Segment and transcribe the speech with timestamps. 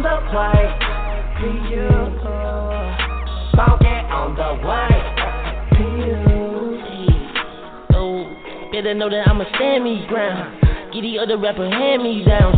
[0.00, 0.62] on the way
[1.40, 1.88] to you.
[3.52, 4.92] Funky on the way
[5.76, 6.16] to you.
[7.92, 8.24] Oh,
[8.72, 10.56] better know that I'ma stand me ground.
[10.92, 12.54] Get the other rapper hand me down.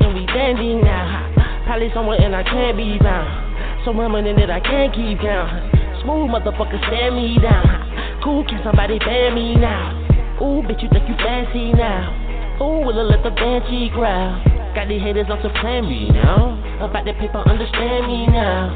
[0.00, 1.64] And we dandy now.
[1.66, 3.84] Probably somewhere and I can't be bound.
[3.84, 5.74] So money that I can't keep count.
[6.02, 8.22] Smooth motherfucker stand me down.
[8.22, 10.06] Cool, can somebody ban me now?
[10.40, 12.58] Ooh, bitch, you think you fancy now?
[12.62, 14.57] Ooh, will I let the banshee growl?
[14.74, 16.54] Got these haters on to plan me now.
[16.84, 18.70] About that paper, understand me now.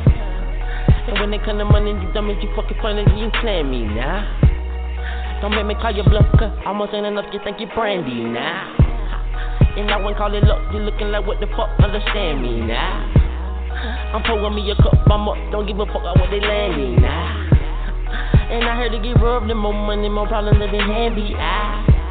[1.06, 4.22] And when they come to money, you dummies, you fucking funny, you plan me now.
[5.42, 8.78] Don't make me call you bluff, cause almost ain't enough, you think you brandy now.
[9.76, 13.10] And I wouldn't call it luck, you looking like what the fuck, understand me now.
[14.14, 17.02] I'm pouring me a cup, I'm up, don't give a fuck about what they landing
[17.02, 17.50] now.
[18.50, 21.34] And I heard to get robbed, the more money, more problems than handy.
[21.36, 22.01] Ah.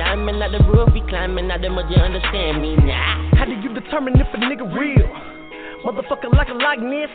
[0.00, 3.30] Diamond out the roof, be climbing out the mud, you understand me now.
[3.36, 5.06] How do you determine if a nigga real?
[5.84, 7.10] Motherfucker like a Loch Ness.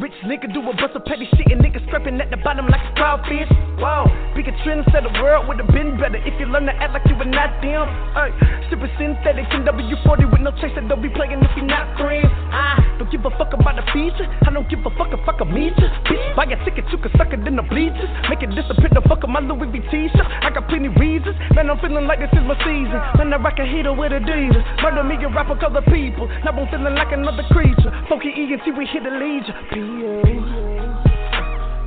[0.00, 2.80] Rich nigga do a bunch of petty shit and niggas scraping at the bottom like
[2.80, 3.52] a crawfish.
[3.76, 6.72] Wow, big a trend set the world would have been better if you learn to
[6.72, 7.84] act like you were not them.
[8.16, 8.32] Ay,
[8.72, 12.32] super synthetic in W40 with no chase that don't be playing if you not friends.
[12.48, 14.24] I don't give a fuck about the feature.
[14.24, 15.88] I don't give a fuck if I can meet you.
[16.08, 18.08] Bitch, buy a ticket, you can suck it in the bleachers.
[18.32, 20.24] Make it disappear the fuck of my Louis V t-shirt.
[20.24, 21.36] I got plenty reasons.
[21.52, 22.96] Man, I'm feeling like this is my season.
[23.20, 24.64] Man, I rock a heater with Adidas.
[24.80, 26.24] Murder me a rapper with other people.
[26.40, 27.92] Now I'm feeling like another creature.
[28.08, 29.89] Funky ENT, we hit the legion.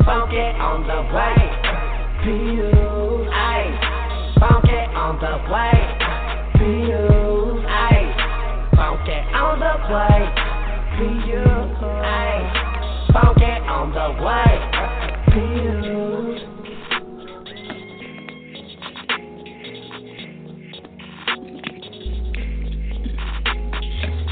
[0.06, 1.40] Funky on the way
[2.24, 2.70] to you.
[3.32, 3.72] Aye,
[4.40, 5.78] funky on the way
[6.58, 7.04] to you.
[7.66, 8.12] Aye,
[8.76, 10.20] funky on the way
[10.98, 11.48] to you.
[12.04, 12.44] Aye,
[13.14, 14.52] funky on the way
[15.32, 15.84] to you.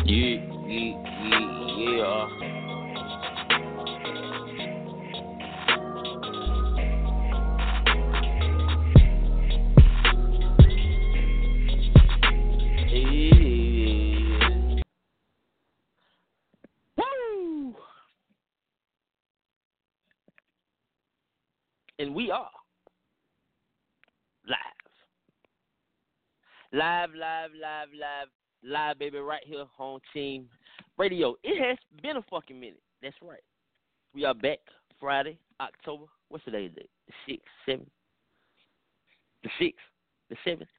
[0.03, 0.35] Yeah,
[0.67, 0.91] yeah,
[1.27, 2.40] yeah, yeah.
[22.21, 22.49] We are
[24.47, 24.57] live.
[26.71, 28.27] Live, live, live, live,
[28.63, 30.47] live, baby, right here, home team
[30.99, 31.35] radio.
[31.43, 32.81] It has been a fucking minute.
[33.01, 33.41] That's right.
[34.13, 34.59] We are back
[34.99, 36.05] Friday, October.
[36.29, 36.91] What's today's date?
[37.07, 37.89] The sixth, seventh,
[39.41, 39.79] the sixth,
[40.29, 40.69] the seventh.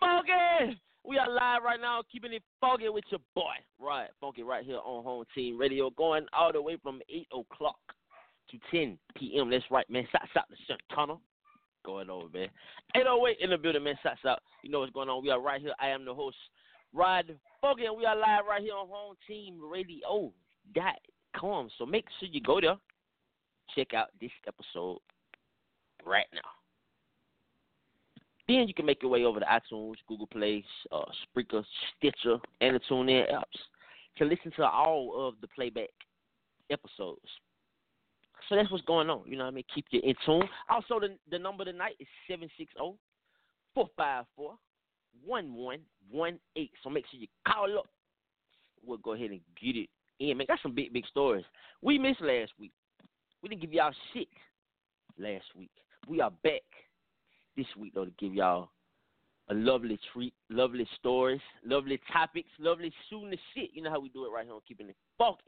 [0.00, 0.80] Funky!
[1.04, 3.52] We are live right now, keeping it funky with your boy.
[3.78, 7.76] Right, funky right here on Home Team Radio, going all the way from 8 o'clock
[8.50, 9.50] to 10 p.m.
[9.50, 10.06] That's right, man.
[10.12, 11.20] Shots out the Sun Tunnel.
[11.84, 12.48] Going over, man.
[12.94, 13.94] 808 in the building, man.
[14.02, 14.40] Shots out.
[14.62, 15.22] You know what's going on.
[15.22, 15.72] We are right here.
[15.80, 16.36] I am the host,
[16.92, 17.34] Rod
[17.64, 20.32] Phunky, and we are live right here on Home Team Radio.
[20.74, 20.96] Dot
[21.36, 21.70] com.
[21.78, 22.76] So make sure you go there,
[23.74, 24.98] check out this episode
[26.04, 26.40] right now.
[28.48, 31.64] Then you can make your way over to iTunes, Google Play, uh, Spreaker,
[31.96, 33.60] Stitcher, and the TuneIn apps
[34.18, 35.90] to listen to all of the playback
[36.70, 37.20] episodes.
[38.50, 39.22] So that's what's going on.
[39.26, 39.64] You know what I mean?
[39.72, 40.42] Keep you in tune.
[40.68, 42.98] Also, the, the number tonight is 760
[43.74, 44.58] 454
[45.24, 46.68] 1118.
[46.82, 47.86] So make sure you call up.
[48.84, 49.88] We'll go ahead and get it
[50.18, 50.36] in.
[50.36, 51.44] Man, got some big, big stories.
[51.80, 52.72] We missed last week.
[53.40, 54.28] We didn't give y'all shit
[55.16, 55.70] last week.
[56.08, 56.62] We are back
[57.56, 58.70] this week though to give y'all
[59.48, 63.70] a lovely treat, lovely stories, lovely topics, lovely shooting the shit.
[63.74, 65.44] You know how we do it right here on keeping it funky.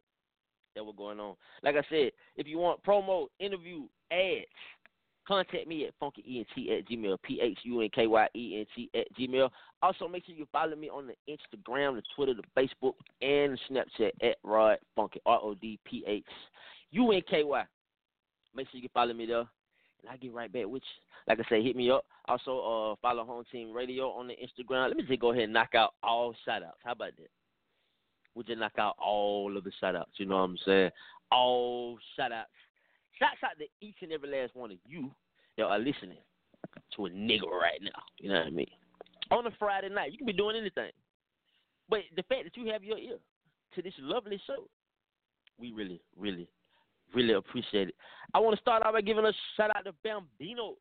[0.75, 1.35] That were going on.
[1.63, 4.47] Like I said, if you want promo, interview, ads,
[5.27, 8.91] contact me at funkyent at gmail, p h u n k y e n t
[8.95, 9.51] at gmail.
[9.83, 13.59] Also, make sure you follow me on the Instagram, the Twitter, the Facebook, and the
[13.71, 16.25] Snapchat at Rod Phunky, R O D P H
[16.93, 17.65] U N K Y.
[18.55, 19.39] Make sure you follow me there.
[19.41, 21.03] and I get right back with you.
[21.29, 22.05] Like I said, hit me up.
[22.27, 24.89] Also, uh, follow Home Team Radio on the Instagram.
[24.89, 26.79] Let me just go ahead and knock out all shout outs.
[26.85, 27.31] How about that?
[28.35, 30.13] We just knock out all of the shout outs.
[30.17, 30.91] You know what I'm saying?
[31.31, 32.49] All shout outs.
[33.19, 35.11] Shouts out to each and every last one of you
[35.57, 36.19] that are listening
[36.97, 38.03] to a nigga right now.
[38.19, 38.71] You know what I mean?
[39.31, 40.91] On a Friday night, you can be doing anything.
[41.89, 43.19] But the fact that you have your ear
[43.75, 44.69] to this lovely show,
[45.59, 46.49] we really, really,
[47.15, 47.95] really appreciate it.
[48.35, 50.75] I want to start out by giving a shout out to Bambino.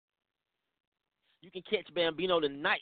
[1.41, 2.81] You can catch Bambino tonight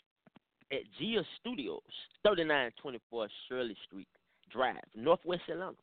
[0.72, 1.82] at Gia Studios,
[2.24, 4.08] 3924 Shirley Street
[4.52, 5.76] Drive, Northwest Atlanta.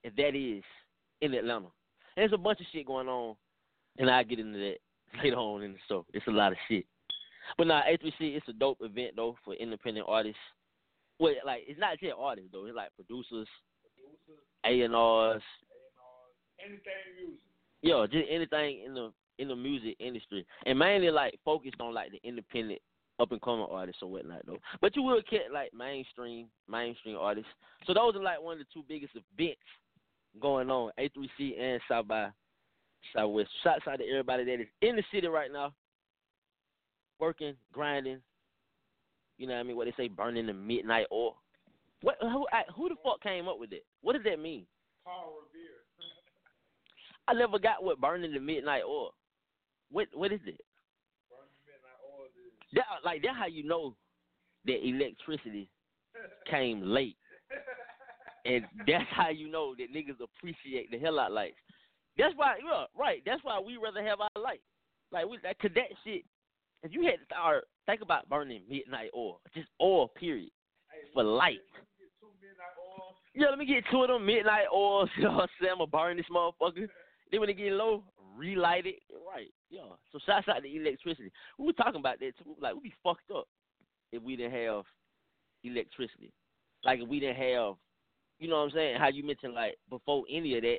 [0.04, 0.62] And that is
[1.20, 1.66] in Atlanta.
[2.16, 3.36] And there's a bunch of shit going on,
[3.98, 4.78] and I'll get into that
[5.22, 6.06] later on in the show.
[6.12, 6.86] It's a lot of shit.
[7.58, 10.38] But now nah, A3C, it's a dope event though for independent artists.
[11.18, 12.66] Well, like it's not just artists though.
[12.66, 13.48] It's like producers,
[14.64, 15.42] A and R's,
[16.64, 16.82] anything
[17.16, 17.40] music.
[17.82, 22.12] Yo, just anything in the in the music industry, and mainly like focused on like
[22.12, 22.80] the independent
[23.20, 24.58] up and coming artists or whatnot though.
[24.80, 27.50] But you will get like mainstream mainstream artists.
[27.86, 29.60] So those are like one of the two biggest events
[30.40, 32.28] going on, A3C and South by
[33.14, 33.50] Southwest.
[33.62, 35.72] Shouts out to everybody that is in the city right now,
[37.18, 38.18] working, grinding.
[39.38, 39.76] You know what I mean?
[39.76, 41.36] What they say, burning the midnight oil.
[42.02, 42.16] What?
[42.20, 42.46] Who?
[42.76, 43.84] Who the fuck came up with it?
[44.02, 44.66] What does that mean?
[45.04, 45.82] Paul Revere.
[47.28, 49.14] I never got what burning the midnight oil.
[49.90, 50.08] What?
[50.14, 50.60] What is it?
[51.30, 52.52] Burning the midnight oil is.
[52.74, 53.94] That like that how you know
[54.66, 55.68] that electricity
[56.50, 57.16] came late.
[58.44, 61.54] And that's how you know that niggas appreciate the hell out lights.
[62.18, 63.22] That's why, yeah, right.
[63.24, 64.60] That's why we rather have our light.
[65.10, 66.24] Like, we, that, that shit.
[66.82, 70.50] If you had to start think about burning midnight oil, just oil, period,
[71.14, 71.60] for light.
[73.34, 75.08] Yeah, let me get two of them midnight oils.
[75.16, 75.72] You know what I'm saying?
[75.72, 76.88] I'm gonna burn this motherfucker.
[77.30, 78.04] Then when it get low,
[78.36, 79.00] relight it.
[79.26, 79.52] Right.
[79.70, 79.80] Yeah.
[80.12, 81.32] So shouts out to electricity.
[81.58, 82.54] We were talking about that too.
[82.60, 83.46] Like we'd be fucked up
[84.12, 84.84] if we didn't have
[85.64, 86.32] electricity.
[86.84, 87.74] Like if we didn't have,
[88.38, 88.96] you know what I'm saying?
[88.98, 90.78] How you mentioned like before any of that,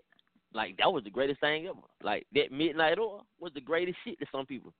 [0.54, 1.80] like that was the greatest thing ever.
[2.02, 4.74] Like that midnight oil was the greatest shit to some people.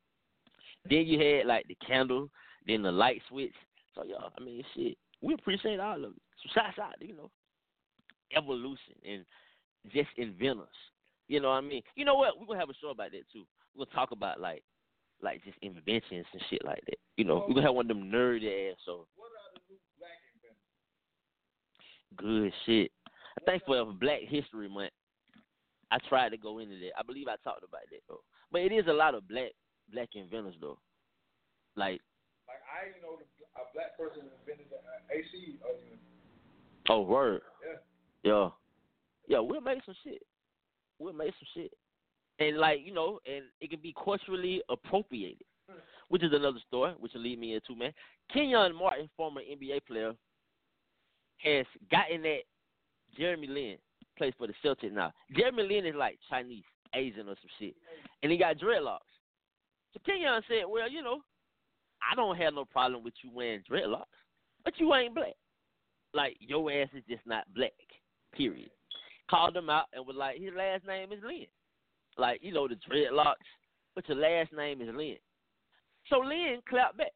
[0.90, 2.30] Then you had like the candle,
[2.68, 3.54] then the light switch.
[3.96, 4.98] So yeah, I mean shit.
[5.22, 6.22] We appreciate all of it.
[6.44, 7.32] So shouts out, you know,
[8.36, 9.26] evolution and
[9.92, 10.68] just inventors.
[11.28, 11.82] You know what I mean?
[11.96, 12.40] You know what?
[12.40, 13.46] We're gonna have a show about that too.
[13.76, 14.64] We're gonna talk about like
[15.22, 16.98] like just inventions and shit like that.
[17.18, 19.80] You know, we're gonna have one of them nerdy ass so What are the new
[19.98, 20.58] black inventors?
[22.18, 22.92] good shit.
[23.40, 24.92] I think for Black History Month,
[25.94, 26.98] I tried to go into that.
[26.98, 28.22] I believe I talked about that though.
[28.52, 29.52] But it is a lot of black
[29.94, 30.80] black inventors though.
[31.76, 32.02] Like
[32.48, 35.60] Like I didn't know a black person invented the uh, AC.
[36.90, 37.42] Oh word.
[38.24, 38.32] Yeah.
[38.32, 38.50] Yeah.
[39.28, 40.24] Yeah, we'll make some shit.
[40.98, 41.72] We'll make some shit.
[42.40, 45.46] And like, you know, and it can be culturally appropriated.
[46.10, 47.94] Which is another story, which will lead me into man.
[48.32, 50.14] Kenyon Martin, former NBA player,
[51.38, 52.42] has gotten that
[53.18, 53.78] Jeremy Lin
[54.18, 55.12] plays for the Celtics now.
[55.36, 57.76] Jeremy Lin is like Chinese, Asian or some shit.
[58.22, 59.00] And he got dreadlocks.
[59.94, 61.20] So Kenyon said, Well, you know,
[62.12, 64.06] I don't have no problem with you wearing dreadlocks,
[64.64, 65.36] but you ain't black.
[66.14, 67.72] Like your ass is just not black.
[68.36, 68.70] Period.
[69.30, 71.46] Called him out and was like, his last name is Lin.
[72.18, 73.36] Like, you know, the dreadlocks,
[73.96, 75.18] but your last name is Lin.
[76.10, 77.14] So Lin clapped back.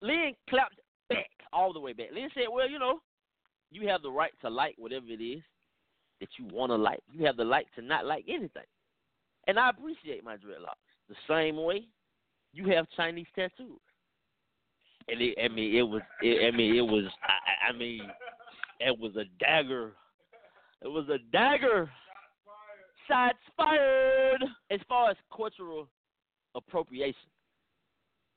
[0.00, 2.08] Lin clapped back, all the way back.
[2.12, 3.00] Lin said, Well, you know,
[3.72, 5.42] you have the right to like whatever it is
[6.20, 7.00] that you want to like.
[7.12, 8.62] You have the right to not like anything.
[9.48, 10.76] And I appreciate my dreadlocks.
[11.08, 11.86] The same way
[12.52, 13.80] you have Chinese tattoos.
[15.08, 18.02] And it, I mean, it was, it, I mean, it was, I, I mean,
[18.78, 19.92] it was a dagger.
[20.80, 21.90] It was a dagger.
[23.08, 24.44] Shots fired.
[24.70, 25.88] As far as cultural
[26.54, 27.30] appropriation,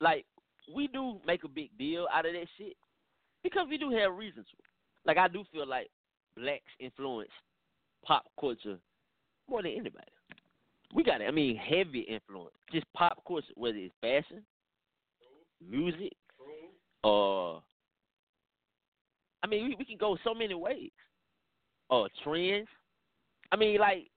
[0.00, 0.24] like
[0.74, 2.76] we do make a big deal out of that shit
[3.44, 4.46] because we do have reasons.
[5.06, 5.88] Like I do feel like
[6.36, 7.30] blacks influence
[8.04, 8.78] pop culture
[9.48, 10.04] more than anybody.
[10.94, 11.24] We got it.
[11.26, 12.54] I mean, heavy influence.
[12.72, 14.42] Just pop culture, whether it's fashion,
[15.68, 16.12] music,
[17.02, 17.62] or
[19.42, 20.90] I mean, we, we can go so many ways.
[21.88, 22.66] Or trends.
[23.52, 24.08] I mean, like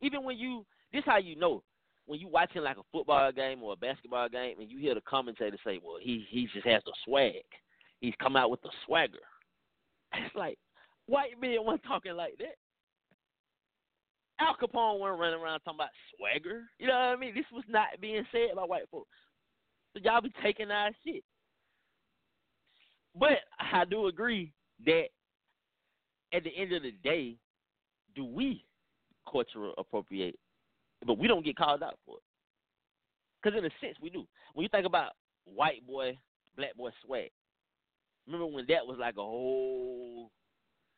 [0.00, 1.62] even when you this how you know
[2.06, 5.00] when you watching like a football game or a basketball game and you hear the
[5.00, 7.42] commentator say, "Well, he he just has the swag.
[8.00, 9.18] He's come out with the swagger."
[10.24, 10.58] It's like,
[11.06, 12.56] White men weren't talking like that.
[14.40, 16.64] Al Capone weren't running around talking about swagger.
[16.78, 17.34] You know what I mean?
[17.34, 19.08] This was not being said by white folks.
[19.94, 21.22] So y'all be taking our shit.
[23.18, 24.52] But I do agree
[24.84, 25.06] that
[26.34, 27.36] at the end of the day,
[28.14, 28.64] do we
[29.30, 30.38] cultural appropriate?
[31.06, 32.22] But we don't get called out for it.
[33.42, 34.26] Because in a sense, we do.
[34.52, 35.12] When you think about
[35.44, 36.18] white boy,
[36.56, 37.30] black boy swag,
[38.26, 40.30] remember when that was like a whole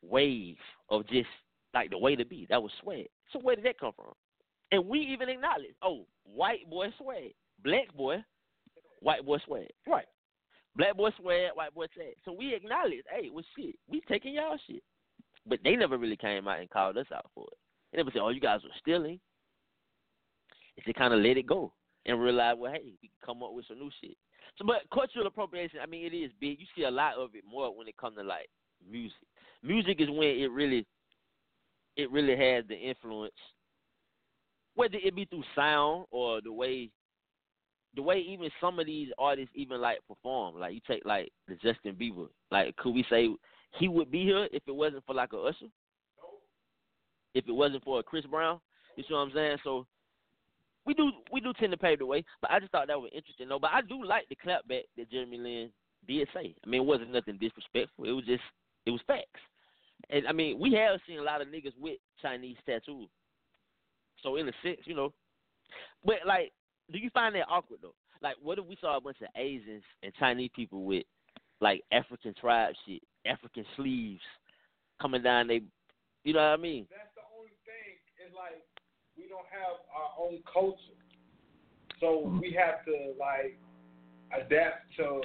[0.03, 0.57] wave
[0.91, 1.29] of just
[1.75, 2.47] like the way to be?
[2.51, 3.09] That was swag.
[3.33, 4.13] So where did that come from?
[4.71, 7.33] And we even acknowledge, oh, white boy swag,
[7.65, 8.23] black boy,
[9.01, 9.69] white boy swag.
[9.87, 10.07] Right.
[10.77, 12.15] Black boy swag, white boy swag.
[12.25, 14.83] So we acknowledge, hey, well shit, we taking y'all shit.
[15.47, 17.59] But they never really came out and called us out for it.
[17.93, 19.19] They never said, oh, you guys were stealing.
[20.77, 21.73] They just kind of let it go
[22.05, 24.17] and realize, well, hey, we can come up with some new shit.
[24.57, 26.59] So, but cultural appropriation, I mean, it is big.
[26.61, 28.49] You see a lot of it more when it comes to like
[28.91, 29.17] music.
[29.63, 30.87] Music is when it really,
[31.97, 33.35] it really has the influence,
[34.75, 36.91] whether it be through sound or the way,
[37.97, 40.59] the way even some of these artists even like perform.
[40.59, 42.29] Like you take like the Justin Bieber.
[42.51, 43.29] Like, could we say
[43.79, 45.67] he would be here if it wasn't for like a Usher?
[47.35, 48.61] If it wasn't for a Chris Brown,
[48.97, 49.59] you see what I'm saying?
[49.63, 49.87] So
[50.89, 53.11] we do we do tend to pave the way, but I just thought that was
[53.15, 53.59] interesting though.
[53.59, 55.71] But I do like the clapback that Jeremy Lin
[56.09, 56.55] did say.
[56.65, 58.07] I mean, it wasn't nothing disrespectful.
[58.07, 58.43] It was just
[58.87, 59.41] it was facts.
[60.09, 63.11] And I mean, we have seen a lot of niggas with Chinese tattoos.
[64.23, 65.13] So in a sense, you know.
[66.03, 66.53] But like,
[66.91, 67.95] do you find that awkward though?
[68.23, 71.05] Like, what if we saw a bunch of Asians and Chinese people with
[71.61, 74.23] like African tribe shit, African sleeves
[75.03, 75.61] coming down they
[76.25, 76.87] you know what I mean?
[76.89, 78.01] That's the only thing.
[78.25, 78.57] Is like
[79.29, 80.97] we don't have our own culture,
[82.01, 83.61] so we have to like
[84.33, 85.21] adapt to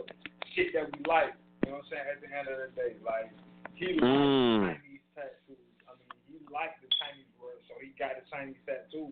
[0.51, 1.31] shit that we like.
[1.63, 2.07] You know what I'm saying?
[2.11, 3.31] At the end of the day, like
[3.79, 4.75] he liked Mm.
[4.75, 5.63] Chinese tattoos.
[5.87, 9.07] I mean, he liked the Chinese word, so he got a Chinese tattoo.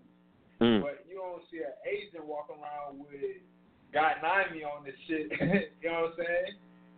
[0.59, 0.83] Mm.
[0.83, 3.39] But you don't see an Asian walking around with
[3.95, 5.31] God Nine on this shit.
[5.79, 6.51] you know what I'm saying?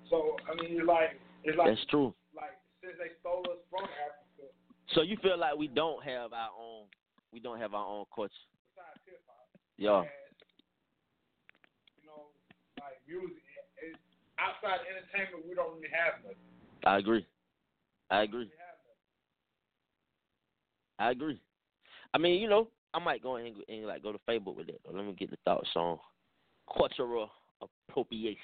[0.09, 1.13] So I mean, it's like
[1.45, 2.09] it's like That's true.
[2.33, 4.49] like since they stole us from Africa,
[4.97, 6.89] So you feel like we don't have our own
[7.33, 8.29] we don't have our own hop,
[9.77, 10.03] Yeah.
[11.97, 12.29] you know,
[12.79, 13.41] like music,
[13.81, 13.97] it's,
[14.37, 16.37] outside entertainment, we don't really have nothing.
[16.85, 17.25] I agree.
[18.11, 18.51] I agree.
[20.99, 21.41] I agree.
[22.13, 24.79] I mean, you know, I might go and, and like go to Facebook with it.
[24.85, 25.97] Let me get the thoughts on
[26.77, 27.31] cultural
[27.89, 28.37] appropriation.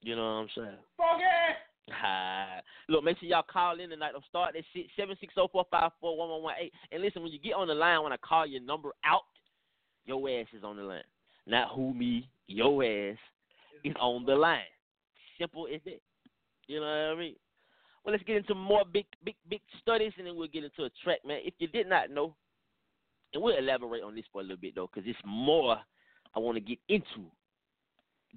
[0.00, 0.78] You know what I'm saying?
[0.96, 1.24] Funky!
[2.88, 4.12] Look, make sure y'all call in tonight.
[4.14, 6.72] I'm starting at shit seven six zero four five four one one one eight.
[6.92, 9.22] And listen, when you get on the line, when I call your number out,
[10.06, 11.02] your ass is on the line.
[11.46, 13.18] Not who me, your ass
[13.84, 14.60] is on the line.
[15.38, 16.00] Simple as that.
[16.66, 17.36] You know what I mean?
[18.04, 20.90] Well, let's get into more big, big, big studies, and then we'll get into a
[21.02, 21.40] track, man.
[21.44, 22.34] If you did not know,
[23.34, 25.78] and we'll elaborate on this for a little bit though, because it's more
[26.34, 27.30] I want to get into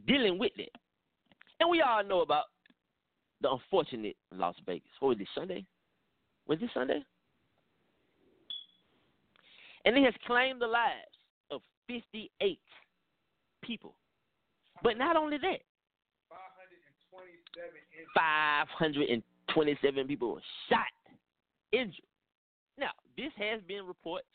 [0.08, 0.70] dealing with it.
[1.60, 2.46] And we all know about
[3.42, 4.90] the unfortunate Las Vegas.
[5.00, 5.66] What was this Sunday?
[6.48, 7.04] Was this Sunday?
[9.86, 11.18] And it has claimed the lives
[11.50, 12.60] of 58
[13.64, 13.96] people.
[14.84, 15.62] But not only that,
[18.14, 20.86] 527 527 people were shot,
[21.72, 22.06] injured.
[22.78, 24.26] Now, this has been reports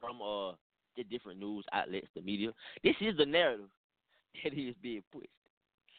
[0.00, 0.52] from uh
[0.96, 2.52] the different news outlets, the media.
[2.82, 3.68] This is the narrative
[4.44, 5.28] that is being pushed.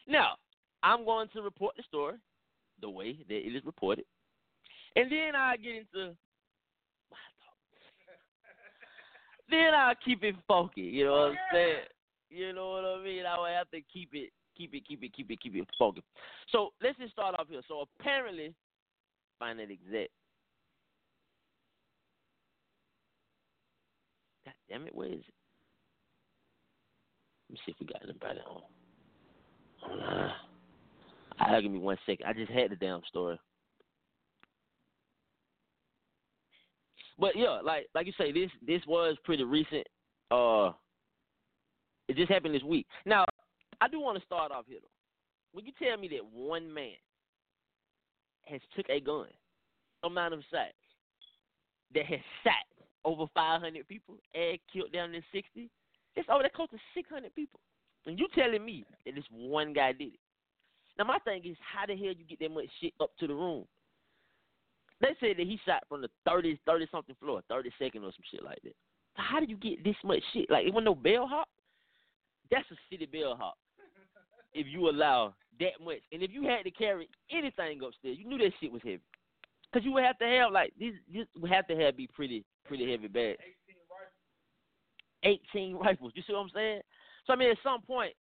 [0.08, 0.36] Now,
[0.84, 2.16] I'm going to report the story
[2.82, 4.06] the way that it is reported,
[4.96, 6.16] and then I get into
[7.10, 7.84] my thoughts.
[9.50, 10.82] then I keep it funky.
[10.82, 11.76] You know what I'm saying?
[12.30, 13.26] You know what I mean?
[13.26, 16.04] I will have to keep it, keep it, keep it, keep it, keep it funky.
[16.52, 17.62] So let's just start off here.
[17.68, 18.54] So apparently,
[19.40, 20.12] find that exact.
[24.46, 25.34] God damn it, where is it?
[27.50, 28.62] Let me see if we got anybody on.
[29.90, 30.32] Online.
[31.40, 32.26] Ah, give me one second.
[32.26, 33.40] I just had the damn story.
[37.20, 39.88] But yeah, like like you say, this this was pretty recent.
[40.30, 40.72] Uh,
[42.08, 42.86] it just happened this week.
[43.06, 43.26] Now,
[43.82, 44.88] I do want to start off here though.
[45.54, 46.94] When you tell me that one man
[48.46, 49.28] has took a gun,
[50.04, 50.72] amount of size,
[51.96, 52.54] that has shot
[53.06, 55.70] over 500 people and killed down to 60,
[56.16, 57.60] it's over that close to 600 people.
[58.06, 60.20] And you telling me that this one guy did it?
[60.98, 63.34] Now my thing is, how the hell you get that much shit up to the
[63.34, 63.66] room?
[65.00, 68.44] They said that he shot from the 30, 30 something floor, 32nd or some shit
[68.44, 68.74] like that.
[69.16, 70.50] So how do you get this much shit?
[70.50, 71.48] Like, it was no bellhop?
[72.50, 73.58] That's a city bellhop.
[74.54, 76.00] If you allow that much.
[76.12, 79.02] And if you had to carry anything upstairs, you knew that shit was heavy.
[79.74, 80.94] Cause you would have to have like these.
[81.14, 83.38] This would have to have be pretty pretty heavy bags.
[85.24, 86.14] 18 rifles.
[86.16, 86.82] You see what I'm saying?
[87.26, 88.14] So I mean, at some point,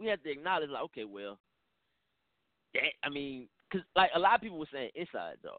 [0.00, 1.38] we have to acknowledge like, okay, well,
[2.74, 5.58] that I mean, cause like a lot of people were saying inside though,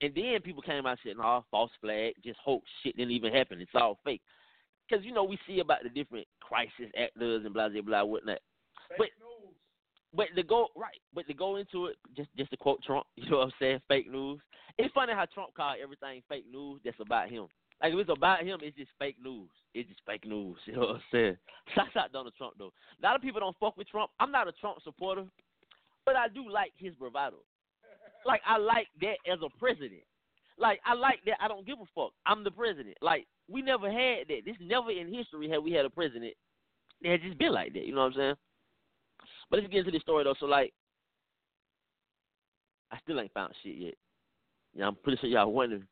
[0.00, 3.60] and then people came out saying, "Oh, false flag, just hoax, shit didn't even happen.
[3.60, 4.22] It's all fake."
[4.88, 8.38] Because you know we see about the different crisis actors and blah blah blah whatnot.
[8.98, 9.08] But
[10.14, 13.30] but to go right, but to go into it, just just to quote Trump, you
[13.30, 13.80] know what I'm saying?
[13.88, 14.40] Fake news.
[14.78, 17.46] It's funny how Trump called everything fake news that's about him.
[17.82, 19.50] Like if it's about him, it's just fake news.
[19.74, 20.56] It's just fake news.
[20.66, 21.36] You know what I'm saying?
[21.74, 22.72] Shout out Donald Trump though.
[23.00, 24.10] A lot of people don't fuck with Trump.
[24.20, 25.24] I'm not a Trump supporter,
[26.06, 27.36] but I do like his bravado.
[28.24, 30.02] Like I like that as a president.
[30.58, 31.36] Like I like that.
[31.40, 32.12] I don't give a fuck.
[32.24, 32.96] I'm the president.
[33.02, 34.40] Like we never had that.
[34.46, 36.32] This never in history have we had a president
[37.02, 37.84] that had just been like that.
[37.84, 38.34] You know what I'm saying?
[39.50, 40.34] But let's get into the story though.
[40.40, 40.72] So like,
[42.90, 43.94] I still ain't found shit yet.
[44.74, 45.86] Yeah, I'm pretty sure y'all wondering.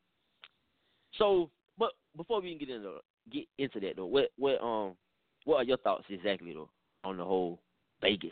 [1.18, 2.94] So, but before we even get into
[3.32, 4.94] get into that though, what what um
[5.44, 6.70] what are your thoughts exactly though
[7.04, 7.60] on the whole
[8.00, 8.30] Vegas,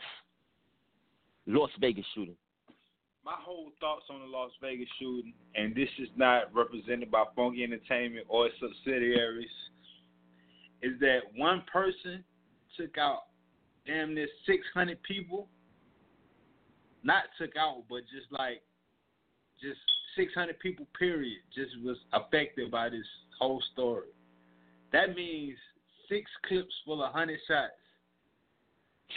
[1.45, 2.37] Las Vegas shooting?
[3.25, 7.63] my whole thoughts on the Las Vegas shooting, and this is not represented by Phunky
[7.63, 9.47] Entertainment or its subsidiaries,
[10.81, 12.23] is that one person
[12.77, 13.23] took out
[13.87, 15.47] damn near 600 people.
[17.03, 18.61] Not took out, but just like,
[19.61, 19.79] just
[20.17, 23.05] 600 people, period, just was affected by this
[23.39, 24.07] whole story.
[24.91, 25.57] That means
[26.09, 27.71] six clips full of 100 shots.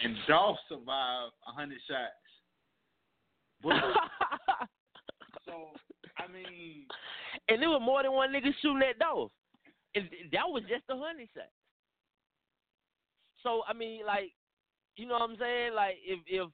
[0.04, 2.12] And Dolph survived 100 shots.
[5.46, 5.70] So
[6.18, 6.86] I mean,
[7.48, 9.30] and there were more than one nigga shooting at Dolph,
[9.94, 11.48] and that was just a hundred shot.
[13.42, 14.32] So I mean, like,
[14.96, 15.74] you know what I'm saying?
[15.74, 16.50] Like, if if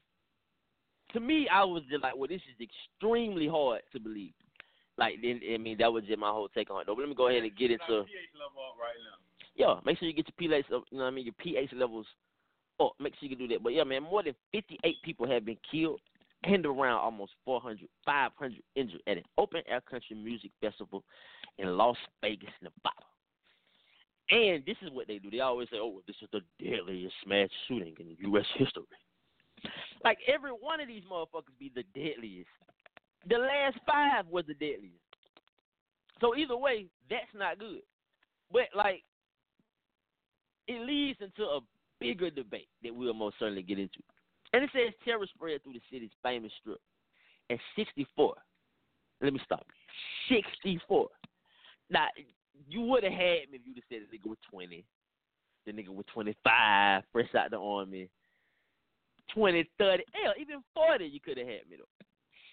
[1.15, 4.35] to me, I was just like, well, this is extremely hard to believe.
[4.99, 6.87] Like, then I mean, that was just my whole take on it.
[6.87, 8.05] But let me go ahead and get into.
[8.05, 9.17] pH level right now.
[9.57, 12.07] Yeah, make sure you get your pH, you know what I mean, your pH levels
[12.81, 12.93] up.
[13.01, 13.63] Make sure you can do that.
[13.63, 16.01] But yeah, man, more than 58 people have been killed
[16.45, 21.05] and around almost 400, 500 injured at an open air country music festival
[21.59, 23.07] in Las Vegas, Nevada.
[24.31, 25.31] And this is what they do.
[25.31, 28.47] They always say, "Oh, this is the deadliest mass shooting in U.S.
[28.57, 28.85] history."
[30.05, 32.49] Like every one of these motherfuckers be the deadliest.
[33.29, 34.97] The last five was the deadliest.
[36.21, 37.83] So either way, that's not good.
[38.51, 39.03] But like,
[40.67, 41.61] it leads into a
[42.03, 43.99] bigger debate that we'll most certainly get into.
[44.53, 46.81] And it says terror spread through the city's famous strip.
[47.51, 48.35] At 64,
[49.21, 49.67] let me stop.
[50.29, 51.09] 64.
[51.91, 52.07] Now,
[52.69, 54.85] you would have had me if you'd have said the nigga was 20,
[55.67, 58.09] the nigga was 25, fresh out the army,
[59.35, 62.05] 20, 30, hell, even 40 you could have had me though.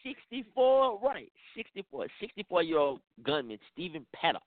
[0.04, 2.08] 64, right, 64.
[2.20, 4.42] 64 year old gunman Stephen Paddock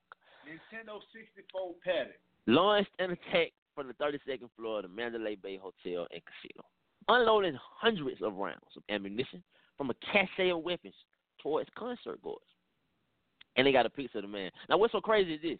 [0.48, 2.16] Nintendo 64 Paddock.
[2.46, 6.64] launched an attack from the 32nd floor of the Mandalay Bay Hotel and Casino,
[7.08, 9.42] unloading hundreds of rounds of ammunition
[9.76, 10.94] from a cache of weapons
[11.42, 12.38] towards concert goers.
[13.56, 14.50] And they got a picture of the man.
[14.68, 15.58] Now, what's so crazy is this?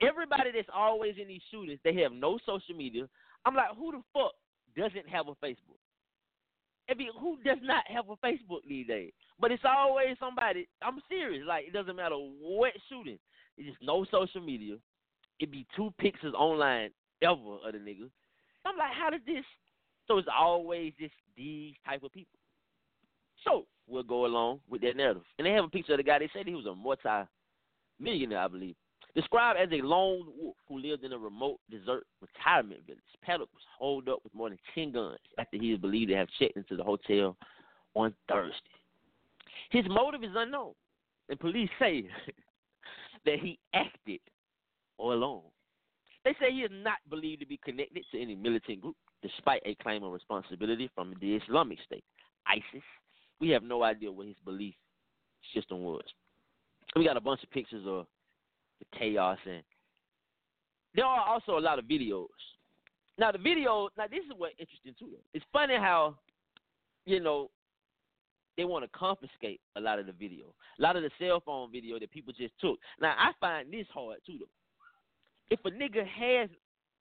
[0.00, 3.08] Everybody that's always in these shootings, they have no social media.
[3.44, 4.32] I'm like, who the fuck
[4.76, 5.78] doesn't have a Facebook?
[6.90, 9.12] I mean, who does not have a Facebook these days?
[9.38, 10.68] But it's always somebody.
[10.82, 11.44] I'm serious.
[11.46, 13.18] Like, it doesn't matter what shooting.
[13.56, 14.76] It's just no social media.
[15.40, 16.90] It be two pictures online
[17.22, 18.10] ever of the nigga.
[18.64, 19.44] I'm like, how did this?
[20.06, 22.38] So it's always just these type of people.
[23.44, 25.22] So we'll go along with that narrative.
[25.38, 26.18] And they have a picture of the guy.
[26.18, 28.74] They said he was a multi-millionaire, I believe.
[29.14, 33.00] Described as a lone wolf who lived in a remote desert retirement village.
[33.22, 36.28] Paddock was holed up with more than 10 guns after he is believed to have
[36.38, 37.36] checked into the hotel
[37.94, 38.54] on Thursday.
[39.70, 40.72] His motive is unknown,
[41.28, 42.04] and police say
[43.24, 44.20] that he acted
[44.98, 45.42] all alone.
[46.24, 49.74] They say he is not believed to be connected to any militant group, despite a
[49.76, 52.04] claim of responsibility from the Islamic State,
[52.46, 52.82] ISIS.
[53.40, 54.74] We have no idea what his belief
[55.54, 56.02] system was.
[56.96, 58.06] We got a bunch of pictures of
[58.80, 59.62] the chaos, and
[60.94, 62.26] there are also a lot of videos.
[63.18, 65.10] Now the video, now this is what interesting too.
[65.34, 66.16] It's funny how,
[67.04, 67.50] you know,
[68.56, 70.46] they want to confiscate a lot of the video,
[70.78, 72.78] a lot of the cell phone video that people just took.
[73.00, 74.46] Now I find this hard too though.
[75.50, 76.50] If a nigga has,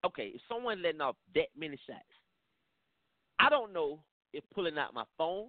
[0.06, 2.00] okay, if someone letting off that many shots,
[3.40, 4.00] I don't know
[4.34, 5.48] if pulling out my phone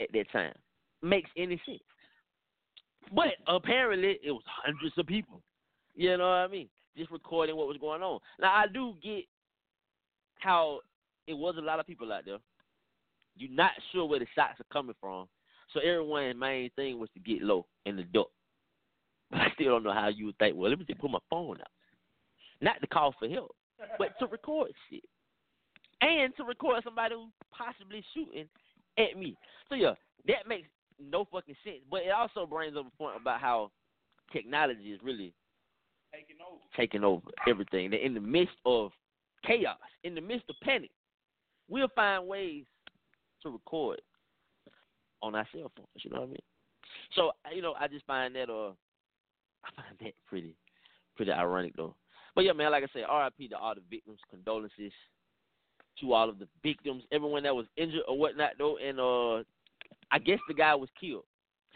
[0.00, 0.54] at that time
[1.02, 1.80] makes any sense.
[3.14, 5.42] But apparently it was hundreds of people.
[5.94, 6.68] You know what I mean?
[6.96, 8.20] Just recording what was going on.
[8.40, 9.24] Now I do get
[10.38, 10.80] how
[11.26, 12.38] it was a lot of people out there.
[13.36, 15.26] You're not sure where the shots are coming from.
[15.72, 18.28] So everyone's main thing was to get low in the duck.
[19.30, 21.20] But I still don't know how you would think, well, let me just put my
[21.30, 21.68] phone out.
[22.60, 23.54] Not to call for help,
[23.98, 25.02] but to record shit.
[26.02, 28.46] And to record somebody who's possibly shooting
[28.98, 29.36] at me.
[29.68, 29.94] So yeah,
[30.26, 30.68] that makes
[30.98, 31.80] no fucking sense.
[31.90, 33.70] But it also brings up a point about how
[34.32, 35.32] technology is really
[36.12, 36.60] Taking over.
[36.76, 37.90] taking over everything.
[37.90, 38.90] That in the midst of
[39.46, 40.90] chaos, in the midst of panic,
[41.68, 42.64] we'll find ways
[43.42, 44.00] to record
[45.22, 45.88] on our cell phones.
[46.02, 46.36] You know what I mean?
[47.14, 48.70] So you know, I just find that uh,
[49.64, 50.56] I find that pretty,
[51.16, 51.94] pretty ironic though.
[52.34, 53.48] But yeah, man, like I said, R.I.P.
[53.48, 54.18] to all the victims.
[54.30, 54.92] Condolences
[56.00, 58.78] to all of the victims, everyone that was injured or whatnot though.
[58.78, 59.42] And uh,
[60.10, 61.24] I guess the guy was killed.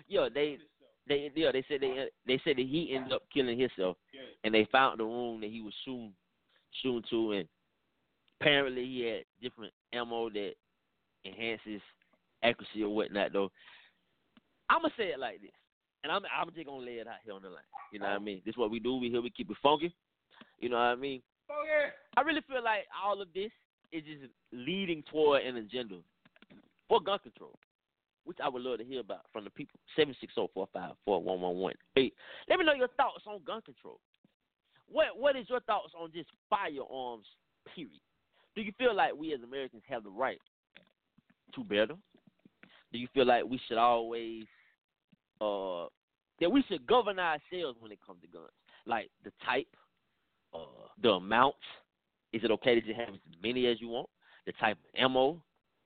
[0.09, 0.59] Yeah, they.
[1.07, 3.99] They yeah they said they they said that he ended up killing himself,
[4.43, 6.15] and they found the room that he was shooting
[6.83, 7.49] shooting to, and
[8.41, 10.53] apparently he had different ammo that
[11.27, 11.83] enhances
[12.43, 13.35] accuracy or whatnot.
[13.35, 13.51] Though
[14.71, 15.51] I'm gonna say it like this,
[16.03, 17.59] and I'm I'm just gonna lay it out here on the line.
[17.93, 18.41] You know what I mean?
[18.45, 18.97] This is what we do.
[18.97, 19.23] We here.
[19.23, 19.95] We keep it funky.
[20.59, 21.23] You know what I mean?
[21.51, 21.91] Oh yeah.
[22.17, 23.51] I really feel like all of this
[23.93, 25.97] is just leading toward an agenda
[26.89, 27.59] for gun control,
[28.25, 29.79] which I would love to hear about from the people.
[29.97, 32.15] Seven six zero four five four one one one eight.
[32.49, 34.01] Let me know your thoughts on gun control.
[34.89, 37.27] What What is your thoughts on just firearms?
[37.75, 38.01] Period.
[38.55, 40.41] Do you feel like we as Americans have the right
[41.55, 42.03] to bear them?
[42.93, 44.45] Do you feel like we should always
[45.41, 45.87] uh
[46.41, 48.51] that we should govern ourselves when it comes to guns?
[48.87, 49.67] Like the type,
[51.03, 51.55] the amount.
[52.33, 54.09] Is it okay to just have as many as you want?
[54.47, 55.43] The type of ammo.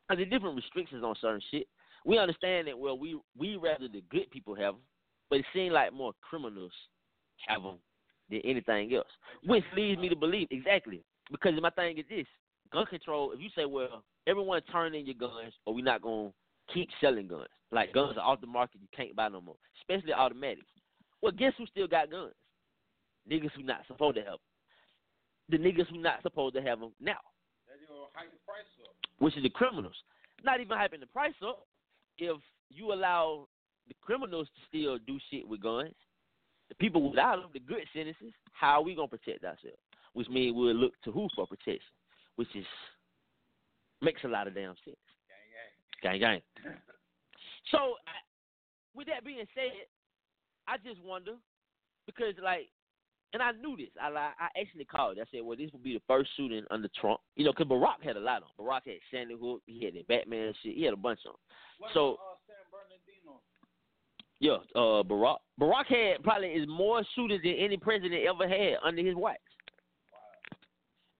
[0.08, 1.66] Are there different restrictions on certain shit?
[2.06, 4.82] We understand that well we we rather the good people have them,
[5.28, 6.72] but it seems like more criminals
[7.46, 7.78] have them
[8.30, 9.06] than anything else.
[9.44, 11.02] Which leads me to believe exactly.
[11.30, 12.26] Because my thing is this
[12.72, 16.32] gun control, if you say, well, everyone turn in your guns or we're not to
[16.72, 17.48] keep selling guns.
[17.70, 20.66] Like guns are off the market, you can't buy no more, especially automatics.
[21.20, 22.32] Well, guess who still got guns?
[23.30, 24.36] Niggas who not supposed to them.
[25.50, 27.18] The niggas who not supposed to have them now,
[27.66, 28.94] That's the price up.
[29.18, 29.96] which is the criminals.
[30.44, 31.66] Not even hyping the price up.
[32.18, 32.36] If
[32.70, 33.48] you allow
[33.88, 35.94] the criminals to still do shit with guns,
[36.68, 39.78] the people without them, the good citizens, how are we gonna protect ourselves?
[40.12, 41.80] Which means we'll look to who for protection,
[42.36, 42.66] which is
[44.02, 44.96] makes a lot of damn sense.
[46.02, 46.40] Gang gang.
[47.72, 48.16] So, I,
[48.94, 49.72] with that being said,
[50.66, 51.32] I just wonder
[52.06, 52.68] because like,
[53.32, 53.88] and I knew this.
[54.00, 55.18] I I actually called.
[55.20, 57.20] I said, well, this will be the first shooting under Trump.
[57.36, 58.48] You know, because Barack had a lot on.
[58.64, 59.62] Barack had Sandy Hook.
[59.66, 60.74] He had the Batman shit.
[60.76, 61.34] He had a bunch on.
[61.78, 63.40] What So- about, uh, San Bernardino?
[64.40, 65.38] Yeah, uh, Barack.
[65.60, 69.36] Barack had probably is more shooters than any president ever had under his watch.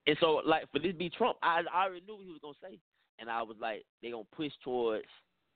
[0.07, 2.55] And so, like for this be Trump, I, I already knew what he was gonna
[2.63, 2.79] say,
[3.19, 5.05] and I was like, they gonna push towards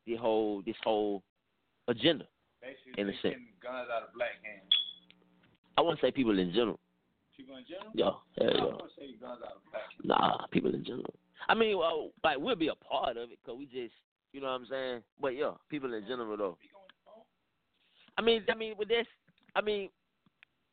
[0.06, 1.22] the whole this whole
[1.88, 2.26] agenda.
[2.60, 3.40] Basically, In a they sense.
[3.62, 4.68] guns out of black hands.
[5.76, 6.78] I wouldn't say people in general.
[7.36, 7.92] People in general?
[7.94, 8.64] Yeah, I yeah.
[8.64, 9.82] want to say guns out of black.
[10.20, 11.14] Nah, people in general.
[11.48, 13.94] I mean, well, like we'll be a part of it because we just,
[14.32, 15.02] you know what I'm saying.
[15.20, 16.58] But yeah, people in general though.
[18.18, 19.06] I mean, I mean, with this,
[19.56, 19.88] I mean,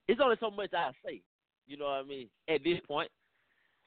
[0.07, 1.21] it's only so much I say.
[1.67, 2.29] You know what I mean?
[2.47, 3.09] At this point,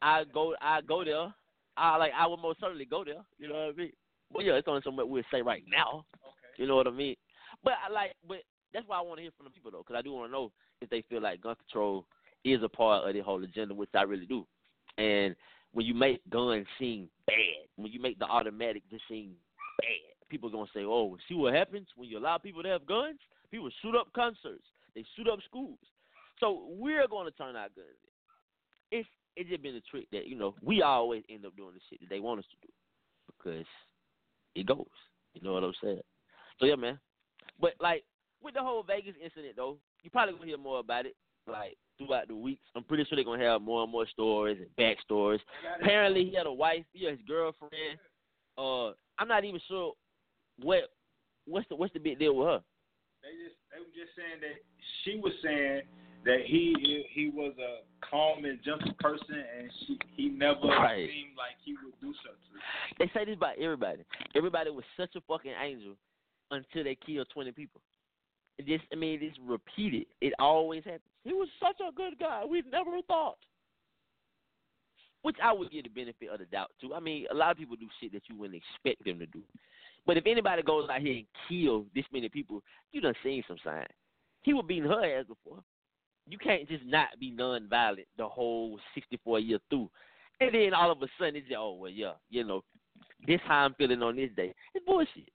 [0.00, 1.34] I go, I go there.
[1.76, 3.22] I like, I would most certainly go there.
[3.38, 3.92] You know what I mean?
[4.32, 6.04] But yeah, it's only so much we'll say right now.
[6.24, 6.62] Okay.
[6.62, 7.16] You know what I mean?
[7.64, 8.38] But I like, but
[8.72, 10.32] that's why I want to hear from the people though, because I do want to
[10.32, 12.06] know if they feel like gun control
[12.44, 14.46] is a part of the whole agenda, which I really do.
[14.98, 15.36] And
[15.72, 19.32] when you make guns seem bad, when you make the automatic just seem
[19.78, 23.20] bad, people gonna say, "Oh, see what happens when you allow people to have guns?
[23.50, 25.78] People shoot up concerts, they shoot up schools."
[26.40, 28.98] So we're gonna turn our guns in.
[28.98, 31.80] It's it's just been a trick that you know we always end up doing the
[31.88, 32.72] shit that they want us to do
[33.26, 33.66] because
[34.54, 34.86] it goes.
[35.34, 36.02] You know what I'm saying?
[36.58, 36.98] So yeah, man.
[37.60, 38.04] But like
[38.42, 41.14] with the whole Vegas incident though, you probably gonna hear more about it
[41.46, 42.62] like throughout the weeks.
[42.74, 45.40] I'm pretty sure they're gonna have more and more stories and backstories.
[45.80, 47.98] Apparently he had a wife, yeah, his girlfriend.
[48.58, 49.92] Uh I'm not even sure
[50.60, 50.90] what
[51.46, 52.60] what's the what's the big deal with her.
[53.22, 54.58] They just they were just saying that
[55.04, 55.82] she was saying
[56.24, 61.08] that he he was a calm and gentle person and she he never Right.
[61.08, 62.62] seemed like he would do something.
[62.98, 64.04] They say this about everybody.
[64.34, 65.94] Everybody was such a fucking angel
[66.50, 67.80] until they killed twenty people.
[68.66, 70.06] Just I mean it's repeated.
[70.20, 71.02] It always happens.
[71.24, 72.44] He was such a good guy.
[72.48, 73.38] We never thought.
[75.22, 76.94] Which I would give the benefit of the doubt to.
[76.94, 79.42] I mean, a lot of people do shit that you wouldn't expect them to do.
[80.04, 82.60] But if anybody goes out here and kills this many people,
[82.90, 83.86] you done seen some sign.
[84.42, 85.62] He was beating her ass before.
[86.28, 89.88] You can't just not be non-violent the whole 64 years through.
[90.40, 92.64] And then all of a sudden it's just, oh, well, yeah, you know,
[93.26, 94.52] This how I'm feeling on this day.
[94.74, 95.30] It's bullshit.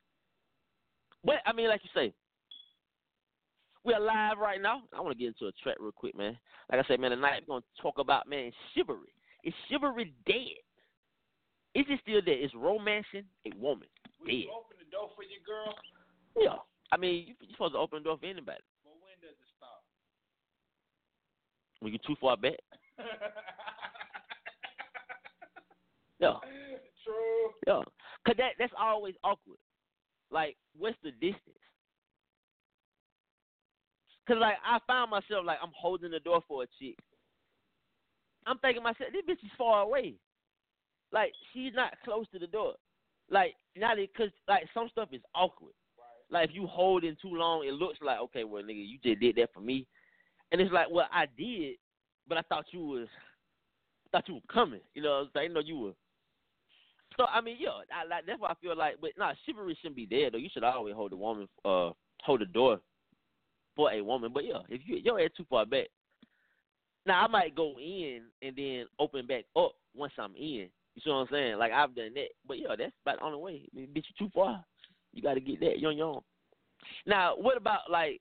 [1.23, 2.13] But I mean, like you say,
[3.87, 4.81] we're live right now.
[4.95, 6.37] I want to get into a track real quick, man.
[6.69, 9.13] Like I said, man, tonight we're gonna talk about man chivalry.
[9.45, 10.59] Is chivalry dead?
[11.73, 12.37] Is it still there?
[12.37, 13.87] Is romancing a woman
[14.19, 14.51] Will you dead?
[14.51, 15.73] open the door for your girl?
[16.37, 16.59] Yeah.
[16.91, 18.59] I mean, you, you're supposed to open the door for anybody.
[18.83, 19.83] But when does it stop?
[21.79, 22.59] When you're too far back.
[26.19, 26.33] Yeah.
[27.05, 27.53] True.
[27.67, 27.81] Yeah,
[28.25, 29.59] cause that that's always awkward.
[30.31, 31.56] Like, what's the distance?
[34.27, 36.97] Cause like I found myself like I'm holding the door for a chick.
[38.45, 40.15] I'm thinking myself, this bitch is far away.
[41.13, 42.73] Like she's not close to the door.
[43.29, 45.73] Like not cause like some stuff is awkward.
[46.29, 49.21] Like if you hold in too long, it looks like okay, well nigga, you just
[49.21, 49.87] did that for me,
[50.51, 51.75] and it's like, well I did,
[52.27, 53.07] but I thought you was,
[54.07, 54.81] I thought you were coming.
[54.93, 55.51] You know, I'm saying?
[55.51, 55.93] I know you were.
[57.15, 59.95] So I mean, yeah, I, like, that's why I feel like, but nah, chivalry shouldn't
[59.95, 60.37] be there though.
[60.37, 61.91] You should always hold the woman, uh,
[62.23, 62.81] hold the door
[63.77, 64.31] for a woman.
[64.33, 65.87] But yeah, if you your head too far back,
[67.05, 70.67] now I might go in and then open back up once I'm in.
[70.95, 71.57] You see what I'm saying?
[71.57, 73.61] Like I've done that, but yeah, that's about the only way.
[73.71, 74.65] I mean, bitch, you too far.
[75.13, 75.79] You got to get that.
[75.79, 76.21] You're on your own.
[77.05, 78.19] Now, what about like?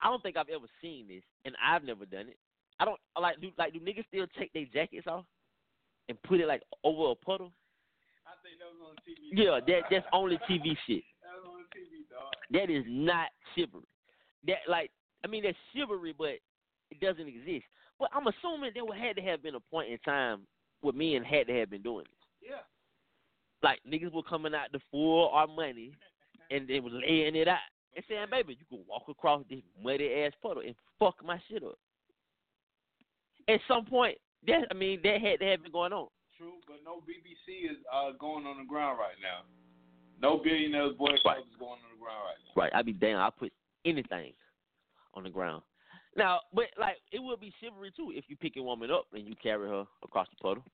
[0.00, 2.38] I don't think I've ever seen this, and I've never done it.
[2.78, 5.26] I don't like do like do niggas still take their jackets off
[6.08, 7.52] and put it like over a puddle?
[8.26, 9.30] I think that was on TV.
[9.32, 11.04] Yeah, that that's only TV shit.
[11.22, 12.32] That was on TV, dog.
[12.50, 13.86] That is not chivalry.
[14.46, 14.90] That like
[15.24, 16.38] I mean that's chivalry, but
[16.90, 17.64] it doesn't exist.
[17.98, 20.46] But I'm assuming there had to have been a point in time
[20.80, 22.50] where men had to have been doing this.
[22.50, 22.62] Yeah.
[23.62, 25.92] Like niggas were coming out to full our money
[26.50, 27.58] and they was laying it out
[27.94, 31.62] and saying, "Baby, you can walk across this muddy ass puddle and fuck my shit
[31.62, 31.78] up."
[33.48, 36.08] At some point, that I mean that had to have been going on.
[36.38, 39.44] True, but no BBC is uh, going on the ground right now.
[40.20, 41.38] No billionaires boy Right.
[41.38, 42.62] is going on the ground right now.
[42.62, 42.74] Right.
[42.74, 43.18] I'd be damn.
[43.18, 43.52] I put
[43.84, 44.32] anything
[45.14, 45.62] on the ground.
[46.16, 49.26] Now, but like it would be chivalry too if you pick a woman up and
[49.26, 50.64] you carry her across the puddle.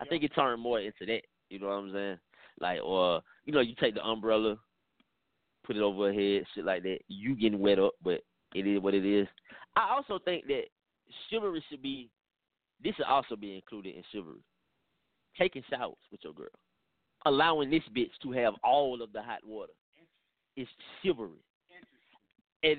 [0.00, 1.22] I think it turned more into that.
[1.50, 2.18] You know what I'm saying?
[2.58, 4.56] Like, or you know, you take the umbrella,
[5.64, 6.98] put it over her head, shit like that.
[7.08, 8.22] You getting wet up, but
[8.54, 9.28] it is what it is.
[9.76, 10.64] I also think that
[11.28, 12.08] chivalry should be.
[12.82, 14.42] This should also be included in chivalry.
[15.38, 16.48] Taking showers with your girl,
[17.26, 19.72] allowing this bitch to have all of the hot water
[20.56, 20.68] is
[21.02, 21.42] chivalry.
[22.62, 22.78] And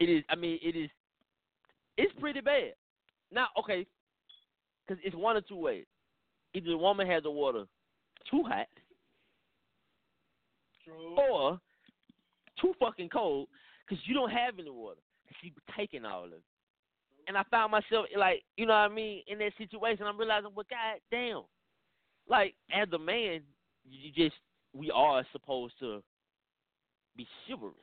[0.00, 0.24] it is.
[0.28, 0.90] I mean, it is.
[1.96, 2.72] It's pretty bad.
[3.30, 3.86] Now, okay,
[4.86, 5.84] because it's one or two ways.
[6.54, 7.64] Either the woman has the water
[8.30, 8.66] too hot,
[10.84, 11.16] True.
[11.16, 11.60] or
[12.60, 13.48] too fucking cold
[13.86, 15.00] because you don't have any water.
[15.42, 16.42] She's taking all of it.
[17.26, 20.06] And I found myself like, you know what I mean, in that situation.
[20.06, 21.42] I'm realizing, well, god damn,
[22.28, 23.40] like as a man,
[23.88, 24.36] you just
[24.72, 26.02] we are supposed to
[27.16, 27.76] be chivalrous.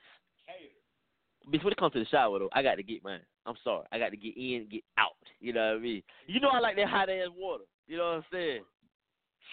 [1.51, 3.21] Bitch, when it comes to the shower though, I got to get mine.
[3.45, 5.17] I'm sorry, I got to get in, get out.
[5.39, 6.03] You know what I mean?
[6.27, 7.63] You know I like that hot ass water.
[7.87, 8.61] You know what I'm saying?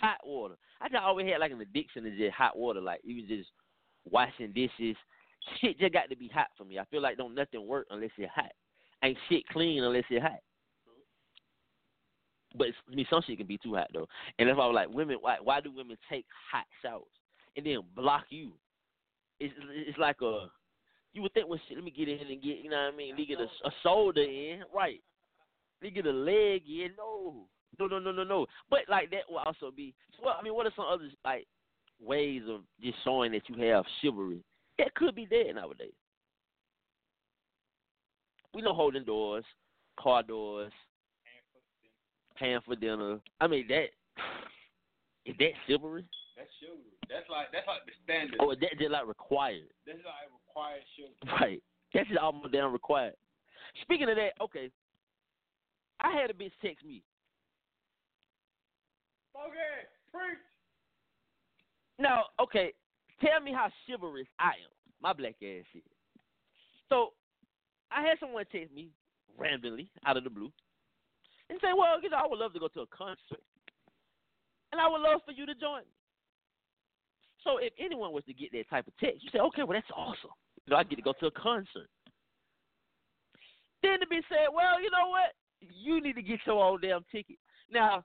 [0.01, 0.57] Hot water.
[0.81, 2.81] I just always had like an addiction to just hot water.
[2.81, 3.49] Like even just
[4.11, 4.97] washing dishes.
[5.61, 6.79] Shit just got to be hot for me.
[6.79, 8.53] I feel like don't nothing work unless it's hot.
[9.03, 10.41] Ain't shit clean unless it's hot.
[12.59, 14.91] But I mean, some shit can be too hot though, and why I was like,
[14.91, 15.19] women.
[15.21, 17.05] Why why do women take hot showers
[17.57, 18.53] and then block you?
[19.41, 19.55] It's
[19.87, 20.49] it's like a
[21.13, 22.97] you would think, well, shit, let me get in and get, you know what I
[22.97, 23.11] mean?
[23.11, 25.01] Let me get a, a shoulder in, right?
[25.81, 26.91] Let me get a leg in.
[26.97, 27.47] No,
[27.79, 28.47] no, no, no, no, no.
[28.71, 29.95] But like that will also be.
[30.23, 31.47] Well, I mean, what are some other like
[32.01, 34.43] ways of just showing that you have chivalry?
[34.79, 35.93] That could be dead nowadays.
[38.55, 39.45] We know holding doors,
[39.99, 40.73] car doors,
[42.39, 43.19] paying for dinner.
[43.41, 43.89] I mean that
[45.27, 46.05] is that chivalry,
[46.37, 46.97] That's chivalry.
[47.09, 48.41] That's like that's like the standard.
[48.41, 49.69] or is that just like required?
[49.87, 51.41] That's like required chivalry.
[51.41, 51.63] Right.
[51.95, 53.15] That's just almost damn required.
[53.83, 54.71] Speaking of that, okay.
[56.01, 57.03] I had a bitch text me.
[59.35, 60.39] Okay, preach.
[61.99, 62.73] Now, okay,
[63.21, 64.73] tell me how chivalrous I am.
[65.03, 65.83] My black ass shit.
[66.89, 67.13] So,
[67.91, 68.91] I had someone text me
[69.37, 70.53] randomly out of the blue
[71.51, 73.43] and say, "Well, you know, I would love to go to a concert,
[74.73, 75.95] and I would love for you to join me."
[77.45, 79.91] So, if anyone was to get that type of text, you say, "Okay, well, that's
[79.95, 80.31] awesome.
[80.67, 81.89] You know, I get to go to a concert."
[83.83, 85.35] Then to be said, "Well, you know what?
[85.61, 87.39] You need to get your own damn ticket."
[87.71, 88.05] Now,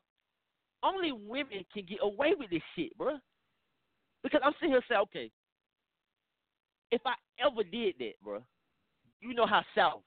[0.83, 3.19] only women can get away with this shit, bruh.
[4.21, 5.31] Because I'm sitting here saying, okay,
[6.91, 8.43] if I ever did that, bro,
[9.19, 10.03] you know how south,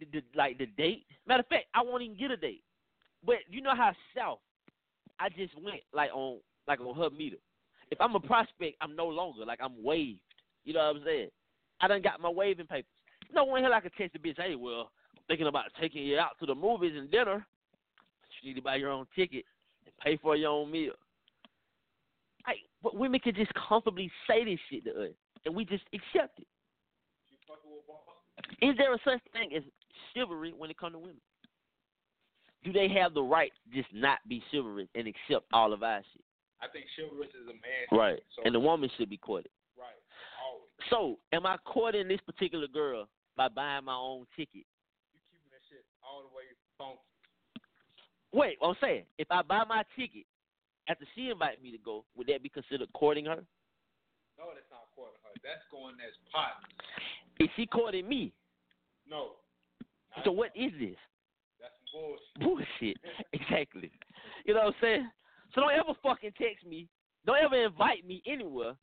[0.00, 1.06] the, the, like the date.
[1.26, 2.62] Matter of fact, I won't even get a date.
[3.24, 4.38] But you know how south
[5.18, 7.36] I just went like on like on her meter.
[7.90, 10.20] If I'm a prospect, I'm no longer like I'm waived.
[10.64, 11.28] You know what I'm saying?
[11.80, 12.90] I done got my waving papers.
[13.32, 16.18] No one here I can text the bitch, hey, well, I'm thinking about taking you
[16.18, 17.46] out to the movies and dinner.
[18.42, 19.44] You need to buy your own ticket
[19.84, 20.92] and pay for your own meal.
[22.46, 25.10] Like, but women can just comfortably say this shit to us,
[25.44, 26.46] and we just accept it.
[28.62, 29.62] Is there a such thing as
[30.14, 31.20] chivalry when it comes to women?
[32.64, 36.02] Do they have the right to just not be chivalrous and accept all of our
[36.12, 36.24] shit?
[36.60, 37.86] I think chivalrous is a man.
[37.92, 38.20] Right.
[38.34, 39.50] So, And the woman should be courted.
[39.78, 39.94] right.
[40.42, 40.66] Always.
[40.90, 44.66] So, am I courting this particular girl by buying my own ticket?
[45.14, 46.44] You keeping that shit all the way
[46.76, 46.98] funky.
[48.32, 50.26] Wait, I'm saying, if I buy my ticket
[50.88, 53.40] after she invited me to go, would that be considered courting her?
[54.36, 55.32] No, that's not courting her.
[55.42, 56.70] That's going as partners.
[57.40, 58.32] Is she courting me?
[59.08, 59.38] No.
[60.24, 60.96] So what is this?
[61.60, 62.40] That's bullshit.
[62.40, 62.96] Bullshit.
[63.32, 63.90] exactly.
[64.44, 65.10] You know what I'm saying?
[65.54, 66.88] So don't ever fucking text me.
[67.26, 68.74] Don't ever invite me anywhere,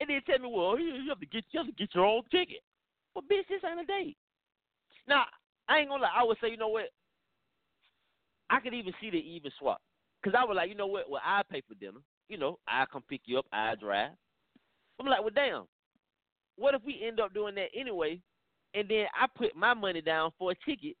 [0.00, 2.04] and then tell me, well, you, you have to get you have to get your
[2.04, 2.60] own ticket.
[3.14, 4.16] Well, bitch, this ain't a date.
[5.06, 5.24] Now,
[5.68, 6.10] I ain't gonna lie.
[6.14, 6.90] I would say, you know what?
[8.50, 9.80] I could even see the even swap,
[10.22, 11.08] cause I was like, you know what?
[11.08, 12.00] Well, I pay for dinner.
[12.28, 13.46] You know, I come pick you up.
[13.52, 14.12] I drive.
[14.98, 15.64] I'm like, well, damn.
[16.56, 18.20] What if we end up doing that anyway,
[18.74, 20.96] and then I put my money down for a ticket?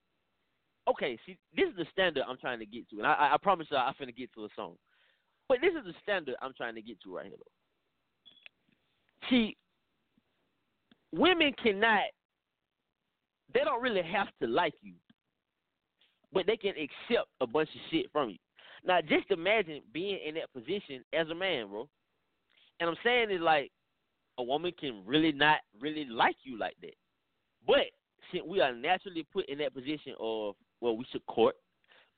[0.88, 3.66] Okay, see, this is the standard I'm trying to get to, and I, I, promise
[3.70, 4.74] you, I'm finna get to a song.
[5.48, 7.36] But this is the standard I'm trying to get to right here.
[7.36, 9.28] Though.
[9.30, 9.56] See,
[11.12, 12.02] women cannot.
[13.52, 14.94] They don't really have to like you,
[16.32, 18.36] but they can accept a bunch of shit from you.
[18.84, 21.88] Now, just imagine being in that position as a man, bro.
[22.80, 23.70] And I'm saying is like
[24.38, 26.94] a woman can really not really like you like that.
[27.66, 27.86] But
[28.32, 31.56] since we are naturally put in that position of well, we should court,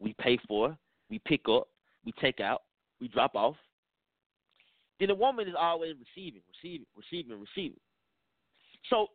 [0.01, 0.77] we pay for,
[1.09, 1.69] we pick up,
[2.05, 2.63] we take out,
[3.01, 3.57] we drop off.
[4.99, 7.79] Then the woman is always receiving, receiving, receiving, receiving.
[8.91, 9.09] So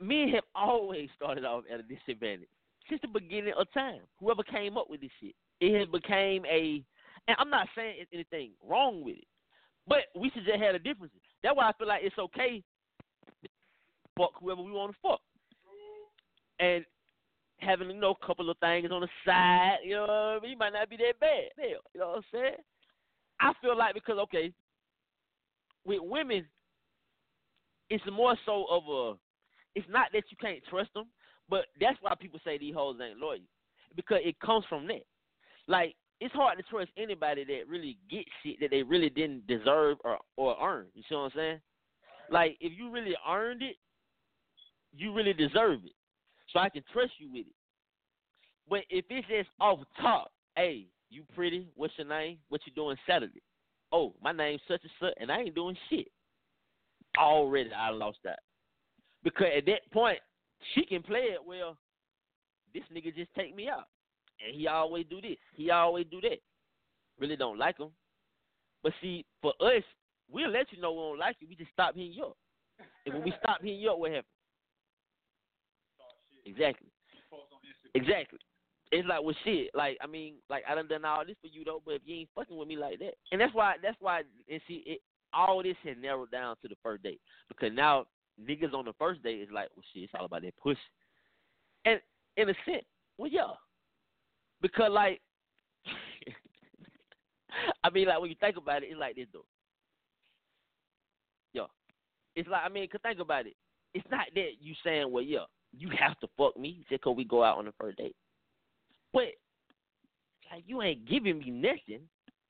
[0.00, 2.48] men have always started off at a disadvantage
[2.88, 4.00] since the beginning of time.
[4.18, 6.82] Whoever came up with this shit, it has became a.
[7.28, 9.26] And I'm not saying anything wrong with it,
[9.86, 11.20] but we should just have the differences.
[11.42, 12.62] That's why I feel like it's okay.
[14.16, 15.20] Fuck whoever we want to fuck,
[16.58, 16.84] and
[17.58, 19.78] having you know a couple of things on the side.
[19.84, 20.58] You know, what I mean?
[20.58, 21.50] might not be that bad.
[21.56, 22.56] Hell, you know what I'm saying?
[23.40, 24.52] I feel like because okay,
[25.84, 26.46] with women,
[27.88, 29.18] it's more so of a.
[29.74, 31.06] It's not that you can't trust them,
[31.48, 33.38] but that's why people say these hoes ain't loyal
[33.96, 35.04] because it comes from that.
[35.68, 39.98] Like it's hard to trust anybody that really gets shit that they really didn't deserve
[40.04, 40.86] or or earn.
[40.94, 41.60] You see what I'm saying?
[42.30, 43.76] Like if you really earned it,
[44.92, 45.92] you really deserve it.
[46.52, 47.54] So I can trust you with it.
[48.68, 52.38] But if it's just off top, hey, you pretty, what's your name?
[52.48, 53.42] What you doing Saturday?
[53.92, 56.06] Oh, my name's such and such, and I ain't doing shit.
[57.18, 58.38] Already, I lost that
[59.24, 60.18] because at that point,
[60.74, 61.76] she can play it well.
[62.72, 63.88] This nigga just take me out,
[64.44, 66.38] and he always do this, he always do that.
[67.18, 67.88] Really don't like him,
[68.84, 69.82] but see, for us,
[70.30, 71.48] we'll let you know we don't like you.
[71.48, 72.36] We just stop hitting you up,
[73.04, 74.26] and when we stop hitting you up, what happens?
[76.46, 76.88] Exactly.
[77.94, 78.38] Exactly.
[78.92, 79.70] It's like well shit.
[79.74, 82.16] Like I mean, like I done done all this for you though, but if you
[82.16, 85.00] ain't fucking with me like that, and that's why that's why and see it
[85.32, 88.04] all this has narrowed down to the first date because now
[88.40, 90.78] niggas on the first date is like well shit, it's all about that pussy,
[91.84, 92.00] and
[92.36, 92.84] in a sense,
[93.18, 93.52] well yeah,
[94.60, 95.20] because like.
[97.82, 99.44] I mean, like when you think about it, it's like this though.
[101.52, 101.66] Yo,
[102.36, 103.54] it's like I mean, cause think about it.
[103.92, 105.44] It's not that you saying, well, yeah,
[105.76, 108.16] you have to fuck me just cause we go out on the first date.
[109.12, 109.28] But
[110.50, 112.02] like you ain't giving me nothing.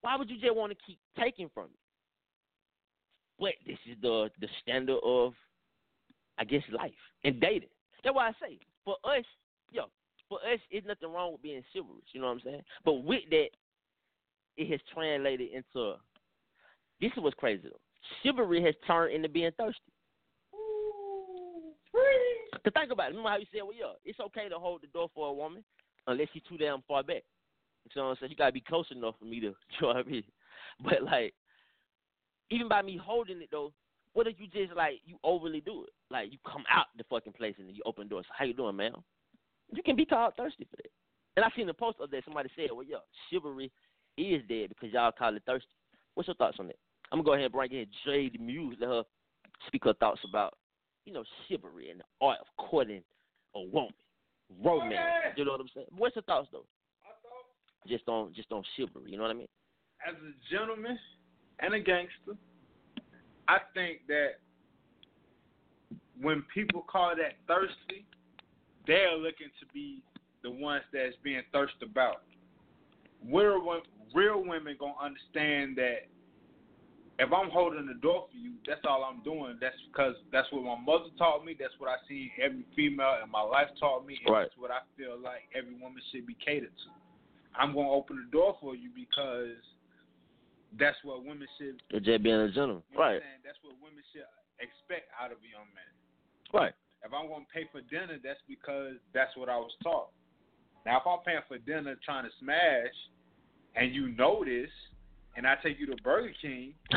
[0.03, 1.79] Why would you just want to keep taking from me?
[3.39, 5.35] But this is the the standard of,
[6.39, 6.93] I guess, life
[7.25, 7.69] and dating.
[8.03, 9.25] That's why I say for us,
[9.71, 9.85] yo,
[10.29, 12.05] for us, it's nothing wrong with being chivalrous.
[12.13, 12.63] You know what I'm saying?
[12.85, 13.49] But with that,
[14.57, 15.95] it has translated into.
[17.01, 17.81] This is what's crazy though.
[18.23, 19.90] Chivalry has turned into being thirsty.
[22.65, 24.89] To think about it, remember how you said, well, yeah, it's okay to hold the
[24.89, 25.65] door for a woman
[26.07, 27.23] unless she's too damn far back.
[27.85, 28.31] You know what I'm saying?
[28.33, 30.25] You gotta be close enough for me to, you know what I mean?
[30.83, 31.35] But like,
[32.51, 33.73] even by me holding it though,
[34.13, 35.91] what if you just like you overly do it?
[36.11, 38.23] Like you come out the fucking place and you open the door.
[38.23, 38.93] So how you doing, man?
[39.73, 40.91] You can be called thirsty for that.
[41.37, 42.25] And I seen a post of that.
[42.25, 42.97] Somebody said, well, yeah,
[43.31, 43.71] chivalry
[44.19, 45.69] is dead because y'all call it thirsty.
[46.15, 46.77] What's your thoughts on that?
[47.13, 48.77] I'm gonna go ahead and bring in Jade Muse.
[48.81, 49.03] Let her
[49.67, 50.55] speak her thoughts about
[51.11, 53.03] you know, chivalry and the art of courting
[53.57, 53.93] a woman,
[54.63, 55.37] romance.
[55.37, 55.89] You know what I'm saying?
[55.97, 56.65] What's your thoughts though?
[57.89, 59.11] Just on just on chivalry.
[59.11, 59.49] You know what I mean?
[60.07, 60.99] as a gentleman
[61.61, 62.37] and a gangster,
[63.49, 64.39] I think that
[66.21, 68.07] when people call that thirsty,
[68.87, 70.03] they're looking to be
[70.43, 72.23] the ones that's being thirsted about.
[73.31, 73.83] Real,
[74.15, 76.09] real women gonna understand that
[77.21, 79.61] if I'm holding the door for you, that's all I'm doing.
[79.61, 81.53] That's because that's what my mother taught me.
[81.53, 84.49] That's what I see every female in my life taught me, and Right.
[84.49, 86.91] that's what I feel like every woman should be catered to.
[87.55, 89.61] I'm gonna open the door for you because
[90.79, 91.83] that's what women should.
[91.91, 92.83] It's just being a gentleman.
[92.91, 93.23] You know Right.
[93.45, 94.25] That's what women should
[94.59, 95.93] expect out of a young man.
[96.53, 96.75] Right.
[97.05, 100.09] If I'm gonna pay for dinner, that's because that's what I was taught.
[100.87, 102.95] Now, if I'm paying for dinner trying to smash,
[103.77, 104.71] and you know this,
[105.37, 106.75] and I take you to Burger King,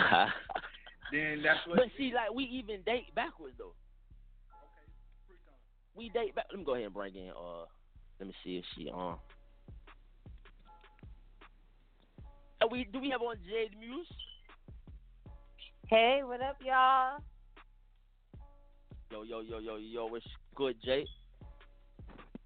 [1.12, 1.78] then that's what.
[1.78, 3.74] but see, like we even date backwards though.
[4.50, 4.88] Okay,
[5.96, 6.46] we date back.
[6.52, 7.30] Let me go ahead and bring in.
[7.30, 7.66] Uh,
[8.20, 9.18] let me see if she on.
[12.62, 14.08] Uh, we do we have on Jade Muse?
[15.88, 17.20] Hey, what up, y'all?
[19.12, 20.06] Yo yo yo yo yo.
[20.08, 20.26] What's
[20.56, 21.08] good, Jade?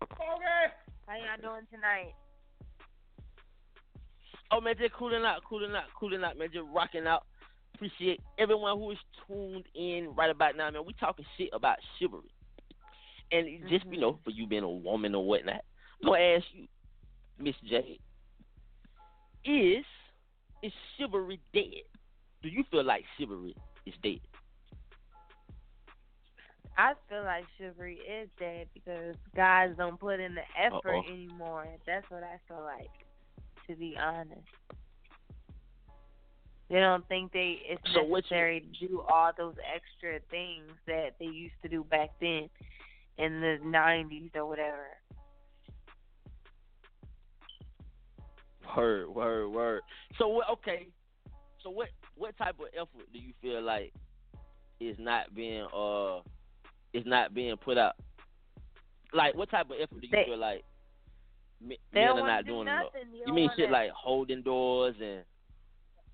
[0.04, 0.74] Okay.
[1.08, 2.14] How y'all doing tonight?
[4.52, 6.50] Oh man, just cooling out, cooling out, cooling out, man.
[6.54, 7.26] Just rocking out.
[7.76, 10.86] Appreciate everyone who is tuned in right about now, man.
[10.86, 12.32] We talking shit about chivalry,
[13.32, 14.02] and it just you mm-hmm.
[14.02, 15.64] know, for you being a woman or whatnot,
[16.02, 16.68] I'm gonna ask you,
[17.40, 18.00] Miss J,
[19.46, 19.86] is
[20.64, 21.84] is chivalry dead?
[22.42, 24.20] Do you feel like chivalry is dead?
[26.78, 31.12] I feel like chivalry is dead because guys don't put in the effort Uh-oh.
[31.12, 31.66] anymore.
[31.88, 32.92] That's what I feel like,
[33.70, 34.42] to be honest.
[36.70, 40.72] They don't think they it's So what you- necessary to do all those extra things
[40.86, 42.50] that they used to do back then
[43.18, 44.88] in the nineties or whatever.
[48.76, 49.82] Word, word, word.
[50.20, 50.50] So what?
[50.50, 50.88] Okay.
[51.64, 51.88] So what?
[52.16, 53.94] What type of effort do you feel like
[54.80, 56.18] is not being uh
[56.94, 57.96] is not being put out?
[59.14, 60.64] Like what type of effort do you They- feel like
[61.62, 62.86] men are not do doing enough?
[62.94, 63.10] nothing.
[63.26, 65.24] You mean shit like holding doors and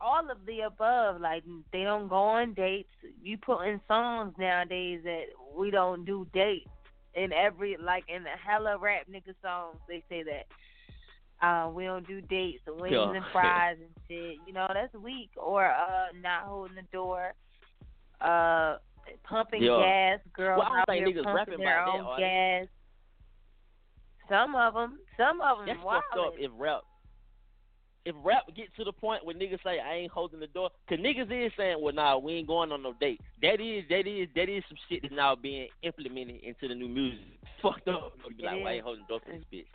[0.01, 1.21] all of the above.
[1.21, 2.89] Like they don't go on dates.
[3.21, 5.23] You put in songs nowadays that
[5.55, 6.69] we don't do dates.
[7.15, 10.47] In every like in the hella rap nigga songs, they say that
[11.45, 13.11] uh, we don't do dates, wings Yeah.
[13.13, 14.37] and fries and shit.
[14.47, 15.29] You know that's weak.
[15.37, 17.33] Or uh, not holding the door.
[18.19, 18.77] Uh,
[19.23, 19.77] pumping Yeah.
[19.77, 20.19] gas.
[20.33, 22.67] Girls Well, I don't think niggas rapping their that, own are gas.
[24.33, 26.81] Some of them, some of them, that's fucked up if rap
[28.05, 30.97] if rap get to the point where niggas say I ain't holding the door, cause
[30.97, 33.21] niggas is saying, well, nah, we ain't going on no date.
[33.41, 36.89] That is, that is, that is some shit that's now being implemented into the new
[36.89, 37.23] music.
[37.61, 38.13] Fucked up.
[38.27, 39.67] You be like, well, I ain't holding the door for this bitch.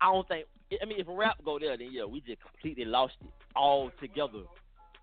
[0.00, 0.46] I don't think.
[0.80, 4.42] I mean, if rap go there, then yeah, we just completely lost it all together.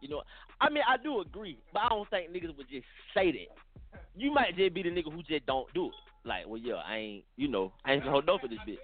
[0.01, 0.21] You know,
[0.61, 3.99] I mean, I do agree, but I don't think niggas would just say that.
[4.15, 5.93] You might just be the nigga who just don't do it.
[6.25, 8.77] Like, well, yeah, I ain't, you know, I ain't gonna hold no for this bitch.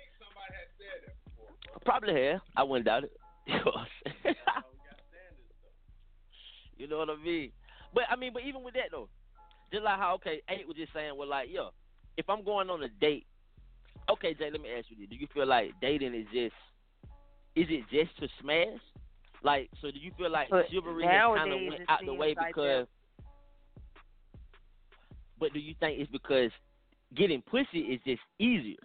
[1.86, 2.42] Probably have.
[2.56, 3.12] I wouldn't doubt it.
[3.48, 4.36] You know what I'm?
[6.78, 7.52] You know what I mean?
[7.94, 9.10] But I mean, but even with that though,
[9.72, 11.72] just like how okay, Eight was just saying, well, like, yo,
[12.18, 13.26] if I'm going on a date,
[14.10, 16.56] okay, Jay, let me ask you this: Do you feel like dating is just,
[17.56, 18.80] is it just to smash?
[19.44, 22.36] Like, so do you feel like But chivalry has kind of went out the way
[22.38, 22.88] like because?
[25.40, 26.52] But do you think it's because
[27.16, 28.78] getting pussy is just easier?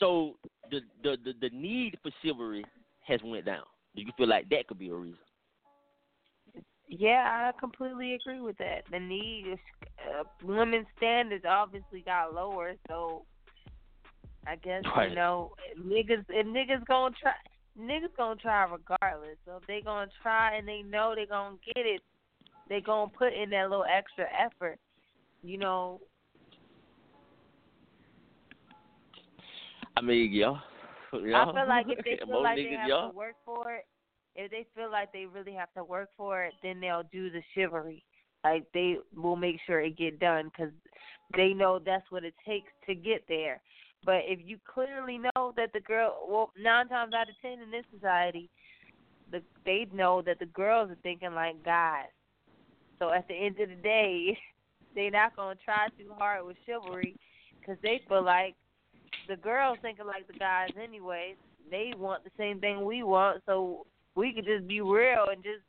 [0.00, 0.36] So
[0.70, 2.64] the the the, the need for chivalry
[3.06, 3.64] has went down.
[3.96, 5.18] Do you feel like that could be a reason?
[6.88, 8.82] Yeah, I completely agree with that.
[8.90, 9.58] The need is
[10.08, 13.24] uh, women's standards obviously got lower, so
[14.46, 15.10] I guess Right.
[15.10, 17.32] you know niggas if niggas gonna try
[17.78, 19.36] niggas gonna try regardless.
[19.44, 22.00] So if they gonna try and they know they gonna get it,
[22.68, 24.78] they gonna put in that little extra effort.
[25.42, 26.00] You know,
[29.98, 30.54] I mean, yeah.
[31.24, 31.44] yeah.
[31.44, 33.08] I feel like if they feel like they have yeah.
[33.08, 33.86] to work for it,
[34.36, 37.42] if they feel like they really have to work for it, then they'll do the
[37.54, 38.04] chivalry.
[38.44, 40.72] Like they will make sure it get done because
[41.36, 43.60] they know that's what it takes to get there.
[44.04, 47.70] But if you clearly know that the girl, well, nine times out of ten in
[47.70, 48.48] this society,
[49.32, 52.06] the they know that the girls are thinking like guys.
[53.00, 54.38] So at the end of the day,
[54.94, 57.16] they're not gonna try too hard with chivalry
[57.60, 58.54] because they feel like
[59.28, 61.34] the girls thinking like the guys anyway.
[61.70, 65.62] They want the same thing we want, so we could just be real and just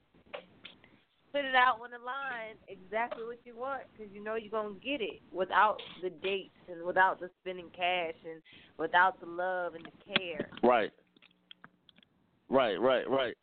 [1.31, 4.73] put it out on the line exactly what you want because you know you're gonna
[4.83, 8.41] get it without the dates and without the spending cash and
[8.77, 10.49] without the love and the care.
[10.63, 10.91] Right.
[12.49, 13.35] Right, right, right.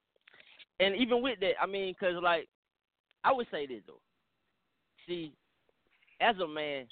[0.80, 2.48] and even with that, I mean, cause like
[3.22, 4.00] I would say this though.
[5.06, 5.32] See,
[6.20, 6.86] as a man,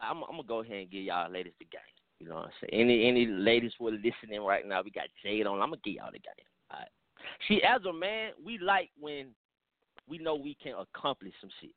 [0.00, 1.80] I'm, I'm gonna go ahead and give y'all ladies the game.
[2.20, 2.82] You know what I'm saying?
[2.82, 5.60] Any any ladies who are listening right now, we got Jade on.
[5.60, 6.46] I'm gonna get y'all the game.
[6.70, 6.88] All right.
[7.46, 9.28] See, as a man, we like when
[10.08, 11.70] we know we can accomplish some shit.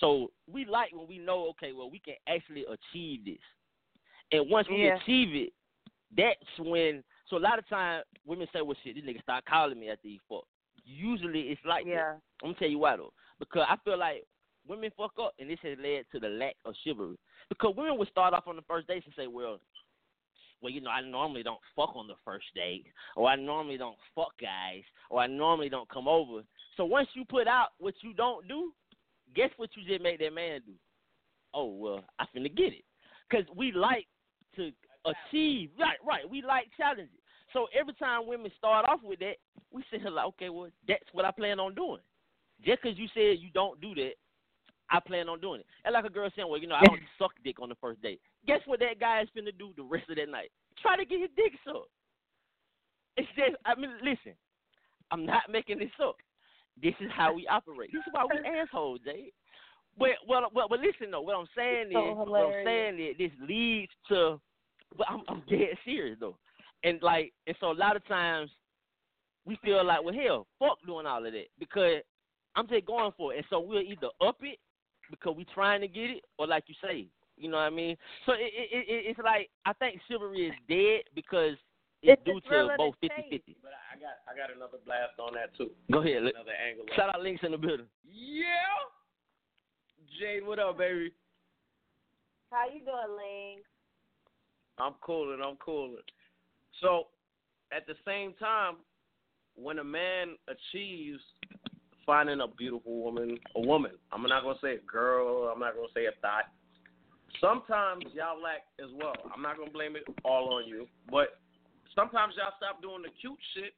[0.00, 3.38] So we like when we know, okay, well, we can actually achieve this.
[4.32, 4.96] And once we Yeah.
[4.96, 5.52] achieve it,
[6.16, 7.04] that's when.
[7.28, 10.08] So a lot of times women say, "Well, shit, this nigga start calling me after
[10.08, 10.44] he fuck."
[10.84, 11.90] Usually it's like that.
[11.90, 12.12] Yeah.
[12.42, 14.26] I'm gonna tell you why though, because I feel like
[14.66, 17.16] women fuck up, and this has led to the lack of chivalry.
[17.58, 19.60] Because women would start off on the first date and say, "Well,
[20.60, 22.86] well, you know, I normally don't fuck on the first date,
[23.16, 26.42] or I normally don't fuck guys, or I normally don't come over."
[26.76, 28.72] So once you put out what you don't do,
[29.34, 30.72] guess what you just made that man do?
[31.52, 32.84] Oh well, I finna get it,
[33.28, 34.06] because we like
[34.56, 34.72] to
[35.04, 35.70] achieve.
[35.78, 36.28] Right, right.
[36.28, 37.08] We like challenges.
[37.52, 39.36] So every time women start off with that,
[39.70, 42.00] we say like, okay, well, that's what I plan on doing.
[42.64, 44.12] Just because you said you don't do that,
[44.92, 45.66] I plan on doing it.
[45.84, 48.02] And like a girl saying, well, you know, I don't suck dick on the first
[48.02, 48.20] date.
[48.46, 50.50] Guess what that guy is finna do the rest of that night?
[50.80, 51.88] Try to get his dick sucked.
[53.16, 54.36] It's just, I mean, listen,
[55.10, 56.16] I'm not making this up.
[56.80, 57.90] This is how we operate.
[57.92, 59.32] This is why we assholes, Jay.
[59.98, 63.18] But well, well, but listen though, what I'm saying So is, what I'm saying is,
[63.18, 64.40] this leads to.
[64.96, 66.36] But I'm, I'm dead serious though,
[66.82, 68.50] and like, and so a lot of times
[69.44, 72.02] we feel like, well, hell, fuck doing all of that because
[72.56, 74.58] I'm just going for it, and so we'll either up it
[75.12, 77.06] because we trying to get it, or like you say,
[77.36, 77.96] you know what I mean.
[78.26, 81.54] So it, it, it it's like I think chivalry is dead because
[82.02, 83.56] it's, It's due to both the 50 50.
[83.62, 85.70] But I got I got another blast on that too.
[85.92, 86.86] Go ahead, let, Another angle.
[86.90, 87.86] on shout out links in the building.
[88.04, 88.90] Yeah.
[90.18, 91.12] Jade, what up, baby?
[92.50, 93.64] How you doing, Link?
[94.78, 95.40] I'm cooling.
[95.44, 96.02] I'm cooling.
[96.80, 97.06] So,
[97.74, 98.76] at the same time,
[99.54, 101.20] when a man achieves
[102.06, 105.50] finding a beautiful woman, a woman, I'm not gonna say a girl.
[105.52, 106.48] I'm not gonna say a thought.
[107.40, 109.14] Sometimes y'all lack as well.
[109.34, 111.38] I'm not gonna blame it all on you, but
[111.94, 113.72] sometimes y'all stop doing the cute shit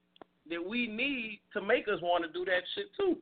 [0.50, 3.16] that we need to make us want to do that shit too.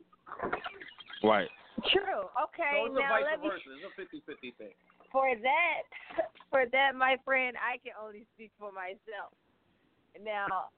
[1.23, 1.49] Right.
[1.93, 2.27] True.
[2.51, 2.73] Okay.
[2.75, 3.71] So it's a now vice let me versa.
[3.79, 4.75] It's a 50-50 thing.
[5.13, 5.83] for that
[6.51, 9.33] for that my friend i can only speak for myself
[10.23, 10.69] now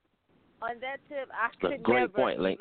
[0.63, 2.61] on that tip i That's a could great never point, Link.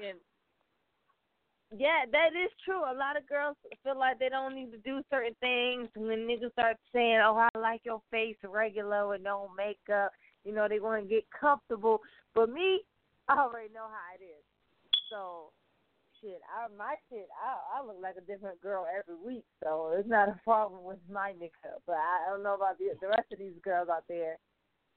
[1.78, 5.02] Yeah that is true a lot of girls feel like they don't need to do
[5.10, 10.12] certain things when niggas start saying oh i like your face regular with no makeup
[10.46, 12.00] you know they want to get comfortable
[12.36, 12.82] but me
[13.28, 14.44] i already know how it is
[15.10, 15.52] so
[16.24, 20.08] shit, I my shit, I I look like a different girl every week, so it's
[20.08, 21.84] not a problem with my makeup.
[21.86, 24.38] But I don't know about the the rest of these girls out there.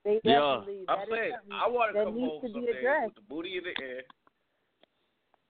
[0.05, 0.63] They Yeah.
[0.63, 2.67] definitely I'm that is saying something I want to that come needs home to be
[2.71, 3.07] addressed.
[3.07, 4.03] with the booty in the air,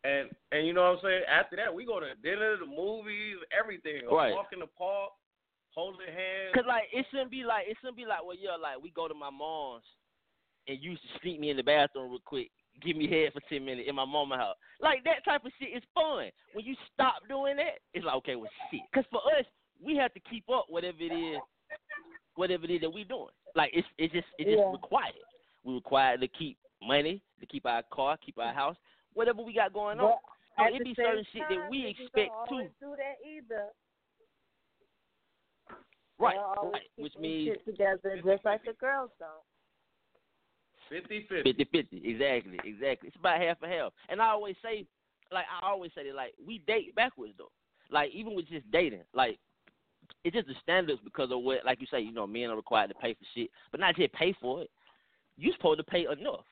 [0.04, 1.22] and and you know what I'm saying.
[1.28, 4.02] After that, we go to dinner, the movies, everything.
[4.10, 4.32] Right.
[4.32, 5.10] Walk in the park,
[5.70, 6.54] holding hands.
[6.54, 9.08] Cause like it shouldn't be like it shouldn't be like well yeah like we go
[9.08, 9.84] to my mom's
[10.68, 12.50] and you used to sneak me in the bathroom real quick,
[12.82, 14.56] give me head for ten minutes in my mama house.
[14.80, 16.30] Like that type of shit is fun.
[16.52, 18.80] When you stop doing that, it's like okay well shit.
[18.94, 19.44] Cause for us
[19.82, 21.40] we have to keep up whatever it is,
[22.34, 23.34] whatever it is that we doing.
[23.54, 24.72] Like it's it's just it's just Yeah.
[24.72, 25.14] required.
[25.64, 28.76] We required to keep money, to keep our car, keep our house,
[29.16, 30.18] whatever we got going on.
[30.58, 32.68] So it the be same certain shit that we expect too.
[32.80, 33.66] Do that either.
[36.18, 36.82] Right, right.
[36.96, 39.42] Which their means shit together just like the girls don't.
[40.90, 41.42] 50-50.
[41.42, 42.02] 50 50.
[42.04, 43.08] Exactly, exactly.
[43.08, 43.92] It's about half and half.
[44.08, 44.86] And I always say,
[45.32, 47.50] like, I always say that, like, we date backwards, though.
[47.90, 49.38] Like, even with just dating, like,
[50.24, 52.88] it's just the standards because of what, like you say, you know, men are required
[52.88, 54.70] to pay for shit, but not just pay for it.
[55.36, 56.44] You're supposed to pay enough.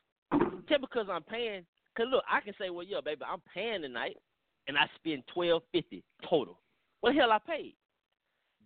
[0.69, 4.17] Just because I'm paying, because look, I can say, well, yeah, baby, I'm paying tonight,
[4.69, 6.59] and I spend twelve fifty total.
[7.01, 7.75] What the hell I paid?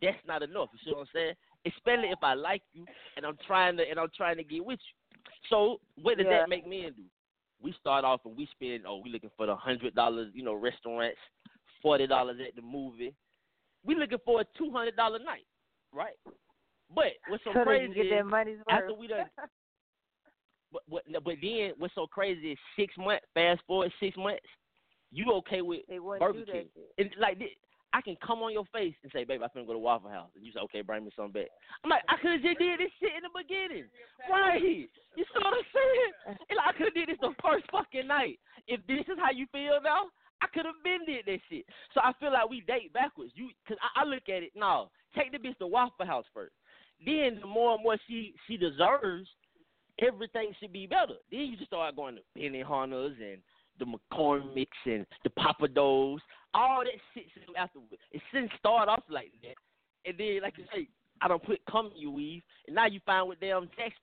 [0.01, 0.68] That's not enough.
[0.72, 1.35] You see what I'm saying?
[1.66, 4.79] Especially if I like you and I'm trying to and I'm trying to get with
[4.79, 5.20] you.
[5.51, 6.41] So what does Yeah.
[6.41, 7.03] that make men do?
[7.61, 10.55] We start off and we spend oh we looking for the hundred dollars you know
[10.55, 11.18] restaurants,
[11.83, 13.12] forty dollars at the movie.
[13.85, 15.47] We looking for a two hundred dollar night,
[15.93, 16.14] right?
[16.95, 18.66] But what's so so crazy is their money's worth.
[18.68, 19.26] after we done
[20.73, 23.25] but, but but then what's so crazy is six months.
[23.35, 24.45] Fast forward six months,
[25.11, 25.81] you okay with
[26.19, 26.69] Burger King?
[26.99, 27.49] And like this,
[27.93, 30.31] I can come on your face and say, "Babe, I'm finna go to Waffle House,"
[30.37, 31.49] and you say, "Okay, bring me some back."
[31.83, 33.89] I'm like, I could have just did this shit in the beginning,
[34.31, 34.61] right?
[34.61, 36.37] You see what I'm saying?
[36.49, 38.39] And like, I could have did this the first fucking night.
[38.66, 40.12] If this is how you feel now,
[40.43, 41.64] I could have been did that shit.
[41.95, 43.33] So I feel like we date backwards.
[43.35, 44.53] You, cause I, I look at it.
[44.55, 46.53] No, take the bitch to Waffle House first.
[47.05, 49.29] Then the more and more she she deserves,
[50.01, 51.15] everything should be better.
[51.31, 53.41] Then you just start going to Benihanas and
[53.79, 56.19] the McCormicks and the Pappadeaux,
[56.55, 57.93] all that shit came afterwards.
[58.13, 59.55] It shouldn't start off like that.
[60.09, 60.89] And then, like you say,
[61.21, 63.99] I don't put cum in your weave, and now you find with them Texas.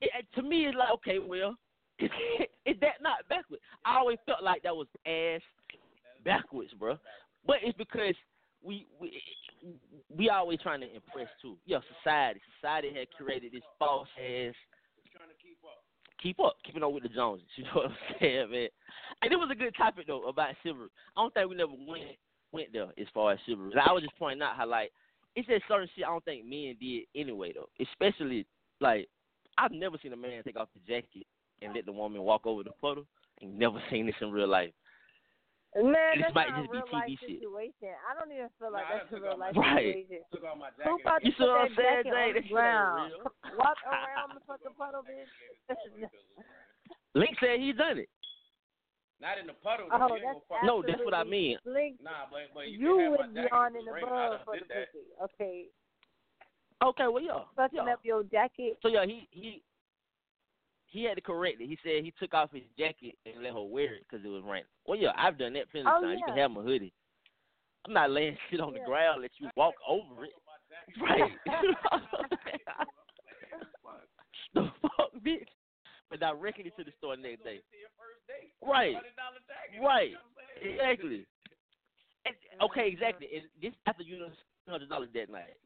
[0.00, 1.56] It- to me, it's like, okay, well,
[1.98, 2.10] is,
[2.66, 3.62] is that not backwards?
[3.84, 5.40] I always felt like that was ass
[6.24, 6.98] backwards, bro.
[7.46, 8.14] But it's because
[8.62, 9.20] we we
[10.08, 11.56] we always trying to impress too.
[11.66, 12.40] Yeah, society.
[12.60, 14.54] Society had created this false ass
[16.24, 17.46] keep up, keeping up with the Joneses.
[17.56, 18.68] You know what I'm saying, man?
[19.22, 20.88] And it was a good topic though about chivalry.
[21.16, 22.16] I don't think we never went
[22.50, 23.72] went there as far as chivalry.
[23.76, 24.90] Like, I was just pointing out how like
[25.36, 27.68] it's just certain shit I don't think men did anyway though.
[27.80, 28.46] Especially
[28.80, 29.08] like
[29.58, 31.26] I've never seen a man take off the jacket
[31.62, 33.04] and let the woman walk over the puddle.
[33.42, 34.70] And never seen this in real life.
[35.74, 37.30] Man, This that's might not just a be real TV life shit.
[37.42, 37.90] situation.
[38.06, 40.06] I don't even feel like Nah, that's a real life Right.
[40.06, 40.22] situation.
[40.30, 41.26] Took off my jacket.
[41.26, 42.28] You see what I'm that saying, jacket Jay?
[42.30, 43.12] on the ground?
[43.58, 45.26] Walk around the fucking puddle, bitch.
[47.14, 48.08] Link said he done it.
[49.20, 49.88] Not in the puddle.
[49.90, 50.14] oh, though.
[50.16, 51.58] You ain't that's No, that's what I mean.
[51.64, 54.64] Link, Nah, but but you, you would be on in the the bug for the
[54.66, 55.06] pussy.
[55.22, 55.64] Okay,
[56.82, 57.40] Okay, well yeah.
[57.56, 57.92] fucking yeah.
[57.92, 58.78] up your jacket.
[58.82, 59.62] So yeah, he he
[60.94, 61.66] he had to correct it.
[61.68, 64.42] He said he took off his jacket and let her wear it because it was
[64.46, 64.64] raining.
[64.86, 66.18] Well, yeah, I've done that plenty of Oh, times.
[66.20, 66.92] You can have my hoodie.
[67.86, 68.80] I'm not laying shit on Yeah.
[68.80, 69.22] the ground.
[69.22, 70.30] Let you walk over it.
[71.00, 71.30] Right.
[74.54, 75.46] the fuck, bitch.
[76.10, 77.60] But directly to the store next day.
[78.66, 78.94] Right.
[79.82, 80.12] Right.
[80.62, 81.26] Exactly.
[82.62, 83.28] Okay, exactly.
[83.34, 84.30] And this after you done
[84.66, 85.56] two hundred dollars that night.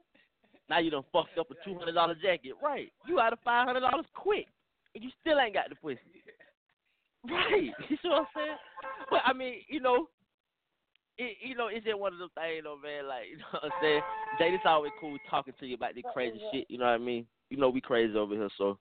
[0.70, 2.52] Now you done fucked up a two hundred dollar jacket.
[2.62, 2.90] Right.
[3.06, 4.46] You out of five hundred dollars quick.
[4.98, 6.00] And you still ain't got the pussy.
[7.28, 7.70] Right.
[7.88, 8.56] You see what I'm saying?
[9.10, 10.08] But I mean, you know,
[11.18, 13.06] it, you know, it's just one of those things, though, man.
[13.06, 14.00] Like, you know what I'm saying?
[14.38, 16.66] Jay, it's always cool talking to you about this crazy shit.
[16.68, 17.26] You know what I mean?
[17.50, 18.78] You know, we crazy over here, so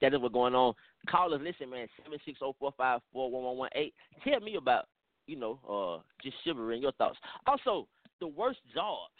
[0.00, 0.72] that is what's going on.
[1.10, 1.88] Call us, listen, man.
[2.02, 3.92] Seven six zero four five four one one one eight.
[4.22, 4.86] Tell me about,
[5.26, 7.18] you know, uh, just shivering your thoughts.
[7.46, 7.86] Also,
[8.20, 9.12] the worst jobs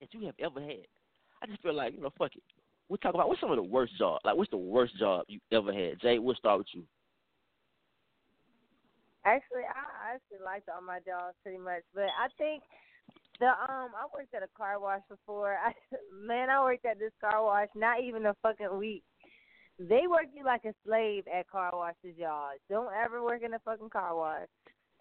[0.00, 0.86] that you have ever had.
[1.42, 2.42] I just feel like, you know, fuck it.
[2.88, 4.20] We'll talk about what's some of the worst jobs.
[4.24, 6.00] Like, what's the worst job you ever had?
[6.00, 6.84] Jay, we'll start with you.
[9.24, 12.62] Actually, I actually liked all my jobs pretty much, but I think
[13.40, 15.58] the um I worked at a car wash before.
[15.66, 15.72] I
[16.14, 19.02] man, I worked at this car wash not even a fucking week.
[19.78, 22.50] They work you like a slave at car washes, y'all.
[22.70, 24.46] Don't ever work in a fucking car wash.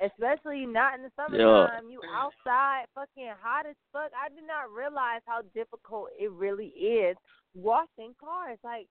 [0.01, 1.89] Especially not in the summertime.
[1.89, 4.11] You outside fucking hot as fuck.
[4.11, 7.15] I did not realize how difficult it really is
[7.55, 8.59] washing cars.
[8.63, 8.87] Like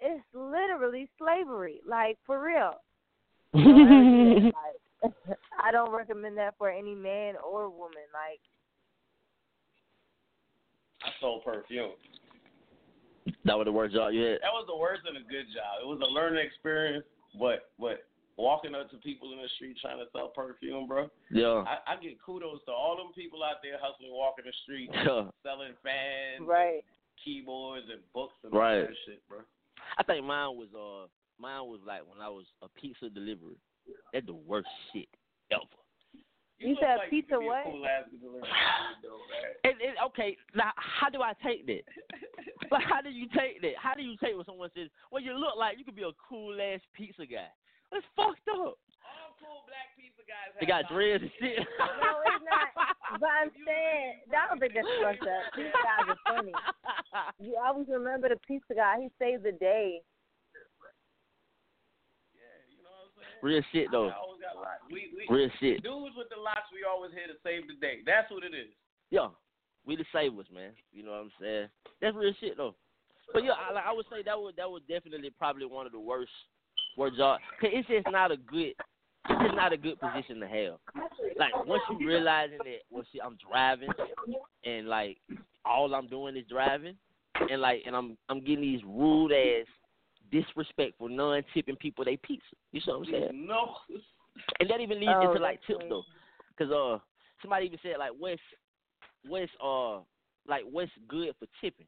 [0.00, 1.80] it's literally slavery.
[1.88, 2.72] Like for real.
[3.54, 4.52] Don't ever do that.
[5.02, 5.12] Like,
[5.62, 8.04] I don't recommend that for any man or woman.
[8.12, 8.40] Like,
[11.02, 11.92] I sold perfume.
[13.44, 14.40] That was the worst job you had.
[14.42, 15.82] That was the worst and a good job.
[15.82, 17.04] It was a learning experience,
[17.38, 18.06] but but
[18.36, 21.08] walking up to people in the street trying to sell perfume, bro.
[21.30, 21.64] Yeah.
[21.66, 25.30] I, I get kudos to all them people out there hustling, walking the street, Yeah.
[25.42, 26.84] selling fans, right.
[27.24, 28.80] Keyboards, and books and Right.
[28.80, 29.40] all that shit, bro.
[29.98, 31.08] I think mine was uh
[31.40, 33.56] mine was like when I was a pizza delivery.
[34.12, 35.08] That's the worst shit
[35.50, 35.62] ever.
[36.58, 37.64] You look said like pizza you what?
[37.64, 38.48] Cool ass delivery,
[39.02, 39.52] though, man.
[39.64, 41.84] And, and okay, now how do I take that?
[42.70, 43.76] like how do you take that?
[43.80, 46.16] How do you take when someone says, "Well, you look like you could be a
[46.28, 47.48] cool ass pizza guy"?
[47.92, 48.78] That's fucked up.
[49.44, 50.54] All cool black pizza guys.
[50.56, 51.60] They got dreads and shit.
[51.60, 52.68] No, it's not.
[53.22, 55.44] But I'm saying, I don't think that's fucked up.
[55.54, 56.50] Pizza guys are funny.
[57.38, 58.98] You always remember the pizza guy.
[58.98, 60.02] He saved the day.
[63.42, 64.10] Real shit though.
[64.10, 64.82] I always got lots.
[64.90, 65.86] We, we, Real shit.
[65.86, 68.02] Dudes with the locks, we always here to save the day.
[68.04, 68.74] That's what it is.
[69.10, 69.28] Yeah,
[69.86, 70.72] we the savers, man.
[70.92, 71.68] You know what I'm saying?
[72.02, 72.74] That's real shit though.
[73.32, 75.92] But yeah, I, like, I would say that was that was definitely probably one of
[75.92, 76.32] the worst
[76.96, 77.42] worst jobs.
[77.60, 78.74] Cause it's just not a good,
[79.28, 80.78] it's just not a good position to have.
[81.38, 83.90] Like once you realizing that, well, shit, I'm driving,
[84.64, 85.18] and like
[85.64, 86.96] all I'm doing is driving,
[87.50, 89.66] and like, and I'm I'm getting these rude ass,
[90.30, 92.44] disrespectful, non-tipping people they pizza.
[92.72, 93.46] You see what I'm saying?
[93.46, 93.76] No.
[94.60, 96.04] And that even leads Oh, into like that's tips though,
[96.56, 96.98] because uh
[97.42, 98.40] somebody even said like what's
[99.26, 99.98] what's uh
[100.46, 101.86] like what's good for tipping,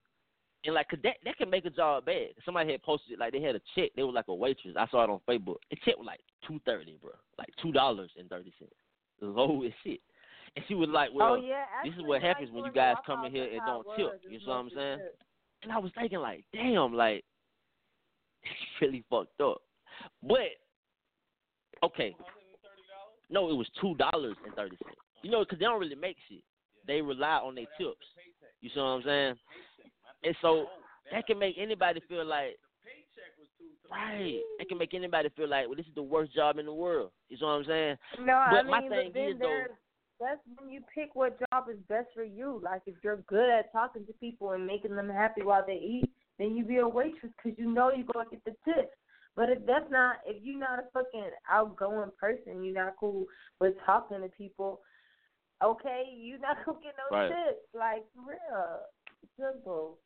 [0.64, 2.28] and like 'cause that that can make a job bad.
[2.44, 3.90] Somebody had posted it, like they had a check.
[3.94, 4.76] They were like a waitress.
[4.76, 5.58] I saw it on Facebook.
[5.70, 8.74] The check was like two thirty, bro, like two dollars and thirty cents.
[9.20, 10.00] Low as shit.
[10.56, 11.64] And she was like, well, oh yeah.
[11.84, 14.20] this is what happens when you guys come in here and don't tip.
[14.28, 14.98] You know what I'm saying?
[14.98, 15.18] tip.
[15.62, 17.24] And I was thinking like, damn, like
[18.42, 19.62] it's really fucked up.
[20.22, 20.58] But
[21.84, 22.16] okay,
[23.30, 24.96] no, it was two dollars and thirty cents.
[25.22, 26.42] You know, because they don't really make shit.
[26.86, 28.06] They rely on their tips.
[28.60, 29.34] You see what I'm saying?
[30.24, 30.66] And so
[31.12, 32.58] that can make anybody feel like,
[33.90, 34.40] Right.
[34.60, 37.10] It can make anybody feel like, well, this is the worst job in the world.
[37.30, 37.96] You know what I'm saying?
[38.20, 39.64] No, But I my mean, thing but then is, though-
[40.20, 42.60] that's when you pick what job is best for you.
[42.62, 46.10] Like if you're good at talking to people and making them happy while they eat,
[46.38, 48.94] then you be a waitress because you know you're gonna get the tips.
[49.36, 53.26] But if that's not, if you're not a fucking outgoing person, you're not cool
[53.60, 54.80] with talking to people.
[55.62, 57.28] Okay, you're not gonna get no Right.
[57.28, 57.62] tips.
[57.72, 58.80] Like for real,
[59.38, 59.98] simple.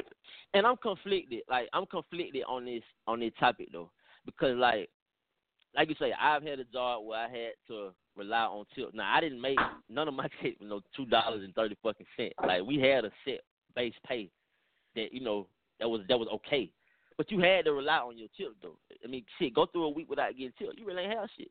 [0.55, 1.43] and I'm conflicted.
[1.49, 3.91] Like I'm conflicted on this on this topic though,
[4.27, 4.89] because like
[5.75, 8.93] like you say, I've had a job where I had to rely on tips.
[8.95, 9.59] Now I didn't make
[9.89, 12.35] none of my tips you know two dollars and thirty fucking cents.
[12.47, 13.41] Like we had a set
[13.75, 14.31] base pay
[14.95, 15.47] that you know
[15.81, 16.71] that was that was okay,
[17.17, 18.77] but you had to rely on your tip though.
[19.05, 21.51] I mean, shit, go through a week without getting tips, you really ain't have shit.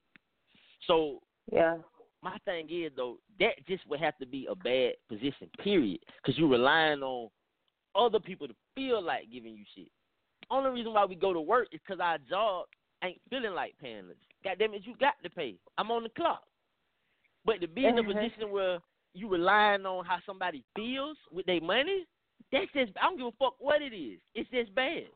[0.88, 1.20] So
[1.51, 1.78] Yeah.
[2.22, 6.38] my thing is though that just would have to be a bad position, period, because
[6.38, 7.30] you're relying on
[7.95, 9.89] other people to feel like giving you shit.
[10.49, 12.65] Only reason why we go to work is because our job
[13.03, 14.15] ain't feeling like paying us.
[14.43, 15.55] God damn it, you got to pay.
[15.77, 16.43] I'm on the clock.
[17.45, 18.79] But to be in a position where
[19.13, 22.05] you relying on how somebody feels with their money,
[22.51, 24.19] that's just I don't give a fuck what it is.
[24.35, 25.07] It's just bad.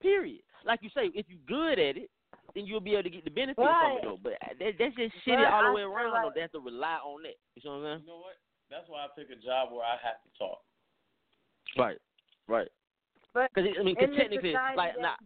[0.00, 0.42] Period.
[0.64, 2.10] Like you say, if you good at it,
[2.54, 4.18] then you'll be able to get the benefit from it though.
[4.22, 6.60] But uh, that, that's just shitty But all the way around like- They have to
[6.60, 7.36] rely on that.
[7.56, 8.36] You know what I'm You know what?
[8.70, 10.60] That's why I pick a job where I have to talk.
[11.76, 11.98] Right.
[12.48, 12.68] Right.
[13.34, 15.16] But Because I mean, in 'cause technically, society like, that nah,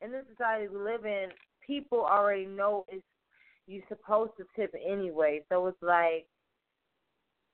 [0.00, 1.28] in, in this society we live in,
[1.64, 3.04] people already know it's
[3.66, 5.44] you're supposed to tip anyway.
[5.48, 6.26] So it's like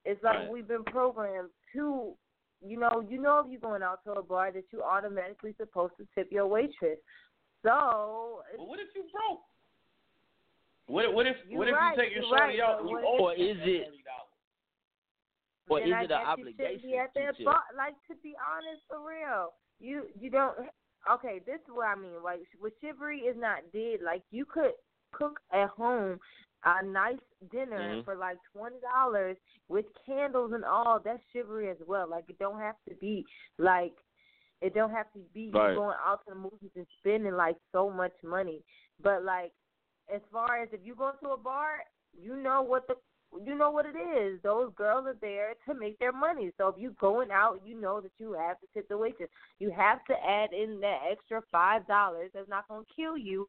[0.04, 0.48] it's like Right.
[0.50, 2.14] we've been programmed to,
[2.64, 5.94] you know, you know if you're going out to a bar that you automatically supposed
[5.98, 6.98] to tip your waitress.
[7.62, 9.42] So it's, But what if you broke?
[10.86, 12.96] What what if You what if right, you take your you shorty right, out you
[12.98, 13.92] owe Or is it- $30?
[15.70, 17.62] Or is I it an you obligation be at that bar.
[17.76, 20.56] Like to be honest, for real, you you don't.
[21.10, 22.22] Okay, this is what I mean.
[22.22, 24.00] Like with chivalry is not dead.
[24.04, 24.72] Like you could
[25.12, 26.18] cook at home
[26.64, 27.20] a nice
[27.52, 28.04] dinner Mhm.
[28.04, 29.36] for like twenty dollars
[29.68, 30.98] with candles and all.
[30.98, 32.08] That's chivalry as well.
[32.08, 33.24] Like it don't have to be
[33.58, 33.94] like
[34.60, 35.74] it don't have to be Right.
[35.76, 38.64] going out to the movies and spending like so much money.
[39.00, 39.52] But like
[40.12, 42.96] as far as if you go to a bar, you know what the
[43.44, 44.40] you know what it is.
[44.42, 46.50] Those girls are there to make their money.
[46.58, 49.28] So if you going out, you know that you have to tip the waitress.
[49.58, 52.30] You have to add in that extra five dollars.
[52.34, 53.48] That's not gonna kill you.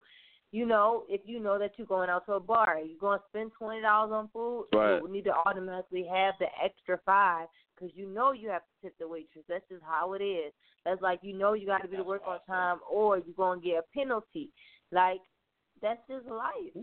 [0.52, 3.52] You know, if you know that you're going out to a bar, you're gonna spend
[3.58, 4.66] twenty dollars on food.
[4.74, 5.02] Right.
[5.02, 8.96] You need to automatically have the extra five because you know you have to tip
[9.00, 9.46] the waitress.
[9.48, 10.52] That's just how it is.
[10.86, 13.62] That's like you know you got to be to work on time, or you're gonna
[13.62, 14.50] get a penalty.
[14.92, 15.22] Like
[15.82, 16.74] that's just life.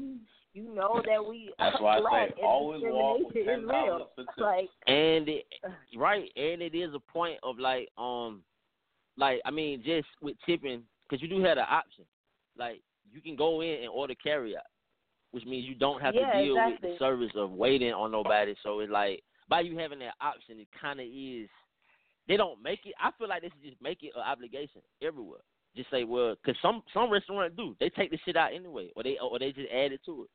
[0.53, 4.25] You know that we That's why I say always walk with discrimination ten dollars for
[4.25, 4.39] tips.
[4.39, 5.45] Like and it,
[5.97, 8.43] right, and it is a point of like, um,
[9.17, 12.05] like I mean, just with tipping, because you do have the option,
[12.59, 12.81] like
[13.13, 14.63] you can go in and order carry out,
[15.33, 18.55] which means you don't have Yeah, to deal with the service of waiting on nobody.
[18.63, 21.49] So it's like by you having that option, it kind of is.
[22.29, 22.95] They don't make it.
[23.01, 25.43] I feel like they should just make it an obligation everywhere.
[25.77, 27.77] Just say, well, because some some restaurants do.
[27.79, 30.31] They take the shit out anyway, or they or they just add it to it.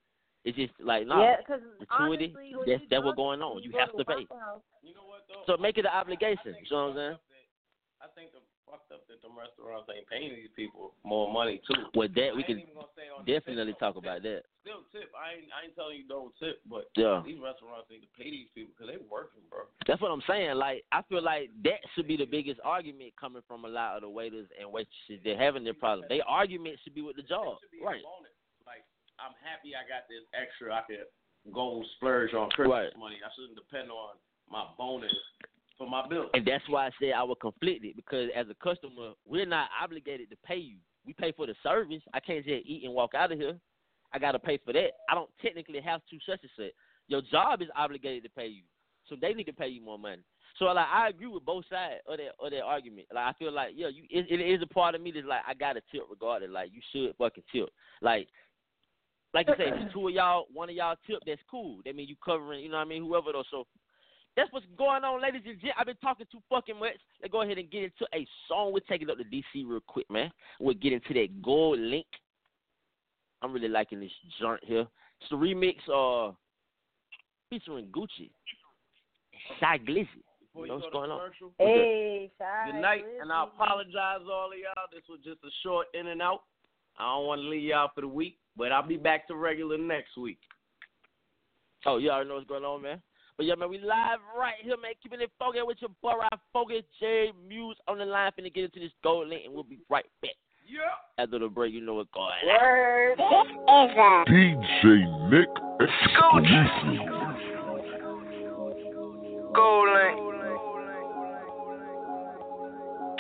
[0.46, 1.22] It's just like nah.
[1.22, 3.56] yeah, because gratuity, honestly, when that's- you that's go what's going on.
[3.56, 4.26] when You have to to pay.
[4.30, 5.42] House, You know what though?
[5.46, 6.54] So make it an I- I obligation.
[6.54, 7.18] You know what I'm saying?
[7.18, 8.42] that- I think the
[8.72, 11.92] fucked up that them restaurants ain't paying these people more money too.
[11.94, 14.04] Well, that we can even gonna say on the definitely talk though.
[14.08, 14.48] about that.
[14.64, 15.12] Still tip.
[15.12, 17.20] I ain't I ain't telling you don't tip, but Yeah.
[17.28, 19.68] these restaurants need to pay these people because they working, bro.
[19.86, 20.56] That's what I'm saying.
[20.56, 24.08] Like, I feel like that should be the biggest argument coming from a lot of
[24.08, 25.20] the waiters and waitresses.
[25.28, 26.08] They're having their problem.
[26.08, 27.60] Their argument should be with the job.
[27.60, 28.06] It should be a Right.
[28.64, 28.88] Like
[29.20, 30.72] I'm happy I got this extra.
[30.74, 31.06] I could
[31.52, 32.98] go splurge on Christmas Right.
[32.98, 33.20] money.
[33.20, 34.16] I shouldn't depend on
[34.50, 35.12] my bonus
[35.82, 36.30] for my bill.
[36.34, 40.30] And that's why I said I was conflicted because as a customer, we're not obligated
[40.30, 40.78] to pay you.
[41.06, 42.04] We pay for the service.
[42.14, 43.58] I can't just eat and walk out of here.
[44.14, 44.90] I got to pay for that.
[45.10, 46.74] I don't technically have to such and such.
[47.08, 48.64] Your job is obligated to pay you,
[49.08, 50.22] so they need to pay you more money.
[50.60, 53.08] So like I agree with both sides of that of that argument.
[53.14, 55.42] Like I feel like yeah, you it, it is a part of me that's like
[55.48, 56.52] I got to tip regardless.
[56.52, 57.70] Like you should fucking tip.
[58.02, 58.28] Like
[59.34, 61.80] like you say, two of y'all, one of y'all tip, that's cool.
[61.86, 63.44] That mean you covering, you know what I mean, whoever though.
[63.50, 63.66] So
[64.36, 65.76] that's what's going on, ladies and gents.
[65.78, 66.96] I've been talking too fucking much.
[67.22, 68.72] Let's go ahead and get into a song.
[68.72, 70.32] We'll take it up to DC real quick, man.
[70.60, 72.06] We'll get into that GoldLink.
[73.42, 74.88] I'm really liking this joint here.
[75.22, 76.34] It's a remix uh
[77.50, 78.32] featuring Gucci.
[79.60, 80.08] Shy Glizzy.
[80.54, 81.32] Before You know what's going on?
[81.58, 84.88] Hey, shy Good night, and I apologize all of y'all.
[84.94, 86.42] This was just a short in and out.
[86.98, 89.78] I don't want to leave y'all for the week, but I'll be back to regular
[89.78, 90.40] next week.
[91.86, 93.02] Oh, you already know what's going on, man.
[93.38, 94.94] But yeah, man, we live right here, man.
[95.02, 96.40] Keeping it focused with your boy, right?
[96.54, 98.32] Focus J Muse on the line.
[98.38, 100.32] Finna get into this GoldLink, and we'll be right back.
[100.68, 101.24] Yeah.
[101.24, 102.38] After the break, you know what's going on.
[102.48, 103.18] Word.
[103.18, 105.50] This is a DJ Nick
[105.82, 106.72] exclusive.
[109.54, 110.16] Gold Link.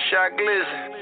[0.09, 1.01] Shy Glizzy.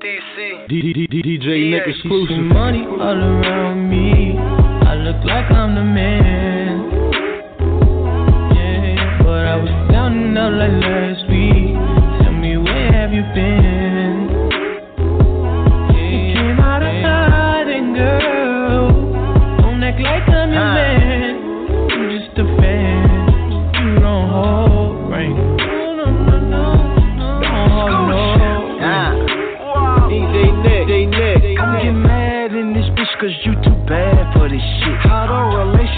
[0.00, 0.36] DC.
[0.70, 2.38] DJ Nick exclusive.
[2.38, 4.36] money all around me.
[4.88, 6.59] I look like I'm the man.
[10.36, 11.19] Out like last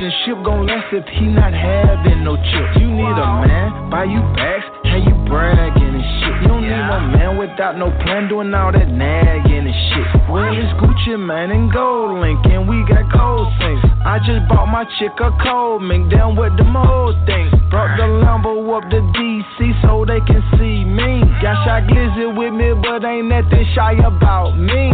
[0.03, 2.75] relationship gon' last if he not having no chips?
[2.75, 6.43] You need a man, buy you bags, how you bragging and shit.
[6.43, 10.07] You don't need no man without no plan, doing all that nagging and shit.
[10.27, 13.83] Well, it's Gucci Mane and GoldLink, and we got gold things.
[14.05, 17.55] I just bought my chick a cold mink, down with the old things.
[17.71, 21.23] Brought the Lambo up to DC so they can see me.
[21.41, 24.91] Got Shy Glizzy with me, but ain't nothing shy about me.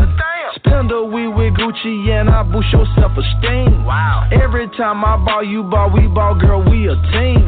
[0.91, 3.85] A week with Gucci and I boost your self esteem.
[3.85, 4.27] Wow.
[4.33, 7.45] Every time I ball, you ball, we ball, girl, we a team.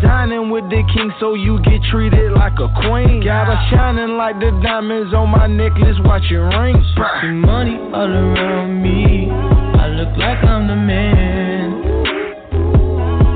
[0.00, 3.22] Dining with the king so you get treated like a queen.
[3.22, 6.84] Got her shining like the diamonds on my necklace, watch your rings.
[7.20, 9.28] See money all around me.
[9.30, 11.82] I look like I'm the man.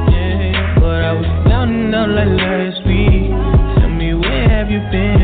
[0.08, 3.30] Yeah, but I was down and out like last week.
[3.80, 5.21] Tell me where have you been?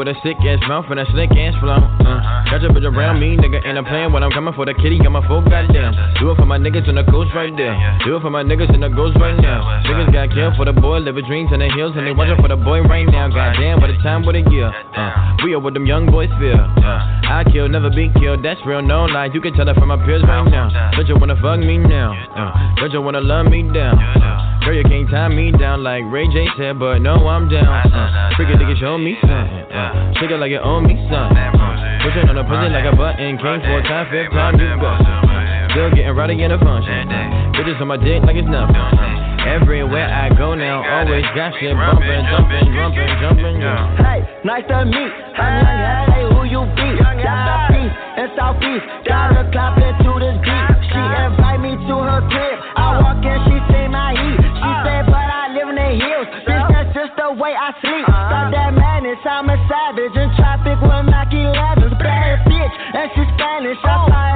[0.00, 1.76] With a sick ass mouth and a slick ass flow.
[1.76, 4.72] Uh, got your bitch around me, nigga, and I'm playing when I'm coming for the
[4.72, 4.96] kitty.
[4.96, 5.92] Got my full goddamn.
[6.16, 7.76] Do it for my niggas in the coast right there.
[8.08, 9.60] Do it for my niggas in the ghost right now.
[9.84, 12.48] Niggas got killed for the boy, living dreams in the hills, and they watching for
[12.48, 13.28] the boy right now.
[13.28, 14.72] Goddamn, what a time, what a year.
[14.72, 16.56] Uh, we are what them young boys feel.
[16.56, 18.40] Uh, I kill, never be killed.
[18.40, 19.28] That's real, no lie.
[19.28, 20.72] You can tell that from my peers right now.
[20.96, 22.16] Don't you wanna fuck me now?
[22.32, 24.00] Uh, don't you wanna love me down?
[24.00, 27.68] Uh, girl, you can't tie me down like Ray J said, but no, I'm down.
[27.68, 29.68] Uh, freaking nigga, show me something.
[29.68, 31.36] Uh, shake it like you owe me something.
[31.36, 33.38] Uh, push it on the pussy like a button.
[33.38, 35.04] Came for a time, fifth time you bust.
[35.74, 37.06] Still getting rowdy in the function.
[37.08, 38.74] Uh, bitches on my dick like it's nothing.
[38.74, 43.96] Uh, everywhere I go now, always got shit bumping, jumping, jumping, jumping, yeah.
[44.02, 45.12] Hey, nice to meet.
[45.38, 46.88] I'm young, hey, who you be?
[46.98, 48.84] Got peace in Southeast.
[49.06, 50.66] Got her clapping to the beat.
[50.90, 52.56] She invite me to her crib.
[52.76, 54.40] I walk in, she see my heat.
[54.42, 56.28] She said, but I live in the hills.
[56.44, 58.06] Bitch, that's just the way I sleep.
[58.10, 58.74] Got that
[59.10, 60.16] madness, I'm a savage.
[60.16, 61.98] In traffic with Mac 11.
[61.98, 63.78] Bad bitch, and she Spanish.
[63.84, 64.29] I fly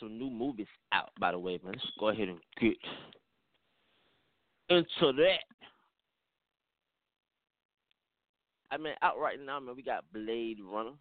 [0.00, 1.74] some new movies out, by the way, man.
[1.74, 2.76] Let's go ahead and get
[4.68, 5.44] into that.
[8.72, 10.92] I mean, out right now, man, we got Blade Runner.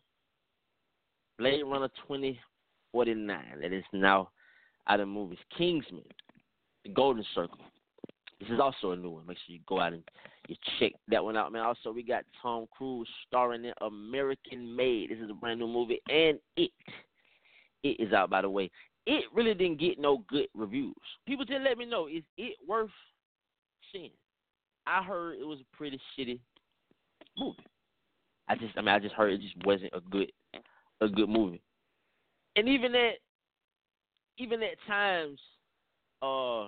[1.38, 3.46] Blade Runner 2049.
[3.62, 4.30] That is now
[4.88, 5.40] out of movies.
[5.58, 6.04] Kingsman,
[6.84, 7.60] The Golden Circle.
[8.40, 9.26] This is also a new one.
[9.28, 10.04] Make sure you go out and
[10.48, 11.62] you check that one out, man.
[11.62, 15.12] Also, we got Tom Cruise starring in American Made.
[15.12, 16.72] This is a brand new movie, and it
[17.84, 18.72] it is out by the way.
[19.06, 20.94] It really didn't get no good reviews.
[21.28, 22.90] People didn't let me know is it worth
[23.92, 24.12] seeing.
[24.86, 26.40] I heard it was a pretty shitty
[27.38, 27.66] movie.
[28.48, 30.32] I just I mean I just heard it just wasn't a good
[31.02, 31.62] a good movie.
[32.56, 33.16] And even at
[34.38, 35.40] even at times,
[36.22, 36.68] uh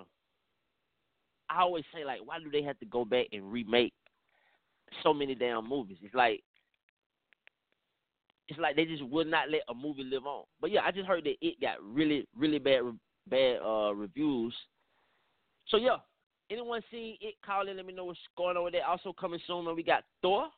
[1.50, 3.92] I always say like, why do they have to go back and remake
[5.02, 5.98] so many damn movies?
[6.02, 6.42] It's like
[8.52, 10.44] it's like they just would not let a movie live on.
[10.60, 12.82] But yeah, I just heard that it got really, really bad,
[13.28, 14.54] bad uh, reviews.
[15.68, 15.96] So yeah,
[16.50, 17.36] anyone seen it?
[17.44, 17.78] Call in.
[17.78, 18.86] Let me know what's going on with that.
[18.86, 19.74] Also coming soon.
[19.74, 20.48] We got Thor.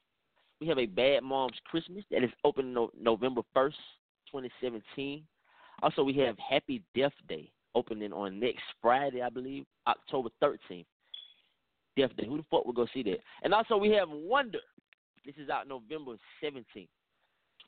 [0.61, 3.77] We have a Bad Moms Christmas that is opening no- November first,
[4.33, 5.23] 2017.
[5.83, 10.87] Also, we have Happy Death Day opening on next Friday, I believe, October 13th.
[11.97, 12.27] Death Day.
[12.27, 13.19] Who the fuck will go see that?
[13.45, 14.59] And also, we have Wonder.
[15.25, 16.89] This is out November 17th.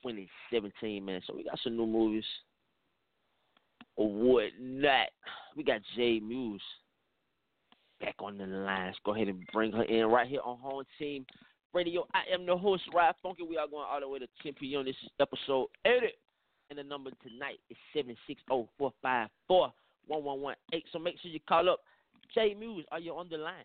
[0.02, 1.20] 2017, man.
[1.26, 2.24] So we got some new movies
[3.98, 5.08] oh, or whatnot.
[5.56, 6.62] We got Jay Muse
[8.00, 8.92] back on the line.
[9.04, 11.26] Go ahead and bring her in right here on Home Team
[11.72, 12.06] Radio.
[12.14, 13.48] I am the host, Rod Phunky.
[13.48, 14.84] We are going all the way to 10 p.m.
[14.84, 16.06] This is episode 80.
[16.68, 17.76] And the number tonight is
[18.50, 19.70] 760-454-1118.
[20.92, 21.80] So make sure you call up.
[22.34, 23.64] Jay Muse, are you on the line?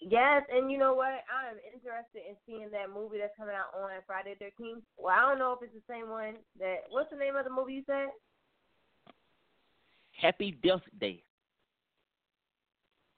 [0.00, 1.26] Yes, and you know what?
[1.26, 4.82] I'm interested in seeing that movie that's coming out on Friday the 13th.
[4.96, 6.86] Well, I don't know if it's the same one that.
[6.90, 8.14] What's the name of the movie you said?
[10.14, 11.22] Happy Death Day.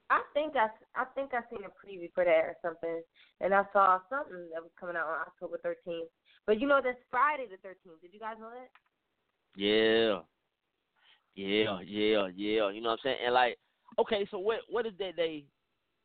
[0.09, 3.03] I think I, I think I seen a preview for that or something,
[3.41, 6.09] and I saw something that was coming out on October 13th.
[6.47, 8.01] But you know, that's Friday the 13th.
[8.01, 8.71] Did you guys know that?
[9.55, 10.21] Yeah.
[11.37, 12.71] Yeah, yeah, yeah.
[12.71, 13.19] You know what I'm saying?
[13.25, 13.59] And like,
[13.99, 15.45] okay, so what what is that day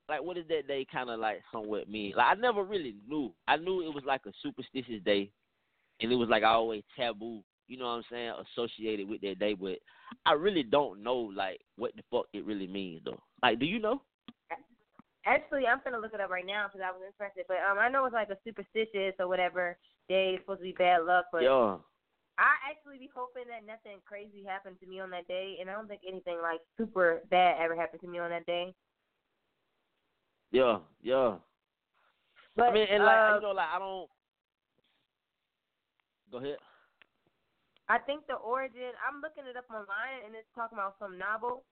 [0.08, 2.14] like what is that day kind of like somewhat mean?
[2.16, 3.32] Like I never really knew.
[3.47, 5.32] I knew it was like a superstitious day,
[6.01, 7.41] and it was like always taboo.
[7.68, 8.34] You know what I'm saying?
[8.53, 9.80] Associated with that day, but
[10.26, 13.20] I really don't know like what the fuck it really means though.
[13.41, 14.01] Like, do you know?
[15.26, 17.45] Actually, I'm gonna look it up right now because I was interested.
[17.47, 19.78] But um, I know it's like a superstitious or whatever
[20.08, 20.36] day.
[20.36, 21.78] It's supposed to be bad luck, but yeah.
[22.38, 25.74] I actually be hoping that nothing crazy happened to me on that day, and I
[25.74, 28.76] don't think anything like super bad ever happened to me on that day.
[30.56, 31.36] Yeah, yeah.
[32.56, 34.08] But I mean, and like uh, you know, like I don't.
[36.32, 36.56] Go ahead.
[37.89, 38.95] I think the origin.
[39.06, 41.66] I'm looking it up online, and it's talking about some novel,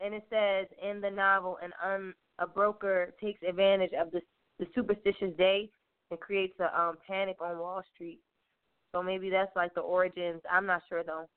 [0.00, 4.22] and it says in the novel, an un, a broker takes advantage of the
[4.58, 5.68] the superstitious day
[6.10, 8.20] and creates a um panic on Wall Street.
[8.92, 10.40] So maybe that's like the origins.
[10.50, 11.28] I'm not sure though.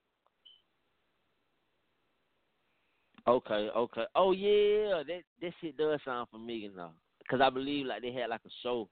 [3.28, 4.04] Okay, okay.
[4.16, 6.92] Oh yeah, that that shit does sound familiar now.
[7.30, 8.90] Cause I believe like they had like a show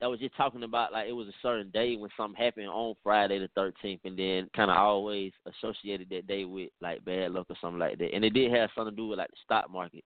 [0.00, 2.94] that was just talking about like it was a certain day when something happened on
[3.02, 7.46] Friday the thirteenth, and then kind of always associated that day with like bad luck
[7.50, 8.14] or something like that.
[8.14, 10.04] And it did have something to do with like the stock market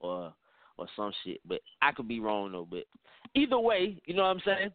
[0.00, 0.32] or
[0.78, 1.40] or some shit.
[1.46, 2.66] But I could be wrong though.
[2.68, 2.84] But
[3.34, 4.70] either way, you know what I'm saying.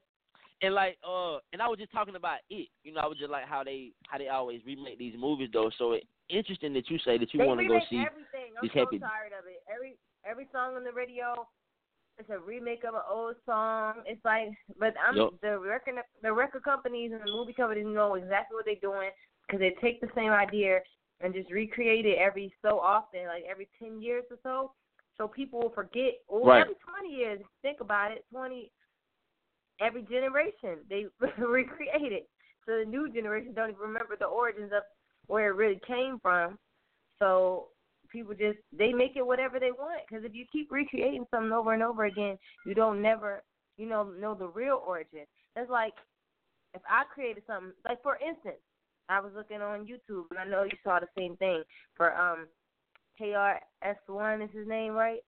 [0.61, 2.69] And like, uh, and I was just talking about it.
[2.83, 5.71] You know, I was just like how they how they always remake these movies though.
[5.77, 8.53] So it interesting that you say that you want to go see everything.
[8.61, 8.99] I'm so happy.
[8.99, 9.63] tired of it.
[9.73, 9.97] Every
[10.29, 11.47] every song on the radio,
[12.17, 14.03] it's a remake of an old song.
[14.05, 14.49] It's like,
[14.79, 15.33] but I'm Yup.
[15.41, 19.09] the record the record companies and the movie companies know exactly what they're doing
[19.45, 20.79] because they take the same idea
[21.21, 24.71] and just recreate it every so often, like every ten years or so.
[25.17, 26.13] So people will forget.
[26.27, 26.61] Or Right.
[26.61, 28.25] every twenty years, think about it.
[28.31, 28.71] Twenty
[29.81, 31.05] every generation they
[31.37, 32.29] recreate it.
[32.65, 34.83] So the new generation don't even remember the origins of
[35.27, 36.57] where it really came from.
[37.19, 37.67] So
[38.09, 41.73] people just they make it whatever they want because if you keep recreating something over
[41.73, 43.43] and over again, you don't never
[43.77, 45.25] you know know the real origin.
[45.55, 45.93] That's like
[46.73, 48.61] if I created something like for instance,
[49.09, 51.63] I was looking on YouTube and I know you saw the same thing
[51.95, 52.47] for um
[53.19, 55.19] KRS One is his name, right?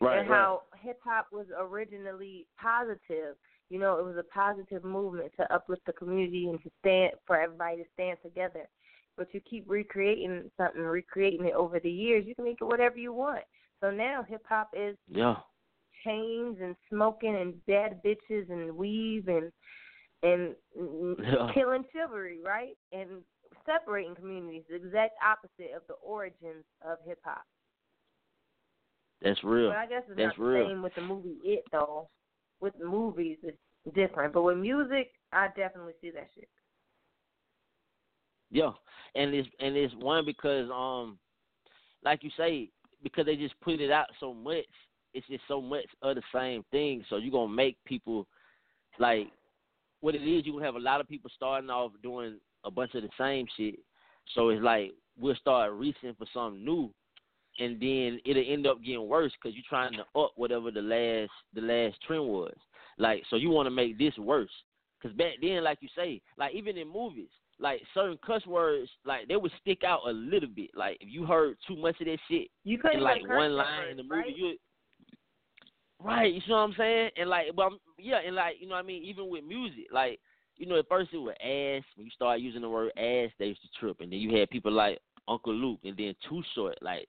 [0.00, 0.36] Right, and right.
[0.36, 3.36] how hip hop was originally positive.
[3.70, 7.40] You know, it was a positive movement to uplift the community and to stand for
[7.40, 8.68] everybody to stand together.
[9.16, 12.98] But you keep recreating something, recreating it over the years, you can make it whatever
[12.98, 13.42] you want.
[13.80, 15.36] So now hip hop is Yeah.
[16.04, 19.52] chains and smoking and bad bitches and weave and
[20.22, 20.54] and
[21.18, 21.50] Yeah.
[21.54, 22.76] killing chivalry, right?
[22.92, 23.24] And
[23.64, 27.42] separating communities, the exact opposite of the origins of hip hop.
[29.22, 29.70] That's real.
[29.70, 30.64] But I guess it's That's not real.
[30.64, 32.08] the same with the movie It though.
[32.60, 33.56] With movies, it's
[33.94, 34.34] different.
[34.34, 36.48] But with music, I definitely see that shit.
[38.50, 38.72] Yeah,
[39.14, 41.18] and it's and it's one because um,
[42.04, 42.70] like you say,
[43.02, 44.64] because they just put it out so much.
[45.12, 47.04] It's just so much of the same thing.
[47.08, 48.26] So you're gonna make people
[48.98, 49.28] like
[50.00, 50.44] what it is.
[50.44, 53.46] You gonna have a lot of people starting off doing a bunch of the same
[53.56, 53.78] shit.
[54.34, 56.92] So it's like we'll start reaching for something new,
[57.58, 61.30] and then it'll end up getting worse because you're trying to up whatever the last
[61.54, 62.54] the last trend was.
[62.98, 64.50] Like so, you want to make this worse.
[65.02, 69.28] Cause back then, like you say, like even in movies, like certain cuss words, like
[69.28, 70.70] they would stick out a little bit.
[70.74, 73.66] Like if you heard too much of that shit You couldn't in like one line
[73.80, 74.36] first, in the movie, right?
[74.36, 74.54] you
[76.02, 76.34] right.
[76.34, 77.10] You know what I'm saying?
[77.16, 79.02] And like, but I'm, yeah, and like you know what I mean.
[79.04, 80.20] Even with music, like
[80.56, 81.84] you know, at first it was ass.
[81.96, 84.50] When you start using the word ass, they used to trip, and then you had
[84.50, 84.98] people like
[85.28, 86.76] Uncle Luke, and then Too Short.
[86.82, 87.08] Like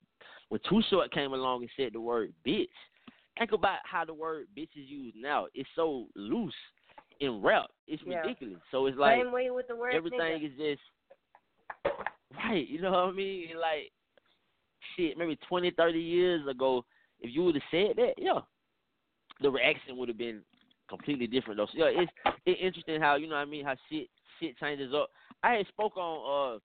[0.52, 2.68] when Too Short came along and said the word bitch,
[3.40, 5.48] think about how the word bitch is used now.
[5.54, 6.54] It's so loose
[7.22, 7.68] in rap.
[7.88, 8.18] It's Yeah.
[8.22, 8.62] ridiculous.
[8.70, 10.52] So it's like Same way with the word everything nigga.
[10.52, 11.96] is just
[12.44, 12.68] right.
[12.68, 13.58] You know what I mean?
[13.58, 13.94] Like
[14.98, 16.84] shit, maybe 20, 30 years ago,
[17.22, 18.42] if you would have said that, yeah,
[19.40, 20.42] the reaction would have been
[20.90, 21.68] completely different though.
[21.68, 22.12] So yeah, it's
[22.46, 25.12] it's interesting how you know what I mean how shit shit changes up.
[25.44, 26.60] I had spoke on uh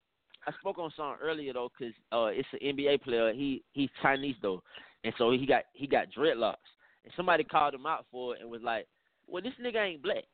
[0.46, 3.32] I spoke on something earlier though because uh it's an NBA player.
[3.32, 4.62] He he's Chinese though,
[5.04, 6.56] and so he got he got dreadlocks.
[7.04, 8.86] And somebody called him out for it and was like,
[9.26, 10.24] "Well, this nigga ain't black."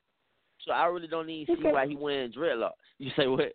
[0.64, 2.72] So I really don't even see why he wearing dreadlocks.
[2.98, 3.54] You say what?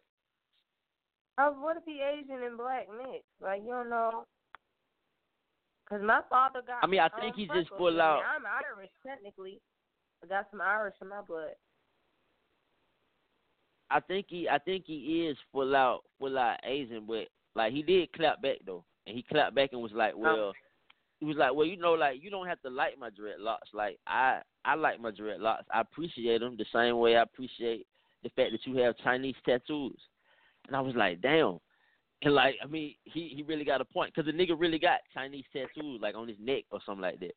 [1.37, 3.29] Uh, what if he Asian and black mixed?
[3.41, 4.25] Like you don't know.
[5.87, 6.83] Cause my father got.
[6.83, 7.77] I mean, I um, think he just freckles.
[7.77, 9.61] full out- I'm Irish technically.
[10.23, 11.53] I got some Irish in my blood.
[13.89, 17.81] I think he I think he is full out full out Asian, but like he
[17.81, 20.19] did clap back though, and he clapped back and was like, oh.
[20.19, 20.53] well,
[21.19, 23.73] he was like, well, you know, like you don't have to like my dreadlocks.
[23.73, 25.63] Like I I like my dreadlocks.
[25.73, 27.85] I appreciate them the same way I appreciate
[28.23, 29.99] the fact that you have Chinese tattoos.
[30.67, 31.59] And I was like, damn.
[32.23, 34.99] And like, I mean, he he really got a point because the nigga really got
[35.13, 37.35] Chinese tattoos like on his neck or something like that.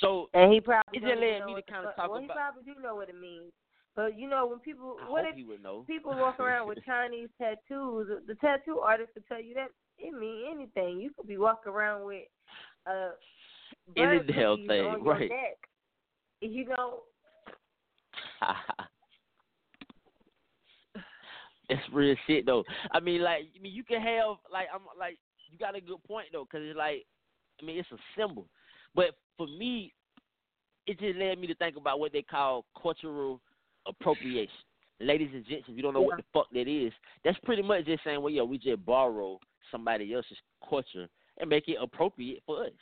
[0.00, 2.22] So And he probably it just led me to kind of talk well, about.
[2.22, 3.52] he probably do know what it means.
[4.00, 5.84] But you know, when people, I what if know.
[5.86, 8.08] people walk around with Chinese tattoos?
[8.26, 11.00] The tattoo artist could tell you that it mean anything.
[11.00, 12.22] You could be walking around with
[12.86, 13.10] uh
[13.96, 15.28] Any damn thing, on your right.
[15.28, 15.58] neck.
[16.40, 17.00] You know,
[21.68, 22.64] That's real shit though.
[22.92, 25.18] I mean, like, I mean, you can have like, I'm like,
[25.50, 27.04] you got a good point though, because it's like,
[27.60, 28.46] I mean, it's a symbol.
[28.94, 29.92] But for me,
[30.86, 33.42] it just led me to think about what they call cultural
[33.86, 34.52] appropriation.
[35.00, 36.92] Ladies and gents, if you don't know what the fuck that is,
[37.24, 39.38] that's pretty much just saying, well, yeah, we just borrow
[39.70, 40.36] somebody else's
[40.68, 41.08] culture
[41.38, 42.72] and make it appropriate for us.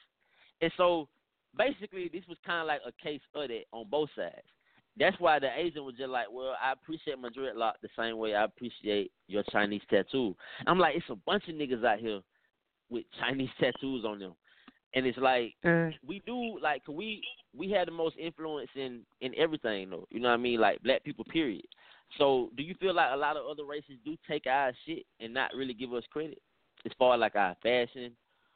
[0.61, 1.09] And so,
[1.57, 4.35] basically, this was kind of like a case of that on both sides.
[4.99, 8.35] That's why the Asian was just like, well, I appreciate my dreadlock the same way
[8.35, 10.35] I appreciate your Chinese tattoo.
[10.67, 12.21] I'm like, it's a bunch of niggas out here
[12.91, 14.35] with Chinese tattoos on them,
[14.95, 15.93] and it's like mm.
[16.07, 17.23] we do like we
[17.57, 20.07] we had the most influence in in everything though.
[20.11, 20.61] You know what I mean?
[20.61, 21.65] Like black people, period.
[22.17, 25.35] So, do you feel like a lot of other races do take our shit and
[25.35, 26.41] not really give us credit
[26.87, 28.13] as far as like our fashion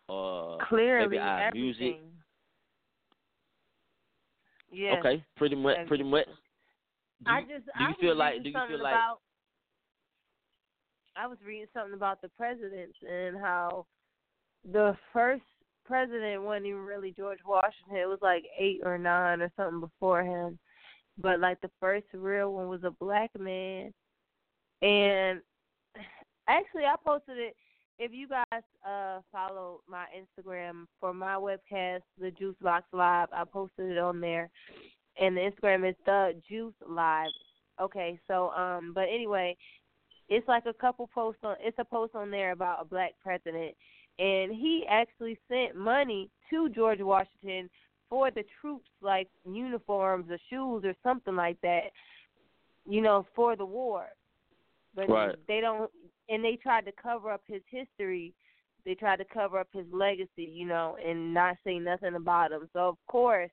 [0.09, 1.63] or clearly maybe our everything.
[1.63, 1.97] music?
[4.71, 4.95] Yeah.
[4.99, 6.27] Okay, pretty much, pretty much.
[7.25, 9.19] Do I you- just do you I feel like do you feel like about
[11.15, 13.87] I was reading something about the presidents and how
[14.73, 15.43] the first
[15.93, 17.97] president wasn't even really George Washington.
[17.97, 20.59] It was like eight or nine or something before him.
[21.19, 23.93] But like the first real one was a black man.
[24.81, 25.43] And
[26.49, 27.55] actually I posted it
[27.99, 33.45] if you guys uh follow my Instagram for my webcast, the Juice Box Live, I
[33.45, 34.49] posted it on there.
[35.21, 37.29] And the Instagram is the Juice Live.
[37.83, 39.59] Okay, so um but anyway,
[40.31, 43.75] it's like a couple posts on it's a post on there about a black president
[44.19, 47.69] and he actually sent money to George Washington
[48.09, 51.85] for the troops like uniforms or shoes or something like that,
[52.87, 54.09] you know, for the war.
[54.95, 55.37] But Right.
[55.49, 55.91] they don't
[56.29, 58.35] and they tried to cover up his history.
[58.85, 62.69] They tried to cover up his legacy, you know, and not say nothing about him.
[62.73, 63.51] So of course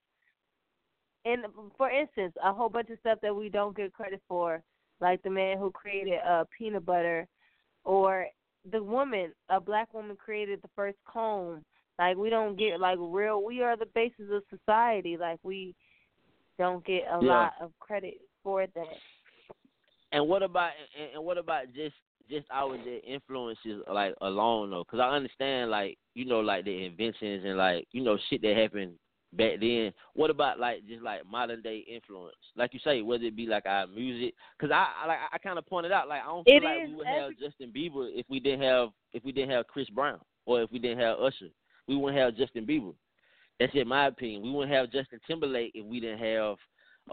[1.26, 1.46] and
[1.78, 4.64] for instance, a whole bunch of stuff that we don't get credit for,
[5.02, 7.28] like the man who created uh peanut butter
[7.86, 8.28] or
[8.72, 11.64] the woman, a black woman created the first comb.
[11.98, 15.18] Like we don't get like real we are the basis of society.
[15.18, 15.76] Like we
[16.57, 17.27] don't get a Yeah.
[17.27, 18.98] lot of credit for that.
[20.11, 20.72] And what about
[21.15, 21.95] and, what about just
[22.30, 24.84] just our the influences like alone though?
[24.84, 28.56] Because I understand like you know like the inventions and like you know shit that
[28.56, 28.95] happened
[29.34, 29.94] back then.
[30.14, 32.36] What about like just like modern day influence?
[32.56, 34.34] Like you say, whether it be like our music?
[34.58, 36.88] Because I, I like I kind of pointed out like I don't feel It like
[36.88, 39.90] we would every- have Justin Bieber if we didn't have if we didn't have Chris
[39.90, 41.50] Brown or if we didn't have Usher.
[41.88, 42.94] We wouldn't have Justin Bieber.
[43.60, 44.42] That's in my opinion.
[44.42, 46.56] We wouldn't have Justin Timberlake if we didn't have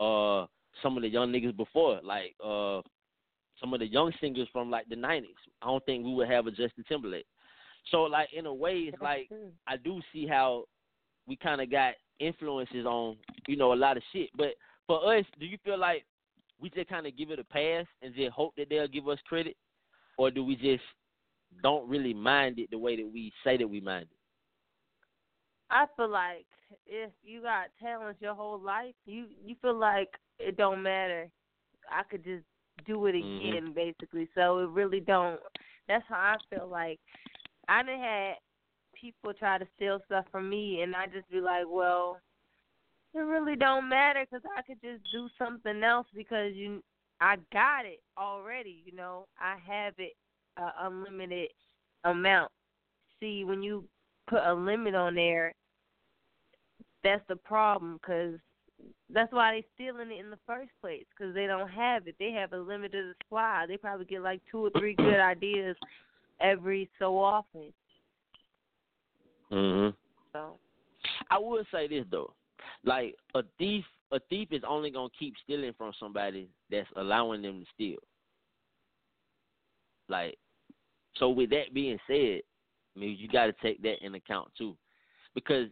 [0.01, 0.47] uh
[0.83, 2.81] some of the young niggas before, like uh
[3.61, 5.31] some of the young singers from like the nineties.
[5.63, 7.27] I don't think we would have a Justin Timberlake.
[7.91, 9.31] So like in a way it's like
[9.67, 10.65] I do see how
[11.27, 13.17] we kinda got influences on,
[13.47, 14.31] you know, a lot of shit.
[14.37, 14.55] But
[14.87, 16.05] for us, do you feel like
[16.59, 19.57] we just kinda give it a pass and just hope that they'll give us credit?
[20.19, 20.83] or do we just
[21.63, 24.19] don't really mind it the way that we say that we mind it?
[25.71, 26.47] I feel like
[26.87, 30.09] if you got talents your whole life, you you feel like
[30.39, 31.29] it don't matter.
[31.91, 32.45] I could just
[32.87, 33.49] do it Mhm.
[33.49, 34.29] again, basically.
[34.35, 35.41] So it really don't.
[35.89, 37.01] That's how I feel like.
[37.69, 38.35] I done had
[39.01, 42.19] people try to steal stuff from me, and I just be like, well,
[43.15, 46.83] it really don't matter because I could just do something else because you,
[47.21, 48.83] I got it already.
[48.85, 50.13] You know, I have it
[50.57, 51.49] uh, unlimited
[52.05, 52.51] amount.
[53.21, 53.85] See, when you
[54.29, 55.55] put a limit on there,
[57.03, 58.39] that's the problem because
[59.13, 62.17] that's why they stealing it in the first place because they don't have it.
[62.19, 63.65] They have a limited supply.
[63.67, 65.77] They probably get like two or three good ideas
[66.41, 67.73] every so often.
[69.51, 69.95] Mhm.
[70.33, 70.59] So
[71.31, 72.35] I would say this though,
[72.85, 77.61] like a thief, a thief is only gonna keep stealing from somebody that's allowing them
[77.61, 77.99] to steal.
[80.09, 80.39] Like,
[81.17, 82.43] so with that being said,
[82.95, 84.77] I mean you got to take that in account too,
[85.35, 85.69] because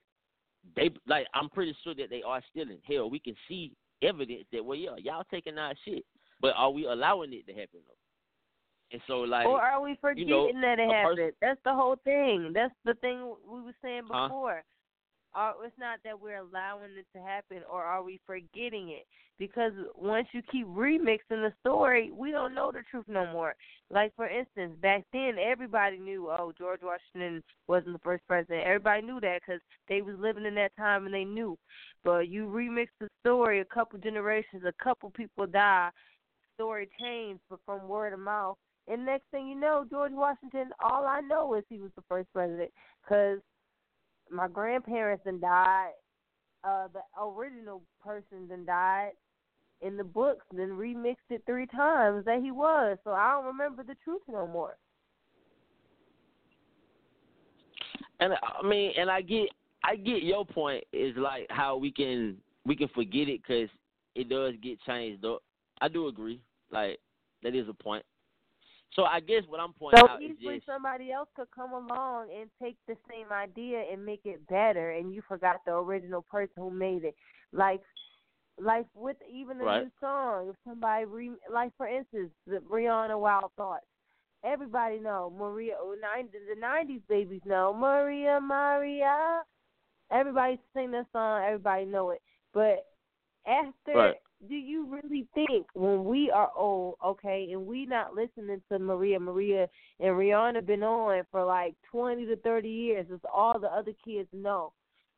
[0.76, 2.80] they like I'm pretty sure that they are stealing.
[2.86, 3.72] Hell, we can see
[4.02, 6.04] evidence that well, yeah, y'all taking our shit,
[6.40, 8.03] but are we allowing it to happen though?
[8.94, 11.32] And so like, or are we forgetting you know, that it happened?
[11.40, 12.52] That's the whole thing.
[12.54, 14.28] That's the thing we were saying Huh?
[14.28, 14.62] before.
[15.34, 19.04] Are, it's not that we're allowing it to happen, or are we forgetting it?
[19.36, 23.56] Because once you keep remixing the story, we don't know the truth no more.
[23.90, 28.64] Like for instance, back then everybody knew, oh, George Washington wasn't the first president.
[28.64, 31.58] Everybody knew that because they was living in that time and they knew.
[32.04, 35.90] But you remix the story, a couple generations, a couple people die,
[36.54, 38.56] story changed, but from word of mouth.
[38.86, 42.28] And next thing you know, George Washington, all I know is he was the first
[42.32, 42.70] president
[43.02, 43.38] because
[44.30, 45.92] my grandparents and died.
[46.62, 49.10] Uh, the original person then died
[49.82, 52.96] in the books, then remixed it three times that he was.
[53.04, 54.76] So I don't remember the truth no more.
[58.20, 59.50] And I mean, and I get,
[59.82, 63.68] I get your point is like how we can we can forget it because
[64.14, 65.42] it does get changed up.
[65.82, 66.40] I do agree,
[66.70, 66.98] like
[67.42, 68.04] that is a point.
[68.94, 71.72] So I guess what I'm pointing So out is easily just somebody else could come
[71.72, 76.22] along and take the same idea and make it better, and you forgot the original
[76.22, 77.16] person who made it.
[77.52, 77.80] Like,
[78.58, 79.82] like with even a Right.
[79.84, 83.86] new song, if somebody re, like for instance, the Rihanna Wild Thoughts.
[84.44, 85.76] Everybody know Maria.
[85.80, 89.42] oh, 90, the '90s babies know Maria Maria.
[90.12, 91.42] Everybody sing that song.
[91.42, 92.22] Everybody know it.
[92.52, 92.86] But
[93.46, 94.20] after Right.
[94.48, 99.18] Do you really think when we are old, okay, and we not listening to Maria
[99.18, 99.68] Maria
[100.00, 104.28] and Rihanna been on for like twenty to thirty years, as all the other kids
[104.32, 104.72] know.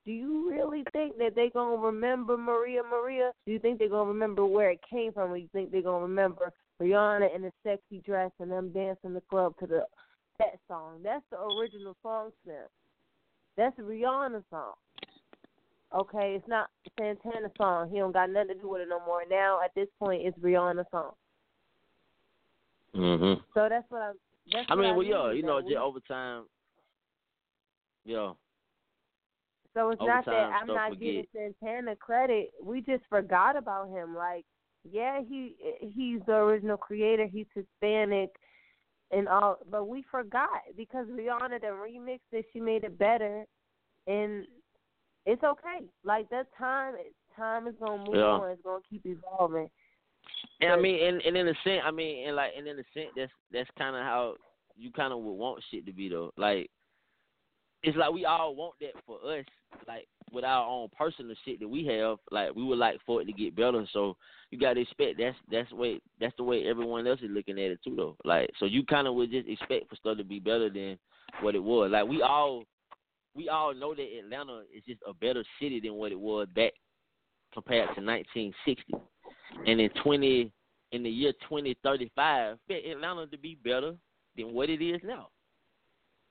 [0.04, 3.32] Do you really think that they gonna remember Maria Maria?
[3.44, 6.02] Do you think they're gonna remember where it came from, or you think they're gonna
[6.02, 9.84] remember Rihanna in a sexy dress and them dancing the club to the
[10.38, 11.00] that song?
[11.02, 12.70] That's the original song snap.
[13.56, 14.74] That's a Rihanna song.
[15.94, 16.68] Okay, it's not
[16.98, 17.90] Santana song.
[17.90, 19.22] He don't got nothing to do with it no more.
[19.28, 21.12] Now at this point, it's Rihanna song.
[22.94, 23.42] Mhm.
[23.54, 24.14] So that's what I'm.
[24.52, 26.44] That's I mean, well, yeah, you know, just over time,
[28.04, 28.32] yeah.
[29.74, 32.50] So it's over not that I'm not will giving Santana credit.
[32.62, 34.14] We just forgot about him.
[34.14, 34.44] Like,
[34.90, 37.26] yeah, he he's the original creator.
[37.26, 38.30] He's Hispanic
[39.10, 43.44] and all, but we forgot because Rihanna done remix that She made it better,
[44.06, 44.46] and
[45.26, 45.84] it's okay.
[46.04, 46.94] Like that time,
[47.36, 48.22] time is gonna move Yeah.
[48.22, 48.50] on.
[48.50, 49.68] It's gonna keep evolving.
[50.60, 52.84] And I mean, and, and in a sense, I mean, and like, and in a
[52.94, 54.36] sense, that's that's kind of how
[54.76, 56.32] you kind of would want shit to be though.
[56.36, 56.70] Like,
[57.82, 59.44] it's like we all want that for us,
[59.86, 62.18] like with our own personal shit that we have.
[62.30, 63.84] Like, we would like for it to get better.
[63.92, 64.16] So
[64.50, 67.70] you gotta expect that's that's the way that's the way everyone else is looking at
[67.72, 68.16] it too though.
[68.24, 70.98] Like, so you kind of would just expect for stuff to be better than
[71.42, 71.90] what it was.
[71.90, 72.64] Like, we all
[73.36, 76.72] we all know that Atlanta is just a better city than what it was back
[77.52, 78.94] compared to 1960
[79.66, 80.52] and in twenty
[80.92, 83.94] in the year twenty thirty five, expect Atlanta to be better
[84.36, 85.28] than what it is now.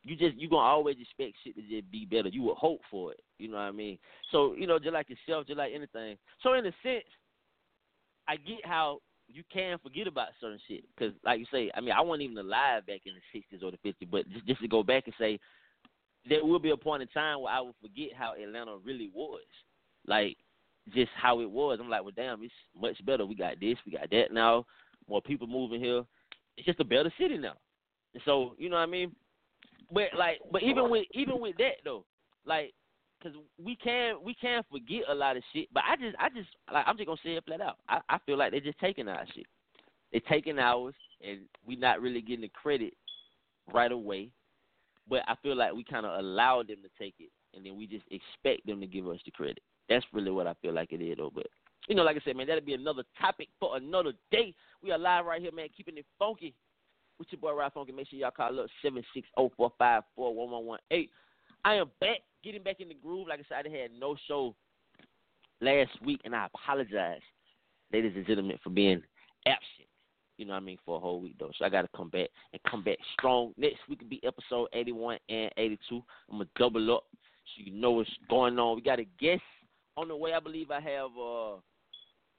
[0.03, 2.29] You just you gonna always expect shit to just be better.
[2.29, 3.21] You would hope for it.
[3.37, 3.97] You know what I mean?
[4.31, 6.17] So you know, just like yourself, just like anything.
[6.41, 7.05] So in a sense,
[8.27, 11.91] I get how you can forget about certain shit because, like you say, I mean,
[11.91, 14.67] I wasn't even alive back in the sixties or the fifties, but just, just to
[14.67, 15.39] go back and say,
[16.27, 19.41] there will be a point in time where I will forget how Atlanta really was.
[20.07, 20.37] Like
[20.93, 21.79] just how it was.
[21.81, 23.25] I'm like, well, damn, it's much better.
[23.25, 24.65] We got this, we got that now.
[25.07, 26.03] More people moving here.
[26.57, 27.53] It's just a better city now.
[28.13, 29.15] And so, you know what I mean?
[29.91, 32.05] But like, but even with even with that though,
[32.45, 32.73] like,
[33.21, 33.33] cause
[33.63, 35.67] we can we can forget a lot of shit.
[35.73, 37.77] But I just I just like I'm just gonna say it flat out.
[37.87, 39.45] I I feel like they're just taking our shit.
[40.11, 40.95] They're taking ours
[41.25, 42.93] and we're not really getting the credit
[43.73, 44.29] right away.
[45.07, 47.85] But I feel like we kind of allow them to take it, and then we
[47.87, 49.61] just expect them to give us the credit.
[49.87, 51.31] That's really what I feel like it is, though.
[51.33, 51.47] But
[51.87, 54.53] you know, like I said, man, that'll be another topic for another day.
[54.81, 56.53] We are live right here, man, keeping it funky.
[57.17, 57.95] With your boy Rod Phunky.
[57.95, 61.09] Make sure y'all call up seven six zero four five four one one one eight.
[61.63, 63.29] I am back, getting back in the groove.
[63.29, 64.53] Like I said, I had no show
[65.61, 67.21] last week, and I apologize,
[67.93, 69.01] ladies and gentlemen, for being
[69.47, 69.87] absent.
[70.37, 71.51] You know what I mean for a whole week though.
[71.57, 73.53] So I got to come back and come back strong.
[73.57, 76.03] Next week will be episode eighty one and eighty two.
[76.29, 78.75] I'm gonna double up so you know what's going on.
[78.75, 79.41] We got a guest
[79.95, 80.33] on the way.
[80.33, 81.59] I believe I have uh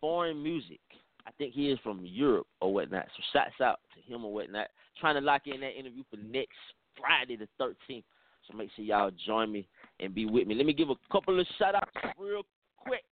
[0.01, 0.81] foreign music.
[1.27, 3.07] I think he is from Europe or whatnot.
[3.17, 4.69] So shouts out to him or whatnot.
[5.01, 6.57] Trying to lock in that interview for next
[6.99, 8.05] Friday the 13th.
[8.47, 9.67] So make sure y'all join me
[9.99, 10.55] and be with me.
[10.55, 12.43] Let me give a couple of shout outs real
[12.77, 13.03] quick.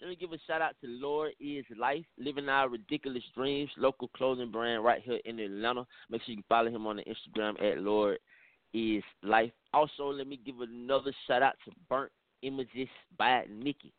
[0.00, 4.06] Let me give a shout out to Lord Is Life, living our ridiculous dreams, local
[4.08, 5.86] clothing brand right here in Atlanta.
[6.08, 8.18] Make sure you follow him on the Instagram at Lord
[8.72, 9.50] Is Life.
[9.74, 12.12] Also, let me give another shout out to Burnt
[12.42, 12.88] Images
[13.18, 13.92] by Nikki.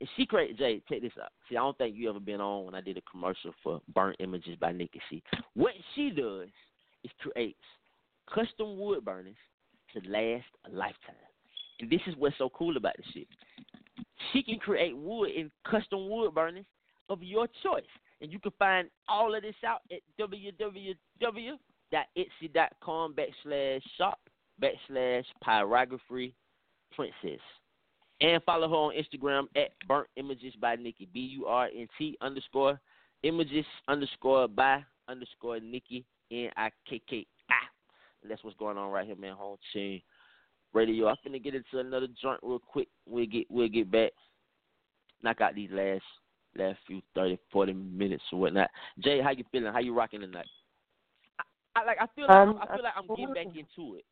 [0.00, 1.30] And she created Jay, check this out.
[1.48, 4.18] See, I don't think you ever been on when I did a commercial for Burnt
[4.20, 5.00] Images by Nikki.
[5.10, 5.24] See,
[5.54, 6.50] what she does
[7.02, 7.58] is creates
[8.32, 9.34] custom wood burners
[9.92, 11.16] to last a lifetime.
[11.80, 13.26] And this is what's so cool about this shit.
[14.32, 16.66] She can create wood in custom wood burners
[17.08, 17.84] of your choice.
[18.20, 21.58] And you can find all of this out at www.etsy.com
[23.14, 24.20] backslash shop
[24.62, 26.32] backslash pyrography
[26.94, 27.40] princess.
[28.20, 31.08] And follow her on Instagram at burnt images by Nikki.
[31.12, 32.80] B U R N T underscore
[33.24, 37.54] images underscore by underscore Nikki N I K K I.
[38.28, 39.34] That's what's going on right here, man.
[39.34, 40.00] Home team
[40.72, 41.08] radio.
[41.08, 42.88] I'm finna get into another joint real quick.
[43.06, 44.12] We'll get we'll get back.
[45.22, 46.02] Knock out these last
[46.56, 48.70] last few 30, 40 minutes or whatnot.
[49.02, 49.72] Jay, how you feeling?
[49.72, 50.46] How you rocking tonight?
[51.38, 54.04] I, I like I feel like Um, I feel like I'm getting back into it.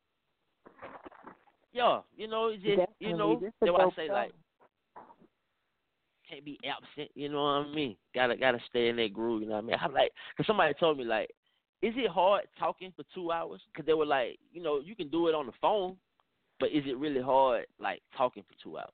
[1.73, 3.49] Yeah, you know, it's just you know, Definitely.
[3.61, 4.13] That's a why I say show.
[4.13, 4.31] like
[6.29, 7.11] can't be absent.
[7.13, 7.95] You know what I mean?
[8.15, 9.41] Gotta gotta stay in that groove.
[9.41, 9.75] You know what I mean?
[9.81, 11.29] I'm like, cause somebody told me like,
[11.81, 13.61] is it hard talking for two hours?
[13.75, 15.97] Cause they were like, you know, you can do it on the phone,
[16.61, 18.89] but is it really hard like talking for two hours?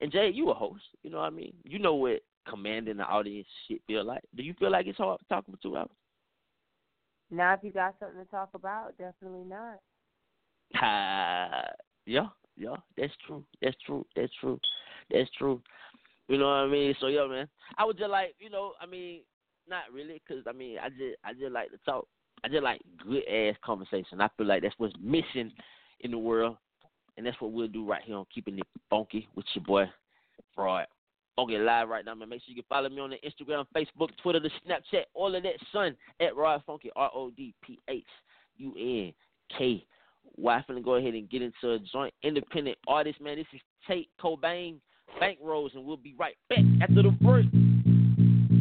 [0.00, 0.82] And Jay, you a host.
[1.02, 1.54] You know what I mean?
[1.64, 4.22] You know what commanding the audience shit feel like.
[4.36, 5.90] Do you feel like it's hard talking for two hours?
[7.30, 9.78] Now, if you got something to talk about, definitely not.
[10.80, 11.64] Ah,
[12.06, 13.44] yeah, yeah, that's true.
[13.62, 14.04] That's true.
[14.14, 14.60] That's true.
[15.10, 15.62] That's true.
[16.28, 16.94] You know what I mean?
[17.00, 17.48] So yeah, man.
[17.78, 19.22] I would just like, you know, I mean,
[19.68, 22.06] not really, cause I mean, I just, I just like to talk.
[22.42, 24.20] I just like good ass conversation.
[24.20, 25.52] I feel like that's what's missing
[26.00, 26.56] in the world,
[27.16, 29.84] and that's what we'll do right here on keeping it funky with your boy
[30.56, 30.86] Rod.
[31.38, 32.28] Phunky live right now, man.
[32.28, 35.54] Make sure you follow me on the Instagram, Facebook, Twitter, the Snapchat, all of that,
[35.72, 38.04] son, at Rod Phunky, R O D P H
[38.58, 39.12] U N
[39.56, 39.84] K.
[40.34, 43.36] Why finna go ahead and get into a joint independent artist, man.
[43.36, 44.76] This is Tate Kobang,
[45.20, 47.46] Bankrolls, and we'll be right back after the break.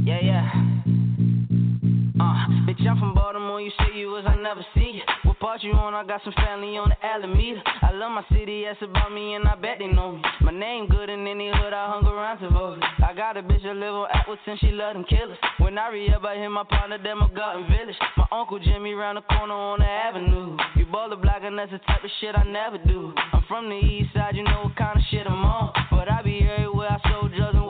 [0.06, 0.59] Yeah, yeah.
[2.20, 2.36] Uh,
[2.68, 5.02] bitch, I'm from Baltimore, you say you was, I never see you.
[5.24, 5.94] What part you on?
[5.94, 7.62] I got some family on the Alameda.
[7.82, 10.22] I love my city, that's about me, and I bet they know me.
[10.41, 12.78] My name good in any hood, I hung around Tavola.
[13.08, 15.38] I got a bitch that live on Atwood since she love them killers.
[15.60, 17.96] When I re up, I hit my partner, Garden Village.
[18.18, 20.58] My uncle Jimmy round the corner on the avenue.
[20.76, 23.14] You ball the block, and that's the type of shit I never do.
[23.32, 25.72] I'm from the east side, you know what kind of shit I'm on.
[25.90, 27.69] But I be everywhere, I sold drugs and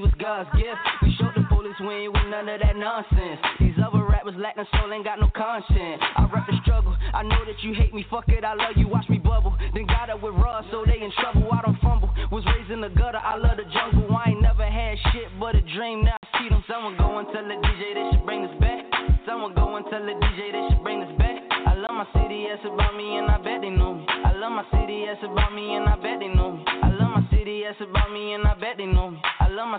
[0.00, 0.78] was God's gift.
[1.02, 3.40] We showed the police we ain't with none of that nonsense.
[3.58, 6.02] These other rappers lacking soul, ain't got no conscience.
[6.16, 6.96] I rap the struggle.
[7.14, 8.88] I know that you hate me, fuck it, I love you.
[8.88, 9.56] Watch me bubble.
[9.74, 11.48] Then got up with Russ, so they in trouble.
[11.52, 12.10] I don't fumble.
[12.30, 14.14] Was raised in the gutter, I love the jungle.
[14.14, 16.04] I ain't never had shit but a dream.
[16.04, 16.62] Now I see them.
[16.68, 18.84] Someone go and tell the DJ they should bring this back.
[19.26, 21.42] Someone go and tell the DJ they should bring this back.
[21.66, 24.06] I love my city, it's about me, and I bet they know me.
[24.08, 26.64] I love my city, it's about me, and I bet they know me.
[26.66, 29.20] I love my city, it's about me, and I bet they know me.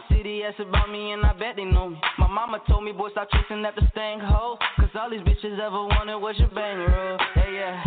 [0.09, 2.01] City, it's about me, and I bet they know me.
[2.17, 4.57] My mama told me, boy, stop chasing after stank hoe.
[4.77, 7.17] Cause all these bitches ever wanted was your bankroll.
[7.35, 7.83] Yeah, yeah.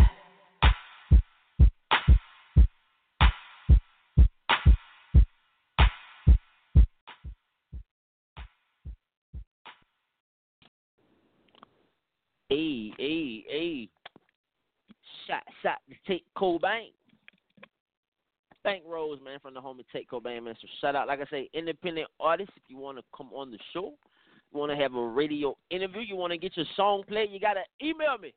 [12.49, 13.89] Hey, hey, hey.
[15.27, 16.89] Shot, shot to Tate Kobang.
[18.65, 20.55] Bankrolls, man, from the homie Tate Kobang, man.
[20.61, 22.53] So shout out, like I say, independent artists.
[22.55, 23.93] If you want to come on the show,
[24.51, 27.39] you want to have a radio interview, you want to get your song played, you
[27.39, 28.33] got to email me.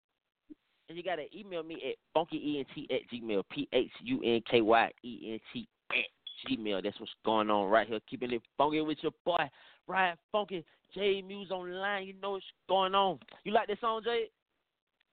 [0.88, 4.60] And you got to email me at phunkyent at gmail, P H U N K
[4.60, 6.82] Y E N T at gmail.
[6.82, 7.98] That's what's going on right here.
[8.08, 9.48] Keeping it funky with your boy,
[9.88, 10.64] Rod Phunky.
[10.94, 13.18] J Muse online, you know what's going on.
[13.44, 14.26] You like this song, Jay?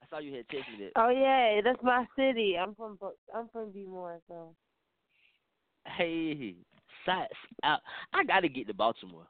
[0.01, 0.91] I saw you had texted that.
[0.95, 2.55] Oh yeah, that's my city.
[2.57, 2.97] I'm from
[3.35, 4.53] I'm from Bmore, so
[5.85, 6.55] Hey,
[7.05, 7.33] sights
[7.63, 7.81] out.
[8.13, 9.27] I gotta get to Baltimore.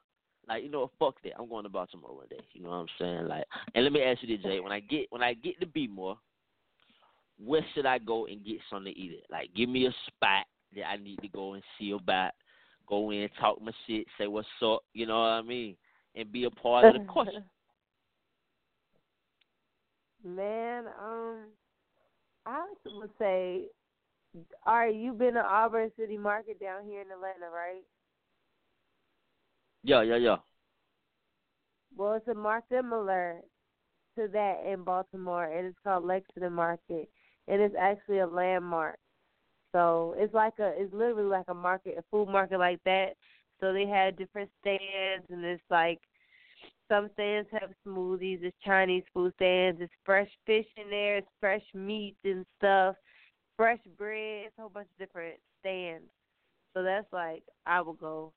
[0.48, 1.32] Like you know, fuck that.
[1.38, 2.40] I'm going to Baltimore one day.
[2.52, 3.28] You know what I'm saying?
[3.28, 3.44] Like,
[3.74, 4.60] and let me ask you this, Jay.
[4.60, 6.16] When I get when I get to Bmore,
[7.42, 9.30] where should I go and get something to eat at?
[9.30, 12.32] Like, give me a spot that I need to go and see about.
[12.86, 14.82] Go in, talk my shit, say what's up.
[14.92, 15.74] You know what I mean?
[16.14, 17.30] And be a part of the culture.
[20.24, 21.46] Man, um,
[22.46, 23.64] I would say,
[24.66, 27.82] all right, you've been to Auburn City Market down here in Atlanta, right?
[29.82, 30.36] Yeah, yeah, yeah.
[31.96, 33.40] Well, it's a market similar
[34.16, 37.08] to that in Baltimore, and it's called Lexington Market,
[37.48, 38.98] and it's actually a landmark.
[39.72, 43.14] So it's like a, it's literally like a market, a food market like that.
[43.60, 46.00] So they have different stands, and it's like
[46.88, 51.62] some stands have smoothies, it's Chinese food stands, it's fresh fish in there, it's fresh
[51.74, 52.96] meat and stuff,
[53.56, 56.10] fresh bread, it's a whole bunch of different stands.
[56.74, 58.32] So that's like I will go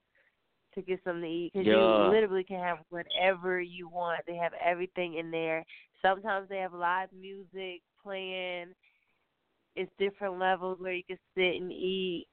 [0.76, 2.06] to get something to eat because Yeah.
[2.06, 4.26] you literally can have whatever you want.
[4.26, 5.66] They have everything in there.
[6.02, 8.76] Sometimes they have live music playing.
[9.76, 12.28] It's different levels where you can sit and eat.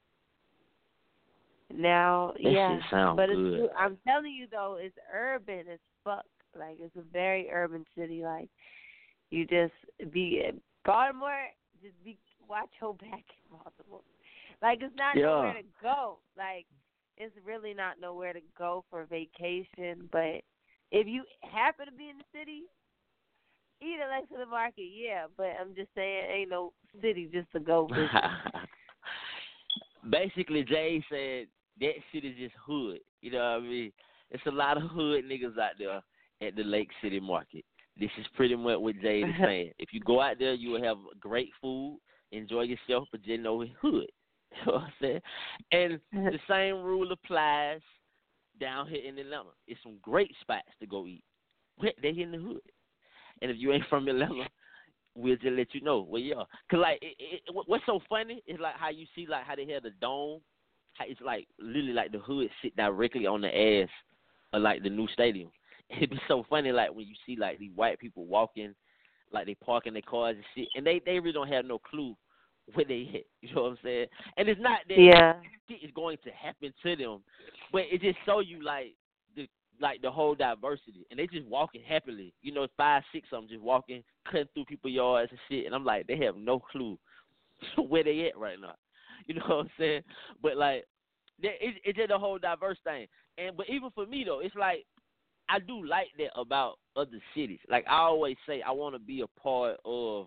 [1.70, 3.64] Now, That yeah, but good.
[3.64, 6.24] it's I'm telling you though, it's urban as fuck.
[6.56, 8.22] Like it's a very urban city.
[8.22, 8.48] Like
[9.30, 9.72] you just
[10.12, 10.42] be
[10.84, 11.46] Baltimore.
[11.82, 12.18] Just be
[12.48, 14.00] watch your back in Baltimore.
[14.62, 15.26] Like it's not Yeah.
[15.26, 16.18] nowhere to go.
[16.36, 16.66] Like
[17.16, 20.08] it's really not nowhere to go for vacation.
[20.10, 20.42] But
[20.90, 22.62] if you happen to be in the city,
[23.80, 25.26] eat at Lexington Market, yeah.
[25.36, 27.88] But I'm just saying, ain't no city just to go.
[30.10, 31.46] Basically, Jay said
[31.80, 32.98] that shit is just hood.
[33.20, 33.92] You know what I mean?
[34.30, 36.02] It's a lot of hood niggas out there
[36.46, 37.64] at the Lake City Market.
[37.98, 39.72] This is pretty much what Jay is saying.
[39.78, 41.98] If you go out there, you will have great food,
[42.36, 44.06] enjoy yourself, but you know it's hood.
[44.56, 45.20] You know what I'm saying?
[45.72, 47.80] And the same rule applies
[48.60, 49.50] down here in Atlanta.
[49.66, 51.24] It's some great spots to go eat.
[51.80, 52.60] But they in the hood.
[53.42, 54.46] And if you ain't from Atlanta,
[55.14, 56.46] we'll just let you know where you are.
[56.70, 59.66] Cause like, it, it, what's so funny is like how you see like how they
[59.72, 60.40] have the dome.
[60.94, 63.88] How it's like literally like the hood sit directly on the ass
[64.52, 65.50] of like the new stadium.
[65.90, 68.74] It'd be so funny like when you see like these white people walking,
[69.32, 72.16] like they parking their cars and shit, and they they really don't have no clue
[72.72, 73.26] where they hit.
[73.42, 74.06] You know what I'm saying?
[74.38, 75.34] And it's not that Yeah.
[75.68, 77.20] shit is going to happen to them,
[77.72, 78.94] but it just show you like
[79.36, 79.46] the
[79.80, 82.32] like the whole diversity, and they just walking happily.
[82.42, 85.74] You know, five six of them just walking, cutting through people's yards and shit, and
[85.74, 86.98] I'm like, they have no clue
[87.88, 88.74] where they at right now.
[89.26, 90.02] You know what I'm saying?
[90.42, 90.84] But like,
[91.42, 93.06] that- it, it's just a whole diverse thing.
[93.38, 94.84] And but even for me though, it's like
[95.48, 97.60] I do like that about other cities.
[97.70, 100.26] Like I always say, I want to be a part of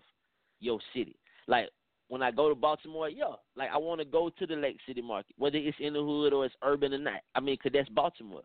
[0.60, 1.16] your city.
[1.46, 1.68] Like
[2.08, 5.02] when I go to Baltimore, yeah, like I want to go to the Lake City
[5.02, 7.20] Market, whether it's in the hood or it's urban or not.
[7.34, 8.42] I mean, 'cause that's Baltimore.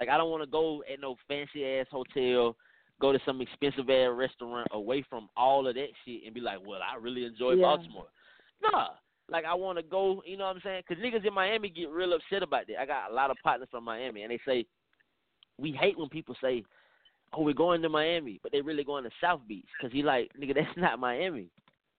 [0.00, 2.56] Like I don't want to go at no fancy ass hotel,
[3.00, 6.58] go to some expensive ass restaurant away from all of that shit and be like,
[6.64, 7.62] well, I really enjoy Yeah.
[7.62, 8.06] Baltimore.
[8.62, 8.90] Nah,
[9.28, 10.82] Like I want to go, you know what I'm saying?
[10.88, 12.80] Because niggas in Miami get real upset about that.
[12.80, 14.66] I got a lot of partners from Miami, and they say
[15.58, 16.64] we hate when people say,
[17.32, 19.68] "Oh, we're going to Miami," but they really going to South Beach.
[19.78, 21.48] Because he like, nigga, that's not Miami.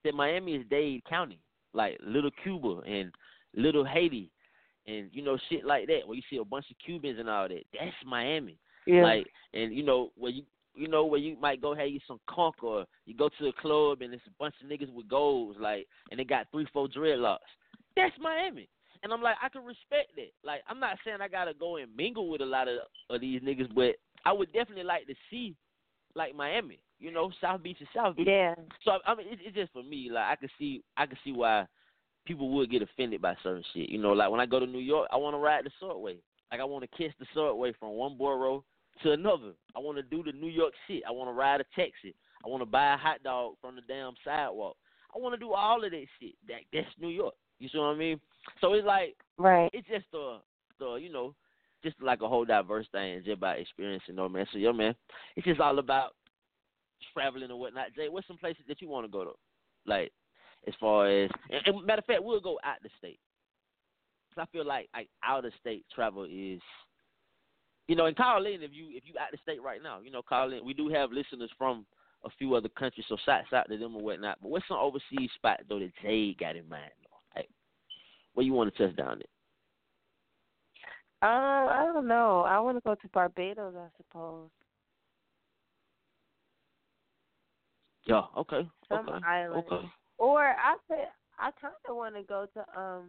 [0.06, 1.40] That Miami is Dade County,
[1.73, 3.11] like Little Cuba and
[3.56, 4.32] Little Haiti,
[4.88, 6.02] and you know shit like that.
[6.06, 7.64] Where you see a bunch of Cubans and all that.
[7.73, 8.57] That's Miami.
[8.86, 9.03] Yeah.
[9.03, 10.44] Like, and you know where you
[10.76, 13.53] you know where you might go have you some conch or you go to a
[13.53, 16.88] club and it's a bunch of niggas with goals like and they got three four
[16.88, 17.38] dreadlocks.
[17.95, 18.69] That's Miami.
[19.03, 20.32] And I'm like I can respect that.
[20.44, 22.80] Like I'm not saying I gotta go and mingle with a lot of
[23.10, 23.95] of these niggas, but
[24.26, 25.56] I would definitely like to see
[26.16, 26.80] like Miami.
[27.00, 28.28] You know, South Beach is South Beach.
[28.28, 28.56] Yeah.
[28.84, 30.10] So I mean, it's, it's just for me.
[30.12, 31.66] Like I can see, I can see why
[32.26, 33.90] people would get offended by certain shit.
[33.90, 36.18] You know, like when I go to New York, I want to ride the subway.
[36.52, 38.64] Like I want to catch the subway from one borough
[39.04, 39.52] to another.
[39.76, 41.04] I want to do the New York shit.
[41.08, 42.16] I want to ride a taxi.
[42.46, 44.78] I want to buy a hot dog from the damn sidewalk.
[45.14, 46.36] I want to do all of that shit.
[46.48, 47.34] That that's New York.
[47.60, 48.20] You see what I mean?
[48.62, 49.70] So it's like Right.
[49.74, 50.38] it's just the
[50.80, 51.36] the you know
[51.86, 54.45] just like a whole diverse thing, just about experiencing, though, man.
[54.52, 54.95] So yeah, man,
[55.36, 56.16] it's just all about
[57.14, 57.94] traveling and whatnot.
[57.95, 59.32] Jay, what's some places that you want to go to?
[59.86, 60.12] Like
[60.68, 63.20] as far as and, and matter of fact, we'll go out the state.
[64.34, 66.62] 'Cause I feel like like out of state travel is,
[67.88, 69.99] you know, and call in if you if you out of state right now.
[69.99, 70.66] You know, call in.
[70.66, 71.86] We do have listeners from
[72.24, 74.40] a few other countries, so shouts out to them and whatnot.
[74.41, 76.91] But what's some overseas spot though that Jay got in mind?
[77.03, 77.40] Though?
[77.40, 77.49] Like,
[78.34, 79.28] where you want to touch down at?
[81.26, 82.41] Um, I don't know.
[82.41, 84.49] I want to go to Barbados, I suppose.
[88.06, 88.22] Yeah.
[88.38, 88.69] Okay.
[88.88, 89.26] Some okay.
[89.26, 89.64] island.
[89.72, 89.88] Okay.
[90.19, 91.07] Or I said
[91.39, 93.06] I kind of want to go to um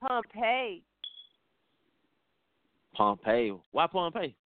[0.00, 0.84] Pompeii
[2.94, 3.52] Pompeii.
[3.72, 4.36] Why Pompeii?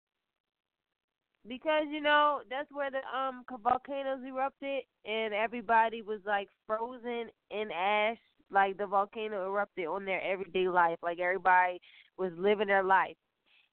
[1.47, 7.71] because you know that's where the um volcanoes erupted and everybody was like frozen in
[7.71, 8.19] ash.
[8.51, 10.99] Like the volcano erupted on their everyday life.
[11.03, 11.81] Like everybody
[12.17, 13.17] was living their life,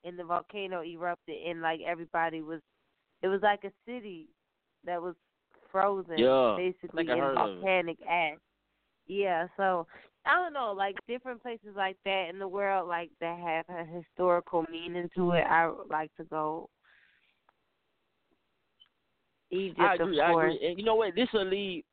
[0.03, 2.61] and the volcano erupted, and like everybody was.
[3.21, 4.27] It was like a city
[4.85, 5.15] that was
[5.71, 8.37] frozen, Yeah, basically in volcanic ash.
[9.07, 9.87] Yeah, so
[10.25, 13.85] I don't know, like different places like that in the world, like that have a
[13.85, 15.45] historical meaning to it.
[15.49, 16.69] I would like to go.
[19.51, 20.19] Egypt, I agree.
[20.19, 20.67] of I agree.
[20.67, 21.15] And you know what?
[21.15, 21.83] This will lead.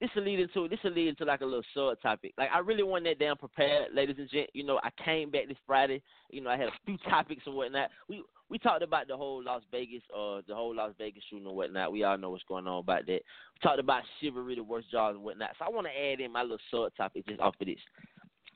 [0.00, 2.34] This will lead into this will lead into like a little sub topic.
[2.36, 4.50] Like I really wasn't that damn prepared, ladies and gent.
[4.52, 6.02] You know, I came back this Friday.
[6.30, 7.90] You know, I had a few topics and whatnot.
[8.08, 11.56] We we talked about the whole Las Vegas, uh, the whole Las Vegas shooting and
[11.56, 11.92] whatnot.
[11.92, 13.20] We all know what's going on about that.
[13.22, 15.50] We talked about chivalry, the worst jobs and whatnot.
[15.58, 17.78] So I want to add in my little sub topic just off of this.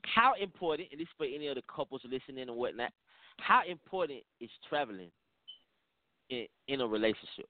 [0.03, 2.91] How important, and this for any of the couples listening and whatnot,
[3.37, 5.11] how important is traveling
[6.29, 7.47] in in a relationship?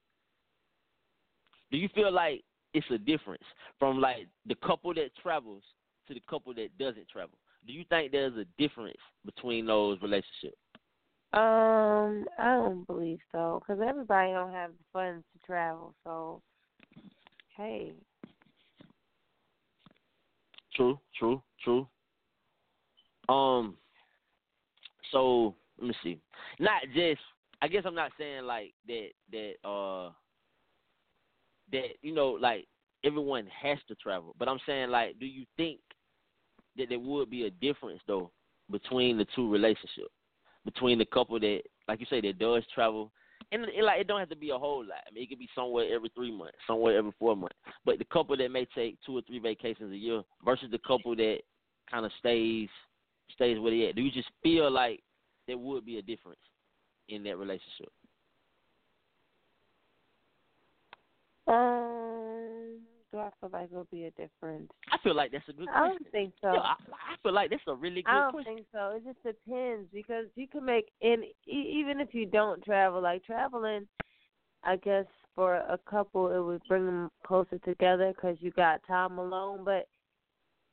[1.70, 2.42] Do you feel like
[2.74, 3.42] it's a difference
[3.78, 5.62] from like the couple that travels
[6.08, 7.38] to the couple that doesn't travel?
[7.66, 10.56] Do you think there's a difference between those relationships?
[11.32, 15.94] Um, I don't believe so, because everybody don't have the funds to travel.
[16.04, 16.42] So,
[17.56, 17.92] hey,
[20.74, 21.86] True, true, true.
[23.28, 23.76] Um,
[25.12, 26.18] so let me see.
[26.58, 27.20] Not just.
[27.62, 29.08] I guess I'm not saying like that.
[29.30, 30.10] That uh.
[31.72, 32.66] That you know, like
[33.04, 35.80] everyone has to travel, but I'm saying like, do you think
[36.76, 38.30] that there would be a difference though
[38.70, 40.12] between the two relationships,
[40.64, 43.10] between the couple that, like you say, that does travel,
[43.52, 45.02] and it, like it don't have to be a whole lot.
[45.08, 47.56] I mean, it could be somewhere every three months, somewhere every four months.
[47.84, 51.16] But the couple that may take two or three vacations a year versus the couple
[51.16, 51.38] that
[51.90, 52.68] kind of stays
[53.32, 53.96] stays where they at.
[53.96, 55.02] Do you just feel like
[55.46, 56.40] there would be a difference
[57.08, 57.90] in that relationship?
[61.50, 62.78] Um,
[63.12, 64.70] do I feel like it'll be a difference?
[64.92, 66.48] I feel like that's a good I don't think so.
[66.48, 66.74] Yeah, I,
[67.12, 68.54] I feel like that's a really good I don't question.
[68.54, 68.96] think so.
[68.96, 73.86] It just depends because you can make and even if you don't travel, like traveling,
[74.64, 79.18] I guess for a couple it would bring them closer together because you got time
[79.18, 79.64] alone.
[79.64, 79.88] But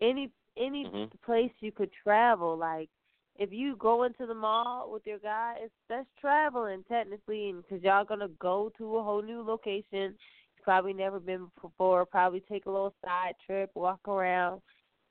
[0.01, 1.11] any any Mhm.
[1.23, 2.89] place you could travel, like
[3.37, 8.03] if you go into the mall with your guy, it's that's traveling technically, because y'all
[8.05, 10.15] gonna go to a whole new location.
[10.67, 12.05] Probably never been before.
[12.05, 14.59] Probably take a little side trip, walk around,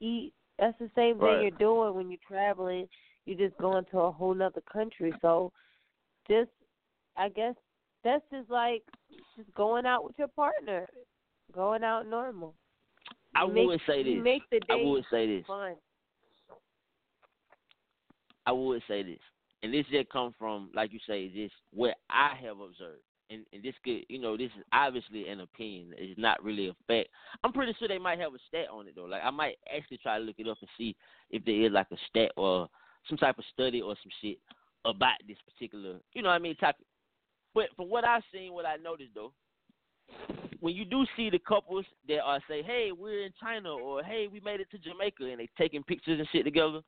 [0.03, 0.35] eat.
[0.59, 2.87] That's the same thing you're doing when you're traveling.
[3.25, 5.15] You're just going to a whole nother country.
[5.23, 5.51] So,
[6.29, 6.51] just
[7.17, 7.55] I guess
[8.05, 8.83] that's just like
[9.35, 10.87] just going out with your partner,
[11.55, 12.55] going out normal.
[13.35, 14.23] I You make- would say this.
[14.23, 15.47] Make the day I would say this.
[15.47, 15.77] fun.
[18.45, 19.21] I would say this,
[19.63, 23.01] and this just come from, like you say, just what I have observed.
[23.31, 25.95] And, and this could, you know, this is obviously an opinion.
[25.97, 27.09] It's not really a fact.
[27.43, 29.05] I'm pretty sure they might have a stat on it though.
[29.05, 30.95] Like I might actually try to look it up and see
[31.31, 32.69] if there is like a stat or
[33.09, 34.39] some type of study or some shit
[34.85, 36.87] about this particular, you know what I mean, topic.
[37.55, 39.33] But from what I've seen, what I noticed though,
[40.61, 44.29] when you do see the couples that are say, "Hey, we're in China," or "Hey,
[44.29, 46.81] we made it to Jamaica," and they taking pictures and shit together.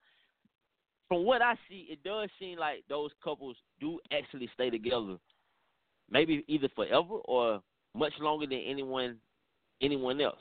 [1.08, 5.16] From what I see, it does seem like those couples do actually stay together,
[6.10, 7.62] maybe either forever or
[7.94, 9.16] much longer than anyone
[9.80, 10.40] anyone else.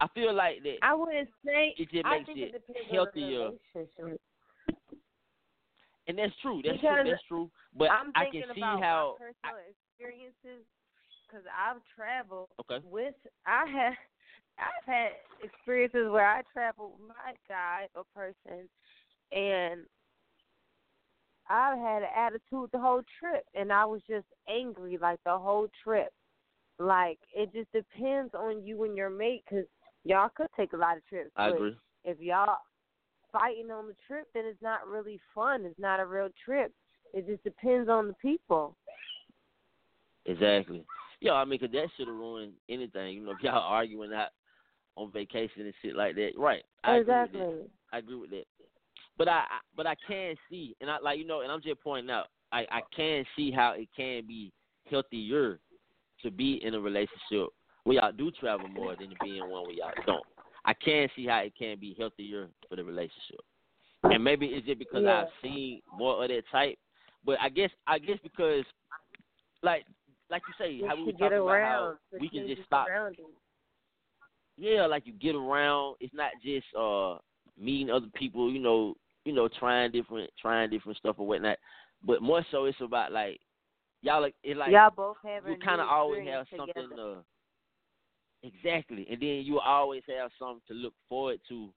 [0.00, 0.76] I feel like that.
[0.82, 1.74] I wouldn't say.
[1.78, 3.50] It just I makes think it depends on the healthier.
[6.08, 6.60] And that's true.
[6.64, 7.10] That's Because true.
[7.10, 7.50] That's true.
[7.76, 9.16] But I'm I can see how.
[9.18, 10.66] personal experiences
[11.26, 12.84] because I've traveled Okay.
[12.84, 13.14] with.
[13.46, 13.94] I have.
[14.58, 15.12] I've had
[15.42, 18.68] experiences where I traveled with my guy or person,
[19.32, 19.86] and
[21.52, 25.68] I've had an attitude the whole trip, and I was just angry like the whole
[25.84, 26.10] trip.
[26.78, 29.66] Like it just depends on you and your mate, because
[30.04, 31.30] y'all could take a lot of trips.
[31.36, 31.76] I agree.
[32.04, 32.56] If y'all
[33.30, 35.64] fighting on the trip, then it's not really fun.
[35.66, 36.72] It's not a real trip.
[37.12, 38.74] It just depends on the people.
[40.24, 40.84] Exactly.
[41.20, 43.16] Yeah, I mean, 'cause that should have ruined anything.
[43.16, 44.30] You know, if y'all arguing out
[44.96, 46.64] on vacation and shit like that, right?
[46.84, 47.40] I agree with exactly.
[47.40, 47.70] that.
[47.92, 48.46] I agree with that.
[49.18, 49.44] But I,
[49.76, 52.66] but I can see, and I like you know, and I'm just pointing out, I
[52.70, 54.52] I can see how it can be
[54.90, 55.58] healthier
[56.22, 57.48] to be in a relationship
[57.84, 60.24] where y'all do travel more than to be in one where y'all don't.
[60.64, 63.40] I can see how it can be healthier for the relationship,
[64.04, 65.22] and maybe it's just because Yeah.
[65.22, 66.78] I've seen more of that type.
[67.24, 68.64] But I guess I guess because
[69.62, 69.84] like
[70.30, 72.88] like you say, how we were get talking about around, how we can just stop
[72.88, 73.16] around
[74.56, 75.96] yeah, like you get around.
[76.00, 77.18] It's not just uh
[77.58, 78.94] meeting other people, you know,
[79.24, 81.58] you know, trying different trying different stuff or whatnot.
[82.04, 83.40] But more so it's about like
[84.02, 86.96] y'all like it like y'all both have you kinda new always have something together.
[86.96, 87.24] to
[88.42, 89.06] Exactly.
[89.08, 91.72] And then you always have something to look forward to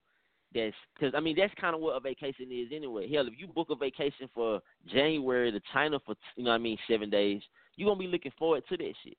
[0.54, 3.12] that's because I mean that's kind of what a vacation is anyway.
[3.12, 6.60] Hell, if you book a vacation for January to China for you know what I
[6.60, 7.42] mean seven days,
[7.76, 9.18] you're gonna be looking forward to that shit.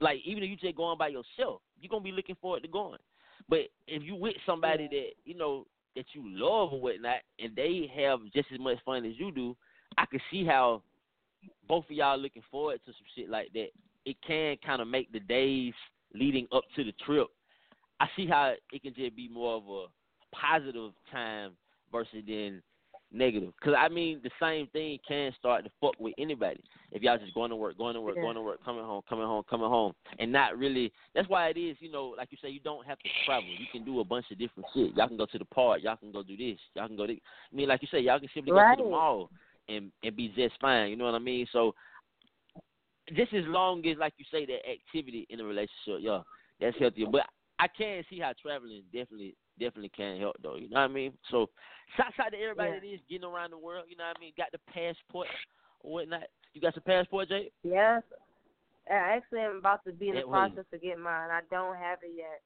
[0.00, 2.98] Like even if you just going by yourself, you're gonna be looking forward to going.
[3.48, 7.90] But if you with somebody that you know that you love or whatnot, and they
[7.96, 9.56] have just as much fun as you do,
[9.98, 10.82] I can see how
[11.68, 13.68] both of y'all looking forward to some shit like that.
[14.04, 15.74] It can kind of make the days
[16.14, 17.28] leading up to the trip.
[18.00, 19.86] I see how it can just be more of a
[20.34, 21.52] positive time
[21.92, 22.62] versus then
[23.12, 23.52] negative.
[23.60, 26.62] Because I mean, the same thing can start to fuck with anybody
[26.92, 28.22] if y'all just going to work, going to work, Yeah.
[28.22, 30.92] going to work, coming home, coming home, coming home, and not really.
[31.14, 33.48] That's why it is, you know, like you say, you don't have to travel.
[33.48, 34.96] You can do a bunch of different shit.
[34.96, 35.80] Y'all can go to the park.
[35.82, 36.58] Y'all can go do this.
[36.74, 37.06] Y'all can go.
[37.06, 39.30] To, I mean, like you say, y'all can simply go to the mall
[39.68, 40.90] and and be just fine.
[40.90, 41.46] You know what I mean?
[41.52, 41.74] So
[43.14, 46.20] just as long as, like you say, that activity in a relationship, yeah,
[46.60, 47.06] that's healthier.
[47.10, 47.22] But
[47.58, 50.56] I can see how traveling definitely, definitely can't help, though.
[50.56, 51.12] You know what I mean?
[51.30, 51.48] So,
[51.96, 52.80] shout out to everybody Yeah.
[52.80, 53.86] that is getting around the world.
[53.88, 54.32] You know what I mean?
[54.36, 55.28] Got the passport
[55.80, 56.28] or whatnot.
[56.52, 57.50] You got your passport, Jay?
[57.62, 58.02] Yes.
[58.90, 60.38] I actually am about to be in the That way.
[60.38, 61.30] process of getting mine.
[61.30, 62.42] I don't have it yet.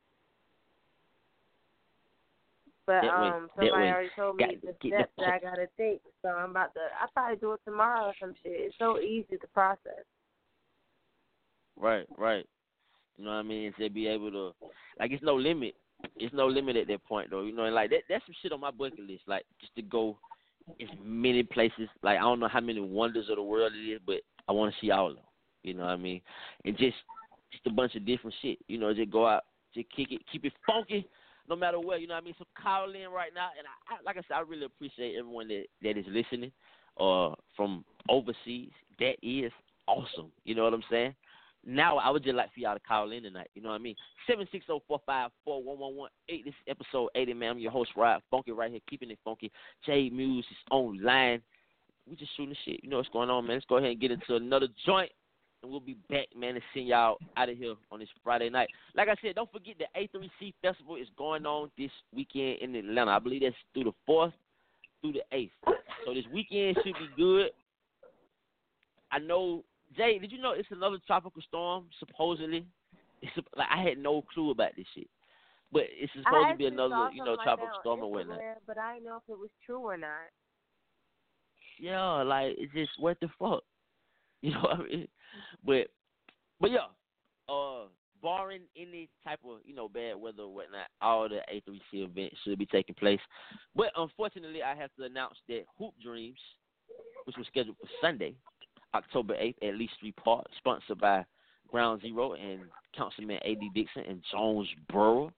[2.87, 3.91] But That um That somebody way.
[3.91, 6.03] already told me Got to the get the steps that I gotta take.
[6.21, 8.53] So I'm about to I probably do it tomorrow or some shit.
[8.53, 10.05] It's so easy to process.
[11.77, 12.47] Right, right.
[13.17, 13.73] You know what I mean?
[13.79, 14.53] To be able to,
[14.99, 15.77] like, it's no limit.
[16.17, 17.43] It's no limit at that point, though.
[17.43, 19.23] You know, like that, that's some shit on my bucket list.
[19.27, 20.19] Like, just to go
[20.81, 21.89] as many places.
[22.03, 24.73] Like, I don't know how many wonders of the world it is, but I want
[24.73, 25.25] to see all of them.
[25.63, 26.21] You know what I mean?
[26.65, 26.97] And just,
[27.53, 28.59] just a bunch of different shit.
[28.69, 29.45] You know, just go out,
[29.75, 31.07] just kick it, keep it funky,
[31.49, 32.01] no matter what.
[32.01, 32.35] You know what I mean?
[32.39, 35.49] So call in right now, and I, I like I said, I really appreciate everyone
[35.49, 36.53] that that is listening,
[36.99, 38.71] uh, from overseas.
[38.99, 39.53] That is
[39.87, 40.31] awesome.
[40.45, 41.15] You know what I'm saying?
[41.66, 43.51] Now I would just like for y'all to call in tonight.
[43.55, 43.97] You know what I mean?
[44.28, 46.45] Seven six zero four five four one one one eight.
[46.45, 47.53] This is episode eighty, man.
[47.53, 49.51] I'm your host, Rod Phunky, right here, keeping it funky.
[49.85, 51.43] Jay Muse is online.
[52.09, 52.85] We just shooting the shit.
[52.85, 53.57] You know what's going on, man.
[53.57, 55.11] Let's go ahead and get into another joint,
[55.62, 58.69] and we'll be back, man, to send y'all out of here on this Friday night.
[58.95, 63.12] Like I said, don't forget the A3C Festival is going on this weekend in Atlanta.
[63.12, 64.35] I believe that's through the fourth
[65.01, 65.53] through the eighth.
[66.05, 67.51] So this weekend should be good.
[69.11, 69.65] I know
[69.97, 71.87] Jay, did you know it's another tropical storm?
[71.99, 72.66] Supposedly,
[73.23, 75.09] it's like I had no clue about this shit,
[75.73, 78.41] but it's supposed to be another, you know, like tropical storm or whatnot.
[78.66, 80.31] But I didn't know if it was true or not.
[81.79, 83.62] Yeah, like it's just what the fuck,
[84.43, 85.09] you know what I mean?
[85.65, 85.89] But,
[86.61, 86.87] but yeah,
[87.49, 87.87] uh,
[88.23, 92.59] barring any type of you know bad weather or whatnot, all the A3C events should
[92.59, 93.21] be taking place.
[93.75, 96.39] But unfortunately, I have to announce that Hoop Dreams,
[97.25, 98.35] which was scheduled for Sunday,
[98.95, 101.25] October 8th at Lee Street Park, sponsored by
[101.71, 102.61] Ground Zero and
[102.97, 103.71] Councilman A.D.
[103.75, 105.31] Dixon and Jonesboro.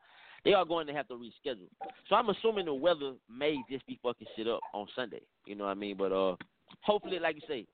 [0.44, 1.68] They are going to have to reschedule.
[2.08, 5.22] So I'm assuming the weather may just be fucking shit up on Sunday.
[5.46, 5.96] You know what I mean?
[5.96, 6.36] But uh,
[6.82, 7.66] hopefully, like you say,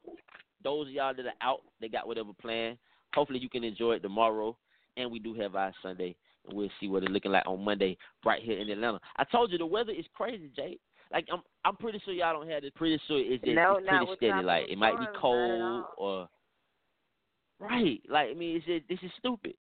[0.64, 2.78] those of y'all that are out, they got whatever plan.
[3.14, 4.56] Hopefully, you can enjoy it tomorrow.
[4.96, 6.14] And we do have our Sunday,
[6.46, 9.00] and we'll see what it's looking like on Monday right here in Atlanta.
[9.16, 10.78] I told you the weather is crazy, Jay.
[11.12, 12.72] Like I'm, I'm pretty sure y'all don't have this.
[12.74, 14.44] Pretty sure it's just No, it's pretty steady.
[14.44, 16.28] Like it might be storms, not at cold or
[17.60, 18.00] right.
[18.08, 19.54] Like I mean, it's just this is stupid.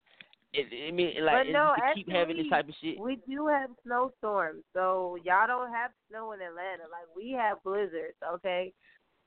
[0.53, 2.99] It, I mean, like but no, to keep having this type of shit.
[2.99, 6.83] We do have snowstorms, so y'all don't have snow in Atlanta.
[6.91, 8.73] Like we have blizzards, okay?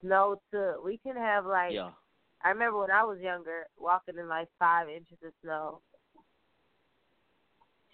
[0.02, 0.74] Snow too.
[0.84, 1.90] we can have like Yeah.
[2.42, 5.80] I remember when I was younger, walking in like five inches of snow.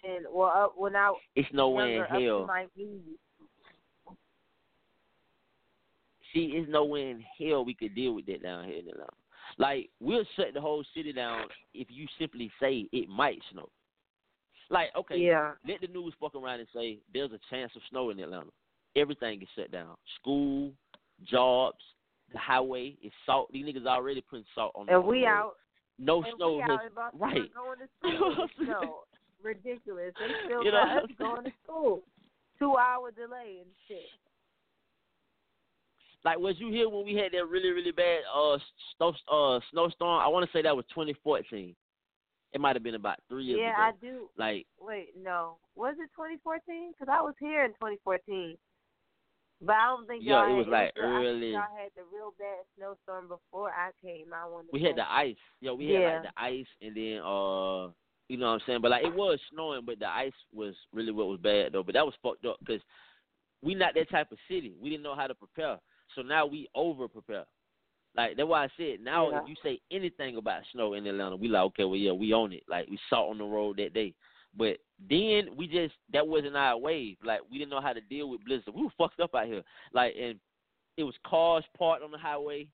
[0.03, 2.45] And well, up when I It's nowhere in up to hell.
[2.47, 2.65] my
[6.33, 9.11] See, it's nowhere in hell we could deal with that down here in Atlanta.
[9.57, 13.69] Like we'll shut the whole city down if you simply say it might snow.
[14.69, 15.53] Like okay, Yeah.
[15.67, 18.49] let the news fuck around and say there's a chance of snow in Atlanta.
[18.95, 19.95] Everything is shut down.
[20.19, 20.71] School,
[21.29, 21.79] jobs,
[22.31, 23.51] the highway is salt.
[23.51, 25.27] These niggas already putting salt on the And on we road.
[25.27, 25.51] out.
[25.99, 27.53] No and snow we has out in Baltimore right.
[27.53, 28.47] going to school.
[28.65, 28.99] no,
[29.43, 30.13] ridiculous.
[30.17, 32.01] They still You know got what us going to school.
[32.57, 34.07] Two hour delay and shit.
[36.23, 38.57] Like was you here when we had that really really bad uh
[38.97, 40.21] snow uh snowstorm?
[40.21, 41.75] I want to say that was 2014.
[42.53, 43.63] It might have been about three years ago.
[43.63, 43.97] yeah, ago.
[43.97, 44.29] I do.
[44.37, 45.57] Like Wait, no.
[45.75, 46.91] Was it 2014?
[46.91, 48.57] Because I was here in 2014.
[49.63, 52.03] But I don't think Yeah, it was had, like I think early- Y'all had the
[52.11, 54.33] real bad snowstorm before I came.
[54.33, 55.35] I want to we had the ice.
[55.61, 56.13] Yo, we had Yeah.
[56.13, 57.89] like the ice, and then uh,
[58.27, 58.81] you know what I'm saying.
[58.81, 61.83] But like it was snowing, but the ice was really what was bad though.
[61.83, 62.81] But that was fucked up because
[63.61, 64.73] we not that type of city.
[64.81, 65.77] We didn't know how to prepare,
[66.15, 67.45] so now we over prepare.
[68.15, 69.41] Like that's why I said now Yeah.
[69.41, 72.51] if you say anything about snow in Atlanta, we like okay, well yeah, we own
[72.53, 72.63] it.
[72.67, 74.13] Like we saw on the road that day.
[74.55, 74.77] But
[75.09, 77.17] then we just that wasn't our wave.
[77.23, 78.73] Like we didn't know how to deal with blizzard.
[78.75, 79.63] We were fucked up out here.
[79.93, 80.39] Like and
[80.97, 82.67] it was cars parked on the highway.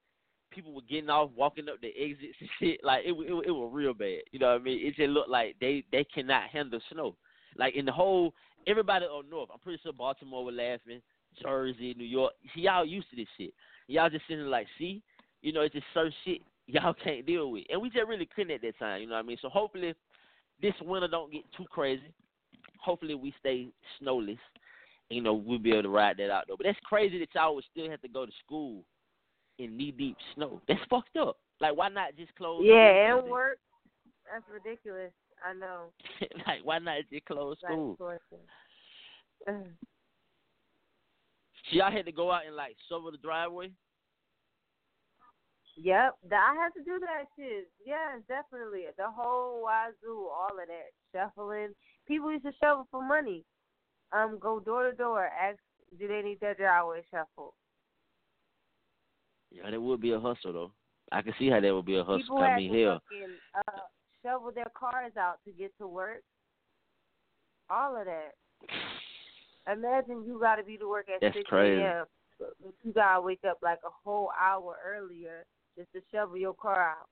[0.50, 2.80] People were getting off, walking up the exits and shit.
[2.84, 4.22] Like it, it, it was real bad.
[4.32, 4.86] You know what I mean?
[4.86, 7.16] It just looked like they they cannot handle snow.
[7.58, 8.34] Like in the whole,
[8.66, 9.50] everybody up north.
[9.54, 11.02] I'm pretty sure Baltimore was laughing.
[11.42, 12.34] Jersey, New York.
[12.54, 13.54] See, y'all used to this shit.
[13.88, 15.02] Y'all just sitting there like, see,
[15.42, 18.52] you know, it's just certain shit y'all can't deal with, and we just really couldn't
[18.52, 19.02] at that time.
[19.02, 19.38] You know what I mean?
[19.42, 19.96] So hopefully,
[20.62, 22.14] this winter don't get too crazy.
[22.82, 23.68] Hopefully, we stay
[24.00, 24.38] snowless.
[25.10, 26.58] You know, we'll be able to ride that out though.
[26.58, 28.84] But that's crazy that y'all would still have to go to school
[29.58, 30.62] in knee deep snow.
[30.68, 31.38] That's fucked up.
[31.62, 32.62] Like, why not just close?
[32.66, 33.60] Yeah, and work.
[34.32, 35.14] That's ridiculous.
[35.48, 35.86] I know.
[36.46, 37.98] like, why not just close school?
[41.70, 43.72] So y'all had to go out and like shovel the driveway.
[45.76, 47.70] Yep, I had to do that shit.
[47.86, 48.86] Yes, definitely.
[48.98, 51.74] The whole wazoo, all of that shuffling.
[52.08, 53.44] People used to shovel for money.
[54.12, 55.60] Um, go door to door, ask,
[56.00, 57.54] do they need their driveway shuffled?
[59.52, 60.72] Yeah, that would be a hustle though.
[61.12, 62.20] I can see how that would be a hustle.
[62.20, 63.02] People I mean, to hell,
[63.68, 63.80] uh,
[64.24, 66.22] shovel their cars out to get to work.
[67.70, 68.32] All of that.
[69.72, 71.82] Imagine you got to be to work at That's 6 crazy.
[71.82, 72.06] a.m.
[72.40, 72.50] but
[72.84, 75.46] You got to wake up like a whole hour earlier
[75.78, 77.10] just to shovel your car out.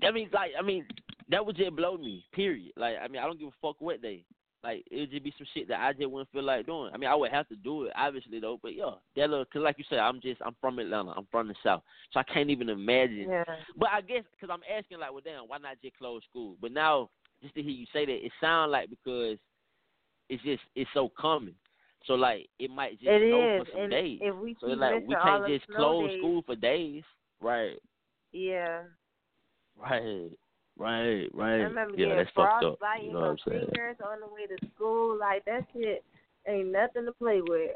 [0.00, 0.84] that means like I mean
[1.30, 2.24] that would just blow me.
[2.32, 2.72] Period.
[2.76, 4.24] Like I mean I don't give a fuck what day.
[4.62, 6.90] Like it would just be some shit that I just wouldn't feel like doing.
[6.92, 9.62] I mean I would have to do it obviously though, but yeah, that little cause
[9.62, 11.12] like you said I'm just I'm from Atlanta.
[11.16, 11.82] I'm from the south,
[12.12, 13.26] so I can't even imagine.
[13.28, 13.44] Yeah.
[13.76, 16.56] But I guess because I'm asking like, well damn, why not just close school?
[16.60, 17.10] But now
[17.42, 19.38] just to hear you say that, it sounds like because
[20.28, 21.54] it's just it's so common.
[22.06, 24.18] So like it might just It snow is, for some and days.
[24.22, 27.02] if we so like we can't just close days- school for days.
[27.40, 27.78] Right.
[28.32, 28.82] Yeah.
[29.76, 30.30] Right.
[30.78, 31.60] Right, right.
[31.60, 32.78] I remember yeah, that's fucked up.
[33.02, 33.64] You know what I'm saying?
[33.72, 35.18] fingers on the way to school.
[35.18, 36.04] Like that shit
[36.46, 37.70] ain't nothing to play with.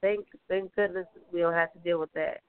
[0.00, 2.40] Thank thank goodness we don't have to deal with that.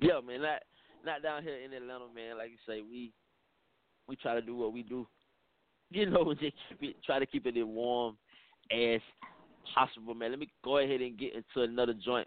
[0.00, 0.62] Yeah, man, not
[1.04, 2.38] not down here in Atlanta, man.
[2.38, 3.12] Like you say, we
[4.08, 5.06] we try to do what we do.
[5.90, 8.16] You know, just keep it, try to keep it as warm
[8.72, 9.00] as
[9.74, 10.30] possible, man.
[10.30, 12.26] Let me go ahead and get into another joint.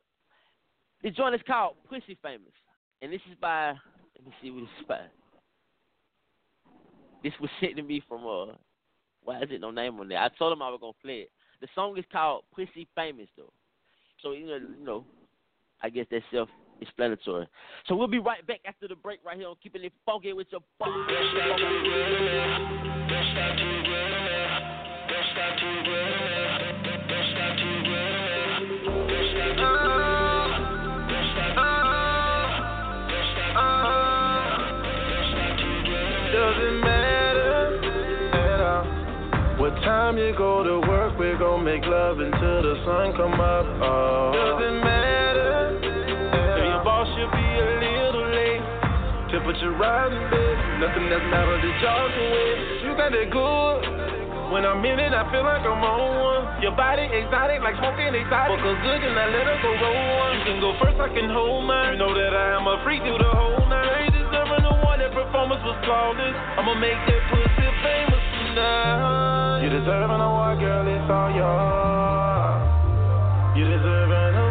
[1.04, 2.54] This joint is called Pussy Famous,
[3.02, 5.00] and this is by let me see what this is by.
[7.24, 8.54] This was sent to me from uh,
[9.24, 10.20] why is it no name on there?
[10.20, 11.32] I told him I was gonna play it.
[11.60, 13.52] The song is called Pussy Famous though,
[14.22, 15.04] so you know, you know,
[15.82, 16.48] I guess that's self
[16.82, 17.48] explanatory.
[17.88, 20.48] So we'll be right back after the break right here on Keeping It Funky with
[20.52, 20.88] your boy.
[36.34, 38.86] Doesn't matter at all
[39.60, 43.66] what time you go to work, We gon' make love until the sun come up.
[43.82, 44.32] Oh.
[44.34, 44.97] Doesn't matter.
[49.48, 50.60] Temperature rising, babe.
[50.84, 52.84] Nothing that's that y'all can wait.
[52.84, 53.80] You got that good.
[54.52, 56.60] When I'm in it, I feel like I'm on one.
[56.60, 58.60] Your body exotic, like smoking exotic.
[58.60, 60.32] Fuck her good and I let her go roll one.
[60.36, 61.96] You can go first, I can hold mine.
[61.96, 64.12] You know that I am a freak through the whole night.
[64.12, 66.36] You deserving the one that performance was flawless.
[66.60, 69.64] I'ma make that pussy famous tonight.
[69.64, 72.68] You deserve an award, girl, it's all yours.
[73.56, 74.47] You deserve an award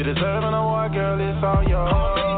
[0.00, 2.29] You deserve an award, girl, it's all yours.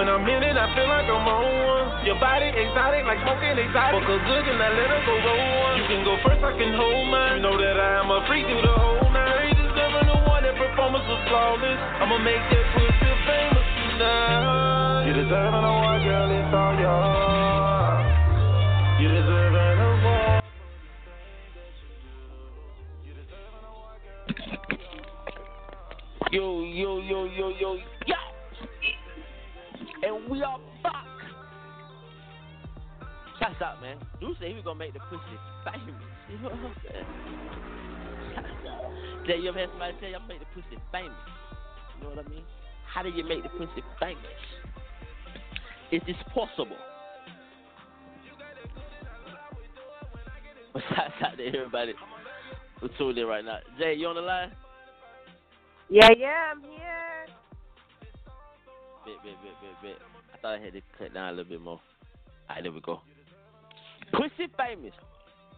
[0.00, 2.06] When I'm in it, I feel like I'm on one.
[2.08, 4.00] Your body exotic, like smoking exotic.
[4.00, 5.76] Fuck her good and I let her go roll.
[5.76, 7.36] You can go first, I can hold mine.
[7.36, 9.09] You know that I am a freak through the whole
[10.80, 11.76] performance was flawless.
[12.00, 15.04] I'ma make that pussy famous tonight.
[15.06, 18.06] You deserve an award, girl, it's all yours.
[18.98, 20.44] You deserve an award.
[26.32, 27.76] Yo, yo, yo, yo, yo,
[28.06, 28.14] yeah.
[30.08, 31.04] And we are back.
[33.38, 33.98] Shouts out, man.
[34.18, 35.20] Dude said he was gonna make the pussy
[35.64, 35.94] famous.
[36.30, 37.79] You know what I'm saying?
[39.26, 41.12] Jay, you ever had somebody tell you I'm gonna make the pussy famous?
[41.96, 42.44] You know what I mean?
[42.86, 44.24] How do you make the pussy famous?
[45.92, 46.76] Is this possible?
[50.74, 51.94] Shouts out to everybody
[52.80, 53.58] who tuned in right now.
[53.78, 54.52] Jay, you on the line?
[55.88, 57.26] Yeah, yeah, I'm here.
[59.04, 59.98] Bit, bit, bit, bit, bit.
[60.32, 61.80] I thought I had to cut down a little bit more.
[62.48, 63.00] Alright, there we go.
[64.12, 64.92] Pussy famous.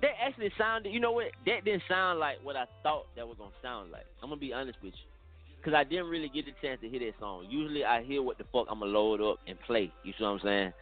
[0.02, 1.26] That actually sounded, you know what?
[1.46, 4.04] That didn't sound like what I thought that was gonna sound like.
[4.22, 5.08] I'm gonna be honest with you.
[5.64, 7.46] Cause I didn't really get the chance to hear that song.
[7.48, 9.92] Usually I hear what the fuck I'm gonna load up and play.
[10.02, 10.72] You see what I'm saying?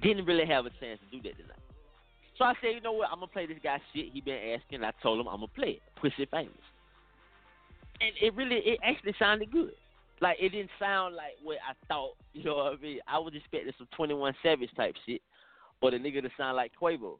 [0.00, 1.58] Didn't really have a chance to do that tonight.
[2.38, 3.08] So I said, you know what?
[3.10, 4.12] I'm gonna play this guy shit.
[4.12, 4.84] He been asking.
[4.84, 5.82] I told him I'm gonna play it.
[6.00, 6.54] Pussy famous.
[8.00, 9.72] And it really, it actually sounded good.
[10.20, 12.14] Like it didn't sound like what I thought.
[12.32, 13.00] You know what I mean?
[13.08, 15.20] I was expecting some 21 Savage type shit,
[15.82, 17.16] or the nigga to sound like Quavo,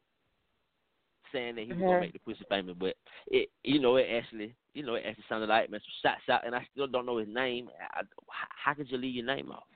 [1.33, 2.01] saying that he was gonna Mhm.
[2.01, 2.77] make the pussy famous.
[2.79, 2.97] But
[3.27, 6.47] it, you know, it actually, you know, it actually sounded like man, some shots out,
[6.47, 7.71] and I still don't know his name.
[7.93, 9.67] I, how could you leave your name off?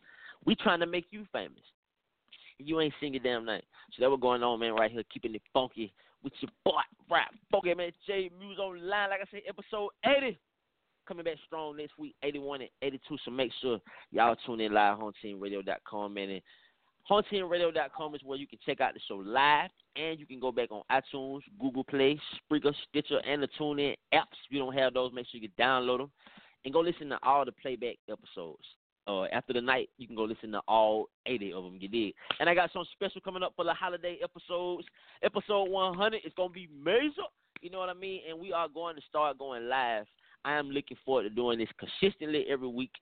[0.44, 1.62] We trying to make you famous.
[2.58, 3.62] You ain't sing your damn name.
[3.92, 5.92] So that was going on, man, right here, keeping it funky
[6.22, 6.80] with your boy,
[7.10, 9.10] Rod Phunky man, J Muse online.
[9.10, 10.38] Like I said, episode 80
[11.06, 13.18] coming back strong next week, 81 and 82.
[13.24, 13.80] So make sure
[14.10, 16.30] y'all tune in live, hometeamradio.com, man.
[16.30, 16.42] And
[17.10, 20.70] hometeamradio.com is where you can check out the show live, and you can go back
[20.70, 24.38] on iTunes, Google Play, Spreaker, Stitcher, and the TuneIn apps.
[24.46, 26.10] If you don't have those, make sure you download them
[26.64, 28.64] and go listen to all the playback episodes.
[29.08, 31.76] Uh, after the night, you can go listen to all 80 of them.
[31.80, 32.14] You dig?
[32.38, 34.86] And I got something special coming up for the holiday episodes.
[35.24, 37.26] Episode 100 is gonna be major.
[37.60, 38.20] You know what I mean?
[38.28, 40.06] And we are going to start going live.
[40.44, 42.92] I am looking forward to doing this consistently every week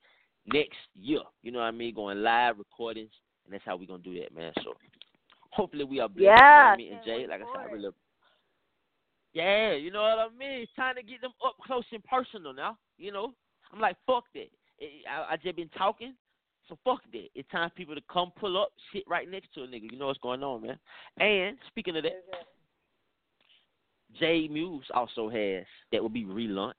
[0.47, 1.21] next year.
[1.43, 1.95] You know what I mean?
[1.95, 3.13] Going live recordings,
[3.51, 4.53] and that's how we're gonna do that, man.
[4.63, 4.75] So
[5.51, 6.21] hopefully we are blessed.
[6.21, 6.93] you know Yeah, I mean?
[6.93, 7.89] And Jay, like I said, I really
[9.33, 10.63] Yeah, you know what I mean.
[10.63, 12.79] It's time to get them up close and personal now.
[12.97, 13.35] You know,
[13.73, 14.51] I'm like, fuck that.
[14.81, 16.15] I, I just been talking,
[16.69, 17.29] so fuck that.
[17.35, 19.91] It's time for people to come pull up, sit right next to a nigga.
[19.91, 20.79] You know what's going on, man.
[21.19, 22.23] And speaking of that,
[24.21, 26.75] Jay Muse also has that will be relaunched.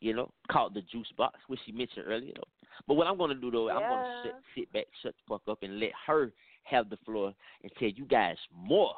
[0.00, 2.32] You know, called the Juice Box, which she mentioned earlier.
[2.36, 2.42] Though.
[2.86, 5.62] But what I'm gonna do though, I'm gonna sit, sit back, shut the fuck up,
[5.62, 6.32] and let her
[6.64, 7.32] have the floor
[7.62, 8.94] and tell you guys more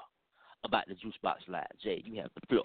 [0.64, 1.66] about the Juice Box Live.
[1.82, 2.64] Jay, you have the floor.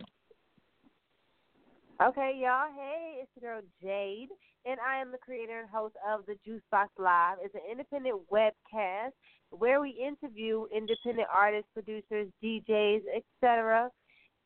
[2.02, 2.70] Okay, y'all.
[2.76, 4.30] Hey, it's your girl Jade,
[4.66, 7.38] and I am the creator and host of the Juice Box Live.
[7.42, 9.12] It's an independent webcast
[9.52, 13.90] where we interview independent artists, producers, DJs, etc.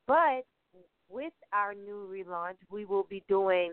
[0.08, 0.44] But
[1.10, 3.72] with our new relaunch, we will be doing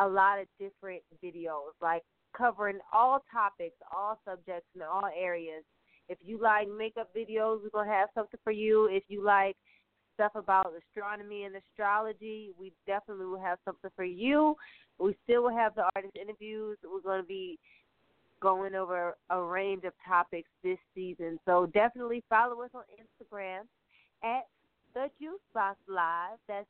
[0.00, 2.02] a lot of different videos, like
[2.36, 5.62] covering all topics, all subjects, in all areas.
[6.08, 8.88] If you like makeup videos, we're gonna have something for you.
[8.90, 9.56] If you like
[10.20, 14.54] stuff about astronomy and astrology, we definitely will have something for you.
[14.98, 16.76] We still will have the artist interviews.
[16.84, 17.58] We're going to be
[18.42, 21.38] going over a range of topics this season.
[21.46, 23.60] So definitely follow us on Instagram
[24.22, 24.42] at
[24.94, 26.38] the Juice Box Live.
[26.48, 26.66] That's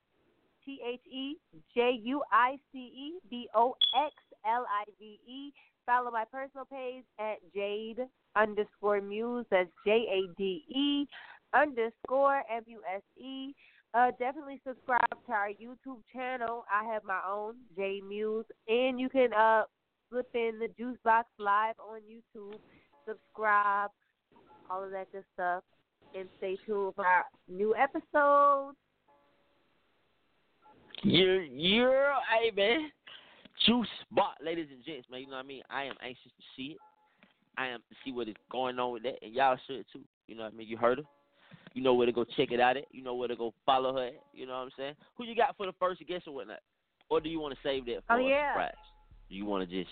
[0.71, 1.37] T H E
[1.75, 3.75] J U I C E B O
[4.07, 4.15] X
[4.47, 5.53] L I V E.
[5.85, 8.07] Follow my personal page at Jade
[8.37, 9.47] underscore Muse.
[9.51, 11.07] That's J A D E
[11.55, 13.53] underscore M U S E.
[13.93, 16.65] Uh, definitely subscribe to our YouTube channel.
[16.73, 19.65] I have my own J Muse, and you can uh
[20.35, 22.59] in the Juice Box Live on YouTube.
[23.07, 23.91] Subscribe,
[24.69, 25.65] all of that good stuff,
[26.17, 28.77] and stay tuned for our new episodes.
[31.03, 32.91] You're, you're, hey man,
[33.67, 35.21] Juice Box, ladies and gents, man.
[35.21, 35.63] You know what I mean?
[35.71, 36.79] I am anxious to see it.
[37.57, 40.01] I am to see what is going on with that, and y'all should too.
[40.27, 40.69] You know what I mean?
[40.69, 41.05] You heard her.
[41.75, 42.85] You know where to go check it out at.
[42.91, 44.23] You know where to go follow her at.
[44.35, 44.95] You know what I'm saying?
[45.17, 46.61] Who you got for the first guest or whatnot?
[47.09, 48.53] Or do you want to save that for Oh, a yeah.
[48.53, 48.75] surprise?
[49.29, 49.91] Do you want to just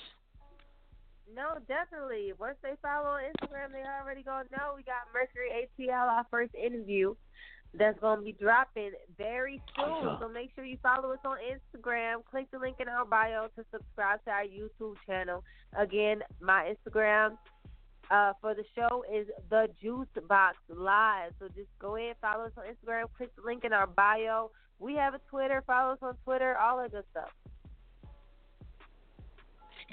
[1.34, 2.32] No, definitely.
[2.38, 6.54] Once they follow on Instagram, they already gonna know we got Mercury ATL, our first
[6.54, 7.14] interview.
[7.74, 10.16] That's gonna be dropping very soon.
[10.20, 12.24] So make sure you follow us on Instagram.
[12.30, 15.44] Click the link in our bio to subscribe to our YouTube channel.
[15.78, 17.36] Again, my Instagram
[18.10, 21.32] uh, for the show is the Juice Box Live.
[21.38, 23.04] So just go ahead, follow us on Instagram.
[23.16, 24.50] Click the link in our bio.
[24.78, 25.62] We have a Twitter.
[25.66, 26.56] Follow us on Twitter.
[26.56, 27.28] All that good stuff.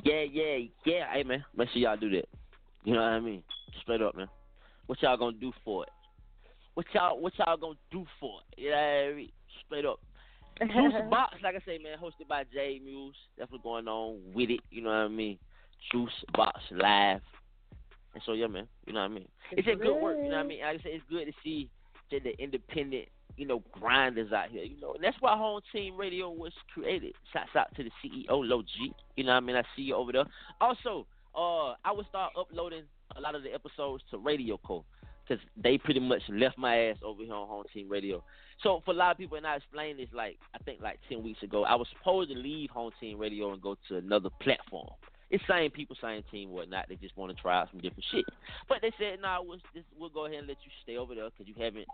[0.03, 1.11] Yeah, yeah, yeah.
[1.11, 2.27] Hey man, make sure y'all do that.
[2.83, 3.43] You know what I mean?
[3.81, 4.27] Straight up, man.
[4.85, 5.89] What y'all gonna do for it?
[6.75, 8.61] What y'all what y'all gonna do for it?
[8.61, 9.31] You know what I mean?
[9.65, 9.99] Straight up.
[10.59, 13.15] Juice Box, like I say, man, hosted by Jay Muse.
[13.37, 14.61] That's what's going on with it.
[14.71, 15.37] You know what I mean?
[15.91, 17.21] Juice Box Live.
[18.13, 18.67] And so yeah, man.
[18.85, 19.27] You know what I mean?
[19.51, 20.17] It's just good work.
[20.17, 20.61] You know what I mean?
[20.61, 21.69] Like I say, it's good to see
[22.11, 23.07] that the independent,
[23.37, 24.63] you know, grinders out here.
[24.63, 27.13] You know, and that's why Home Team Radio was created.
[27.33, 28.93] Shouts out to the CEO, Low G.
[29.15, 29.55] You know what I mean?
[29.55, 30.25] I see you over there.
[30.61, 32.83] Also, uh, I would start uploading
[33.15, 34.85] a lot of the episodes to Radio Co.
[35.27, 38.23] Because they pretty much left my ass over here on Home Team Radio.
[38.61, 41.23] So for a lot of people, and I explained this like I think like ten
[41.23, 44.89] weeks ago, I was supposed to leave Home Team Radio and go to another platform.
[45.31, 46.85] It's same people, same team, whatnot.
[46.87, 48.25] They just want to try out some different shit.
[48.69, 51.25] But they said, "Nah, we'll, just, we'll go ahead and let you stay over there
[51.25, 51.87] because you haven't,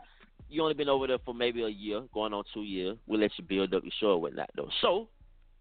[0.49, 2.97] you only been over there for maybe a year, going on two years.
[3.07, 5.07] We'll let you build up your show and whatnot, though." So,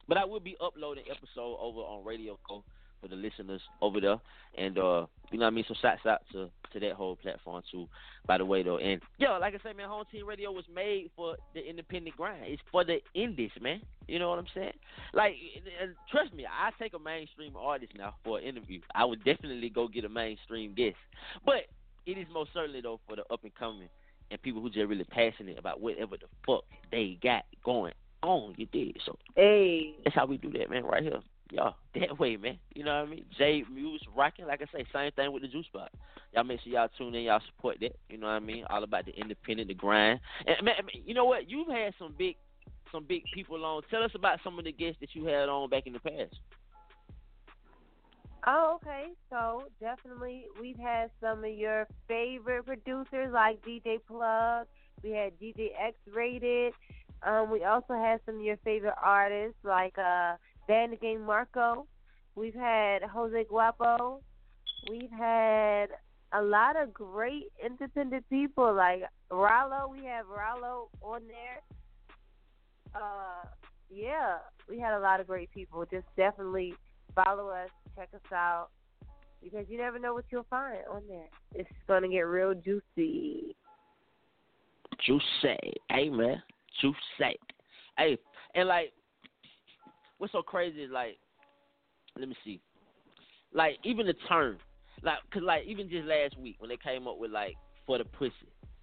[0.09, 2.65] but I will be uploading episode over on Radio Co
[3.01, 4.17] for the listeners over there,
[4.57, 5.65] and uh, you know what I mean.
[5.69, 7.89] So shouts out to to that whole platform too.
[8.27, 11.11] By the way, though, and yo, like I said, man, Home Team Radio was made
[11.17, 12.45] for the independent grind.
[12.47, 13.81] It's for the indies, man.
[14.07, 14.73] You know what I'm saying?
[15.15, 15.35] Like,
[15.81, 18.81] and trust me, I take a mainstream artist now for an interview.
[18.95, 20.97] I would definitely go get a mainstream guest,
[21.45, 21.67] but
[22.07, 23.89] it is most certainly though for the up and coming
[24.31, 28.55] and people who just really passionate about whatever the fuck they got going on.
[28.57, 29.17] You did so.
[29.35, 30.85] Hey, that's how we do that, man.
[30.85, 31.21] Right here.
[31.51, 32.59] Y'all, that way, man.
[32.75, 33.25] You know what I mean?
[33.37, 35.91] Jay Muse rocking, like I say, same thing with the Juice Box.
[36.33, 37.97] Y'all make sure y'all tune in, y'all support that.
[38.09, 38.65] You know what I mean?
[38.71, 40.21] All about the independent, the grind.
[40.47, 40.75] And man,
[41.05, 41.51] you know what?
[41.51, 42.37] You've had some big,
[42.93, 43.83] some big people on.
[43.91, 46.37] Tell us about some of the guests that you had on back in the past.
[48.47, 49.09] Oh, okay.
[49.29, 54.67] So definitely, we've had some of your favorite producers like DJ Plug.
[55.03, 56.73] We had DJ X Rated.
[57.23, 60.37] Um, we also had some of your favorite artists like uh,
[60.71, 61.89] Band Game Marco.
[62.37, 64.21] We've had Jose Guapo.
[64.89, 65.87] We've had
[66.33, 69.03] a lot of great independent people like
[69.33, 69.91] Ralo.
[69.91, 71.61] We have Ralo on there.
[72.95, 73.49] Uh,
[73.93, 74.37] yeah,
[74.69, 75.85] we had a lot of great people.
[75.91, 76.75] Just definitely
[77.17, 78.69] follow us, check us out,
[79.43, 81.27] because you never know what you'll find on there.
[81.53, 83.57] It's gonna get real juicy.
[85.05, 85.73] Juicy.
[86.81, 87.41] Truth sake.
[87.99, 88.17] Hey,
[88.55, 88.93] and like,
[90.21, 91.19] what's so crazy is like,
[92.19, 92.61] let me see,
[93.55, 94.59] like even the term,
[95.03, 97.57] like, cause like even just last week when they came up with like
[97.87, 98.35] for the pussy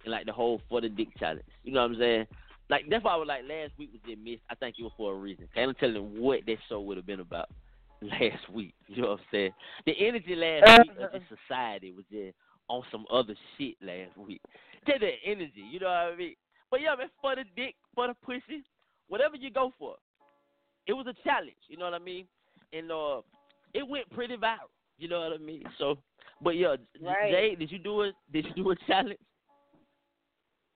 [0.04, 2.26] and like the whole for the dick challenge, you know what I'm saying?
[2.68, 4.42] Like that's why I was like last week was just missed.
[4.50, 5.48] I think it was for a reason.
[5.54, 7.48] Can't tell them what that show would have been about
[8.02, 8.74] last week.
[8.88, 9.50] You know what I'm saying?
[9.86, 10.82] The energy last uh-huh.
[10.82, 12.34] week of the society was just
[12.68, 14.42] on some other shit last week.
[14.86, 16.34] Just the energy, you know what I mean?
[16.70, 18.64] But yeah, man, for the dick, for the pussy,
[19.06, 19.94] whatever you go for.
[20.88, 22.26] It was a challenge, you know what I mean?
[22.72, 23.20] And uh
[23.74, 25.64] it went pretty viral, you know what I mean?
[25.78, 25.98] So
[26.42, 27.30] but yeah, Right.
[27.30, 29.18] Jay, did you do it did you do a challenge?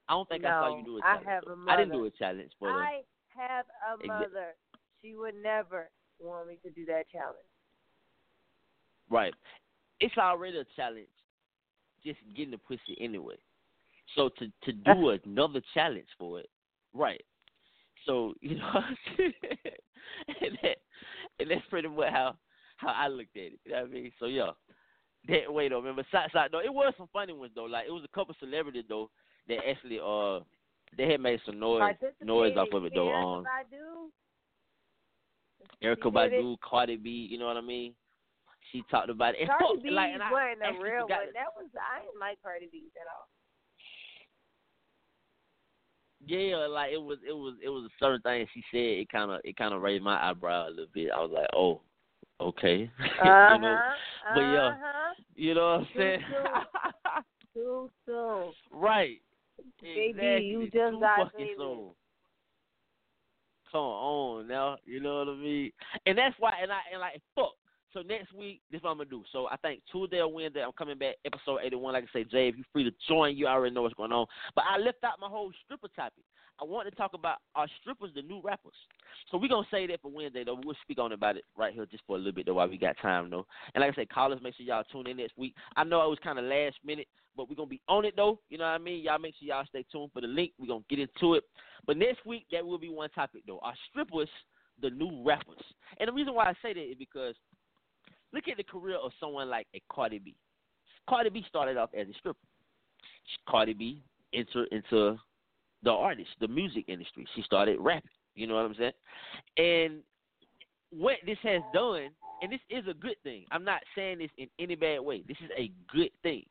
[0.09, 1.27] I don't think I saw you do a I challenge.
[1.27, 3.65] I have a I didn't do a challenge for the I have
[3.95, 4.55] a mother.
[5.01, 5.91] She would never
[6.21, 7.39] want me to do that challenge.
[9.11, 9.35] Right.
[10.01, 11.07] It's already a challenge
[12.05, 13.37] just getting the pussy anyway.
[14.15, 16.51] So to to do another challenge for it,
[16.93, 17.23] right.
[18.07, 19.33] So, you know what I'm saying?
[20.41, 20.77] and, that,
[21.41, 22.37] and that's pretty much how
[22.77, 23.61] how I looked at it.
[23.65, 24.13] You know what I mean?
[24.19, 24.51] So yeah.
[25.29, 27.65] That way though, remember side side though, it was some funny ones though.
[27.65, 29.09] Like it was a couple celebrities though
[29.47, 30.41] that actually uh
[30.97, 33.13] they had made some noise noise off of it though.
[33.13, 33.45] Um
[35.83, 36.13] Erykah.
[36.13, 37.95] Badu, Cardi B, you know what I mean?
[38.71, 39.43] She talked about it.
[39.43, 41.31] And Cardi B like, and I wasn't a real one.
[41.35, 43.29] That was I didn't like Cardi B at all.
[46.27, 49.01] Yeah, like it was, it was, it was a certain thing she said.
[49.01, 51.11] It kind of, it kind of raised my eyebrow a little bit.
[51.11, 51.81] I was like, oh,
[52.41, 53.55] okay, Uh-huh.
[53.55, 53.79] you know.
[54.35, 55.15] But yeah, uh-huh.
[55.35, 56.21] you know what I'm Too saying?
[56.31, 57.23] soon.
[57.55, 58.53] Too soon.
[58.73, 59.19] right.
[59.81, 60.45] Baby, Exactly.
[60.47, 61.91] you just Too got fucking soon.
[63.71, 65.71] Come on now, you know what I mean?
[66.07, 67.53] And that's why, and I, and like, fuck.
[67.93, 69.23] So next week, this is what I'm gonna do.
[69.33, 71.93] So I think Tuesday or Wednesday, I'm coming back, episode 81.
[71.93, 74.27] Like I say, Jay, if you're free to join, you already know what's going on.
[74.55, 76.25] But I left out my whole stripper topic.
[76.61, 78.75] I want to talk about our strippers the new rappers?
[79.31, 80.59] So we're gonna say that for Wednesday though.
[80.65, 82.79] We'll speak on about it right here just for a little bit though while we
[82.79, 83.47] got time though.
[83.75, 85.55] And like I said, callers, make sure y'all tune in next week.
[85.77, 88.39] I know it was kind of last minute, but we're gonna be on it though.
[88.49, 89.03] You know what I mean?
[89.03, 90.53] Y'all make sure y'all stay tuned for the link.
[90.59, 91.45] We're gonna get into it.
[91.87, 93.59] But next week that will be one topic though.
[93.63, 94.29] Our strippers
[94.81, 95.63] the new rappers?
[95.99, 97.35] And the reason why I say that is because
[98.33, 100.35] look at the career of someone like a Cardi B.
[101.09, 102.39] Cardi B started off as a stripper.
[103.49, 104.03] Cardi B
[104.33, 105.19] entered into
[105.83, 107.27] the artist, the music industry.
[107.35, 108.11] She started rapping.
[108.35, 108.93] You know what I'm saying?
[109.59, 110.03] And
[110.91, 112.09] what this has done,
[112.41, 113.45] and this is a good thing.
[113.51, 115.23] I'm not saying this in any bad way.
[115.27, 116.45] This is a good thing.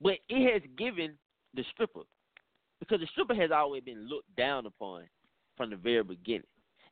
[0.00, 1.14] But it has given
[1.54, 2.00] the stripper,
[2.80, 5.04] because the stripper has always been looked down upon
[5.56, 6.42] from the very beginning.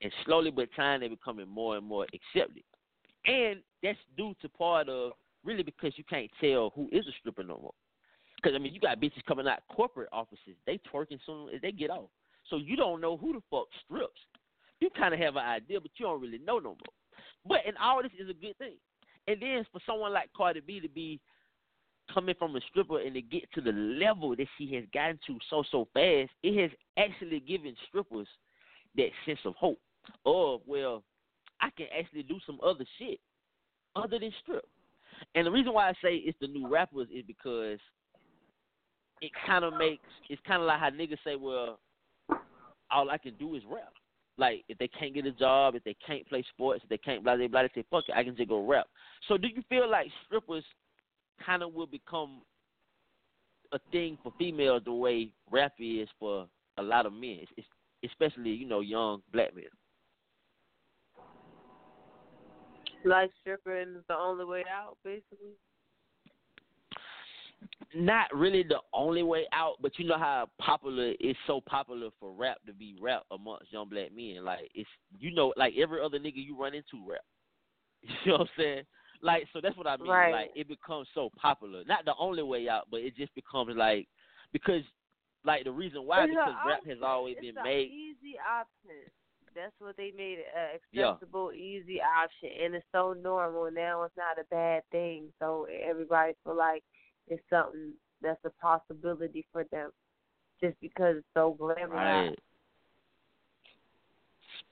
[0.03, 2.63] And slowly but time, they're becoming more and more accepted.
[3.27, 5.13] And that's due to part of
[5.45, 7.75] really because you can't tell who is a stripper no more.
[8.37, 10.57] Because I mean, you got bitches coming out corporate offices.
[10.67, 12.11] They twerking soon as they get off.
[12.51, 14.21] So you don't know who the fuck strips.
[14.81, 16.77] You kind of have an idea, but you don't really know no more.
[17.47, 18.77] But and all this is a good thing.
[19.29, 21.21] And then for someone like Cardi B to be
[22.13, 25.39] coming from a stripper and to get to the level that she has gotten to
[25.49, 28.27] so so fast, it has actually given strippers
[28.97, 29.79] that sense of hope.
[30.27, 31.05] Of well,
[31.63, 33.21] I can actually do some other shit
[33.97, 34.67] other than strip.
[35.35, 37.79] And the reason why I say it's the new rappers is because
[39.21, 41.79] it kind of makes it's kind of like how niggas say, well,
[42.91, 43.93] all I can do is rap.
[44.37, 47.23] Like if they can't get a job, if they can't play sports, if they can't
[47.23, 48.87] blah blah blah, they say fuck it, I can just go rap.
[49.29, 50.65] So do you feel like strippers
[51.45, 52.43] kind of will become
[53.73, 56.47] a thing for females the way rap is for
[56.79, 57.41] a lot of men,
[58.05, 59.65] especially you know young black men?
[63.05, 65.57] Like stripping is the only way out, basically.
[67.95, 72.33] not really the only way out, but you know how popular it's so popular for
[72.33, 74.45] rap to be rap amongst young black men.
[74.45, 74.89] Like it's
[75.19, 77.21] you know, like every other nigga you run into rap.
[78.25, 78.83] You know what I'm saying?
[79.23, 80.09] Like so that's what I mean.
[80.09, 80.33] Right.
[80.33, 81.83] Like it becomes so popular.
[81.87, 84.09] Not the only way out, but it just becomes like
[84.53, 84.83] because
[85.45, 89.11] like the reason why It's because rap has always it's been made easy option.
[89.55, 91.11] That's what they made it an Yeah.
[91.11, 94.03] accessible, easy option, and it's so normal now.
[94.03, 95.33] It's not a bad thing.
[95.39, 96.85] So everybody feel like
[97.29, 99.91] it's something that's a possibility for them,
[100.61, 102.29] just because it's so glamorized.
[102.29, 102.39] Right.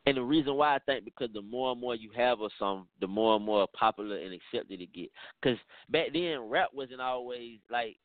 [0.06, 2.88] And the reason why I think because the more and more you have of some,
[3.00, 5.10] the more and more popular and accepted it get.
[5.40, 5.58] Because
[5.90, 7.98] back then, rap wasn't always like,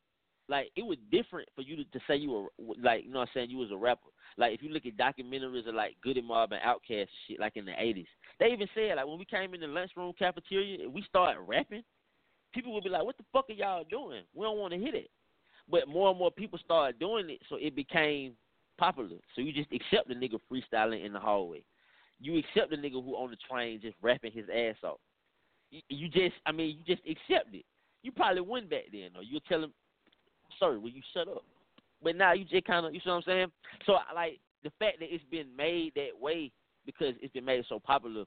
[0.47, 3.29] like it was different for you to, to say you were like, you know what
[3.29, 4.09] I'm saying, you was a rapper.
[4.37, 7.65] Like if you look at documentaries of like Goodie Mob and Outkast shit, like in
[7.65, 8.07] the '80s,
[8.39, 11.83] they even said like when we came in the lunchroom cafeteria and we started rapping,
[12.53, 14.23] people would be like, "What the fuck are y'all doing?
[14.33, 15.09] We don't want to hear it.
[15.69, 18.33] But more and more people started doing it, so it became
[18.77, 19.17] popular.
[19.35, 21.63] So you just accept the nigga freestyling in the hallway.
[22.19, 24.99] You accept the nigga who on the train just rapping his ass off.
[25.71, 27.65] You, you just, I mean, you just accept it.
[28.03, 29.73] You probably win back then, or you'll tell him,
[30.59, 31.43] "Sorry, will you shut up?"
[32.03, 33.47] But now you just kind of, you see what I'm saying?
[33.85, 36.51] So like the fact that it's been made that way
[36.85, 38.25] because it's been made so popular.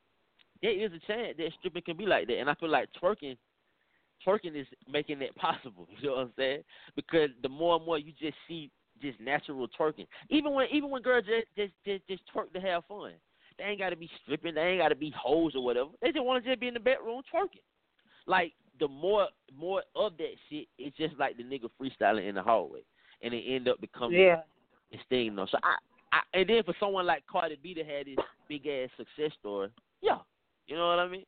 [0.63, 3.37] There is a chance that stripping can be like that, and I feel like twerking,
[4.27, 5.87] twerking is making that possible.
[6.01, 6.63] You know what I'm saying?
[6.97, 8.71] Because the more and more you just see
[9.01, 12.85] just natural twerking, even when even when girls just just just, just twerk to have
[12.87, 13.13] fun,
[13.59, 15.91] they ain't got to be stripping, they ain't got to be hoes or whatever.
[16.03, 17.63] They just want to just be in the bedroom twerking.
[18.27, 22.43] Like the more more of that shit, it's just like the nigga freestyling in the
[22.43, 22.81] hallway,
[23.23, 24.43] and it end up becoming Yeah.
[24.91, 25.47] this thing though.
[25.51, 25.77] So I,
[26.13, 28.17] I and then for someone like Cardi B to have this
[28.49, 30.19] big ass success story, yeah,
[30.67, 31.25] you know what I mean.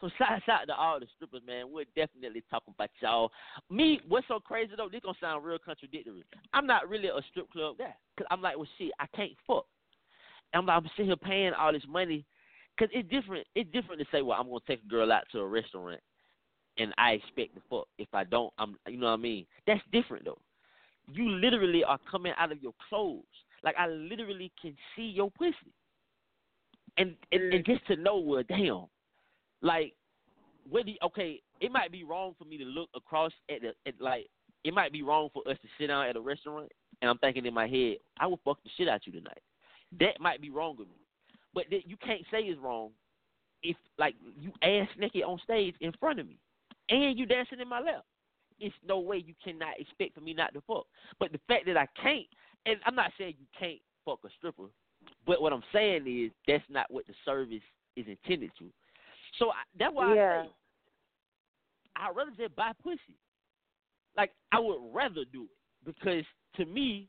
[0.00, 1.70] So shout out to all the strippers, man.
[1.70, 3.30] We're definitely talking about y'all.
[3.70, 4.88] Me, what's so crazy though?
[4.90, 6.24] This gonna sound real contradictory.
[6.52, 9.66] I'm not really a strip club guy, cause I'm like, well, shit, I can't fuck.
[10.54, 12.24] I'm I'm sitting here paying all this money,
[12.78, 13.46] cause it's different.
[13.54, 16.00] It's different to say, well, I'm gonna take a girl out to a restaurant,
[16.78, 17.88] and I expect to fuck.
[17.98, 19.46] If I don't, I'm, you know what I mean.
[19.66, 20.38] That's different though.
[21.12, 23.22] You literally are coming out of your clothes.
[23.64, 25.54] Like I literally can see your pussy,
[26.96, 28.86] and and, and just to know, well, damn,
[29.60, 29.94] like,
[30.72, 31.40] do okay?
[31.60, 34.26] It might be wrong for me to look across at the at like.
[34.64, 36.70] It might be wrong for us to sit down at a restaurant,
[37.00, 39.42] and I'm thinking in my head, I will fuck the shit out of you tonight.
[39.98, 41.00] That might be wrong with me,
[41.52, 42.90] but that you can't say it's wrong
[43.62, 46.38] if like you ass naked on stage in front of me,
[46.88, 48.04] and you dancing in my lap.
[48.60, 50.86] It's no way you cannot expect for me not to fuck.
[51.18, 52.26] But the fact that I can't,
[52.66, 54.68] and I'm not saying you can't fuck a stripper,
[55.26, 57.62] but what I'm saying is that's not what the service
[57.96, 58.66] is intended to.
[59.38, 60.40] So I, that's why Yeah.
[60.40, 60.50] I say
[61.96, 63.18] I'd rather just buy pussy.
[64.16, 66.24] Like I would rather do it because
[66.56, 67.08] to me,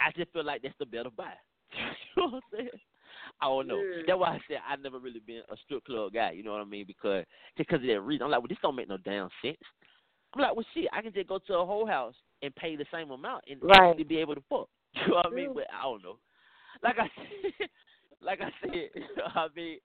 [0.00, 1.32] I just feel like that's the better buy.
[1.72, 2.68] you know what I'm saying?
[3.42, 3.76] I don't know.
[3.76, 4.06] Mm.
[4.06, 6.32] That's why I said I've never really been a strip club guy.
[6.32, 6.84] You know what I mean?
[6.86, 7.24] Because
[7.56, 9.56] just because of that reason, I'm like, well, this don't make no damn sense.
[10.34, 12.86] I'm like, well, shit, I can just go to a whole house and pay the
[12.92, 13.90] same amount and Right.
[13.90, 14.68] actually be able to fuck.
[14.94, 15.54] You know what I mean?
[15.54, 16.18] But I don't know.
[16.82, 17.68] Like I said,
[18.20, 19.78] like I said, you know what I mean.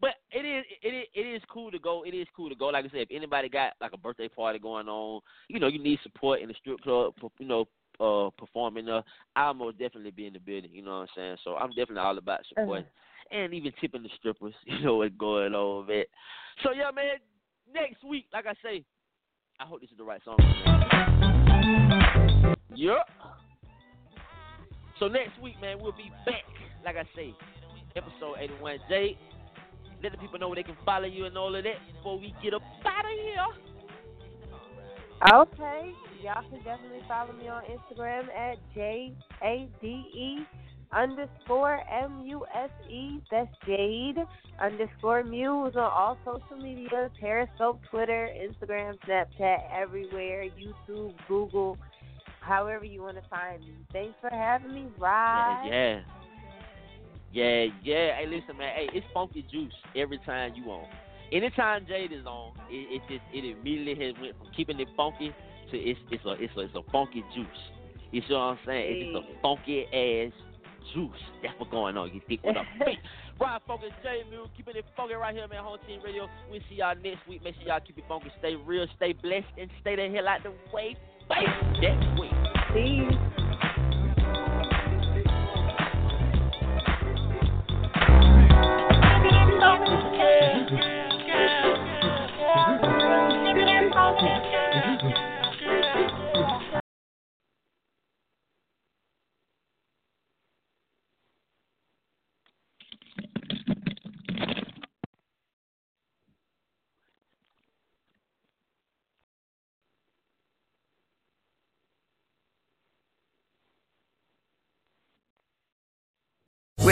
[0.00, 2.04] But it is it is it is cool to go.
[2.04, 2.66] It is cool to go.
[2.66, 5.78] Like I said, if anybody got like a birthday party going on, you know, you
[5.78, 7.66] need support in the strip club, you know,
[8.00, 8.88] uh, performing.
[8.88, 9.02] Uh,
[9.36, 10.70] I'll most definitely be in the building.
[10.72, 11.36] You know what I'm saying?
[11.44, 12.86] So I'm definitely all about supporting
[13.30, 14.54] and even tipping the strippers.
[14.66, 16.04] You know what's going on, man.
[16.62, 17.16] So yeah, man.
[17.72, 18.84] Next week, like I say,
[19.58, 20.36] I hope this is the right song.
[22.74, 23.08] Yep.
[24.98, 26.44] So next week, man, we'll be back.
[26.84, 27.34] Like I say,
[27.96, 28.78] episode 81.
[28.88, 29.18] Jay,
[30.02, 32.34] let the people know where they can follow you and all of that before we
[32.42, 33.71] get up out of here.
[35.30, 35.92] Okay.
[36.22, 39.12] Y'all can definitely follow me on Instagram at J
[39.42, 40.38] A D E
[40.92, 43.20] underscore M U S E.
[43.30, 44.18] That's Jade
[44.60, 51.78] underscore Muse on all social media Periscope, Twitter, Instagram, Snapchat, everywhere, YouTube, Google,
[52.40, 53.74] however you want to find me.
[53.92, 55.66] Thanks for having me, Rod.
[55.66, 56.00] Yeah,
[57.32, 58.16] yeah, yeah.
[58.16, 58.72] Hey, listen, man.
[58.74, 60.86] Hey, it's funky juice every time you on.
[61.32, 65.32] Anytime Jade is on, it, it just it immediately has went from keeping it funky
[65.70, 67.46] to it's it's a it's a it's a funky juice.
[68.10, 68.86] You see what I'm saying?
[68.88, 70.32] It's just a funky ass
[70.94, 71.22] juice.
[71.42, 72.12] That's what's going on.
[72.12, 72.98] You think what I'm saying?
[73.40, 75.64] Rod Phunky, Jay Muse, keeping it funky right here, man.
[75.64, 76.28] Home Team Radio.
[76.50, 77.42] We'll see y'all next week.
[77.42, 80.42] Make sure y'all keep it funky, stay real, stay blessed, and stay the hell out
[80.42, 80.96] the way.
[81.28, 81.44] Bye.
[81.80, 82.30] Next week.
[82.74, 83.41] Peace.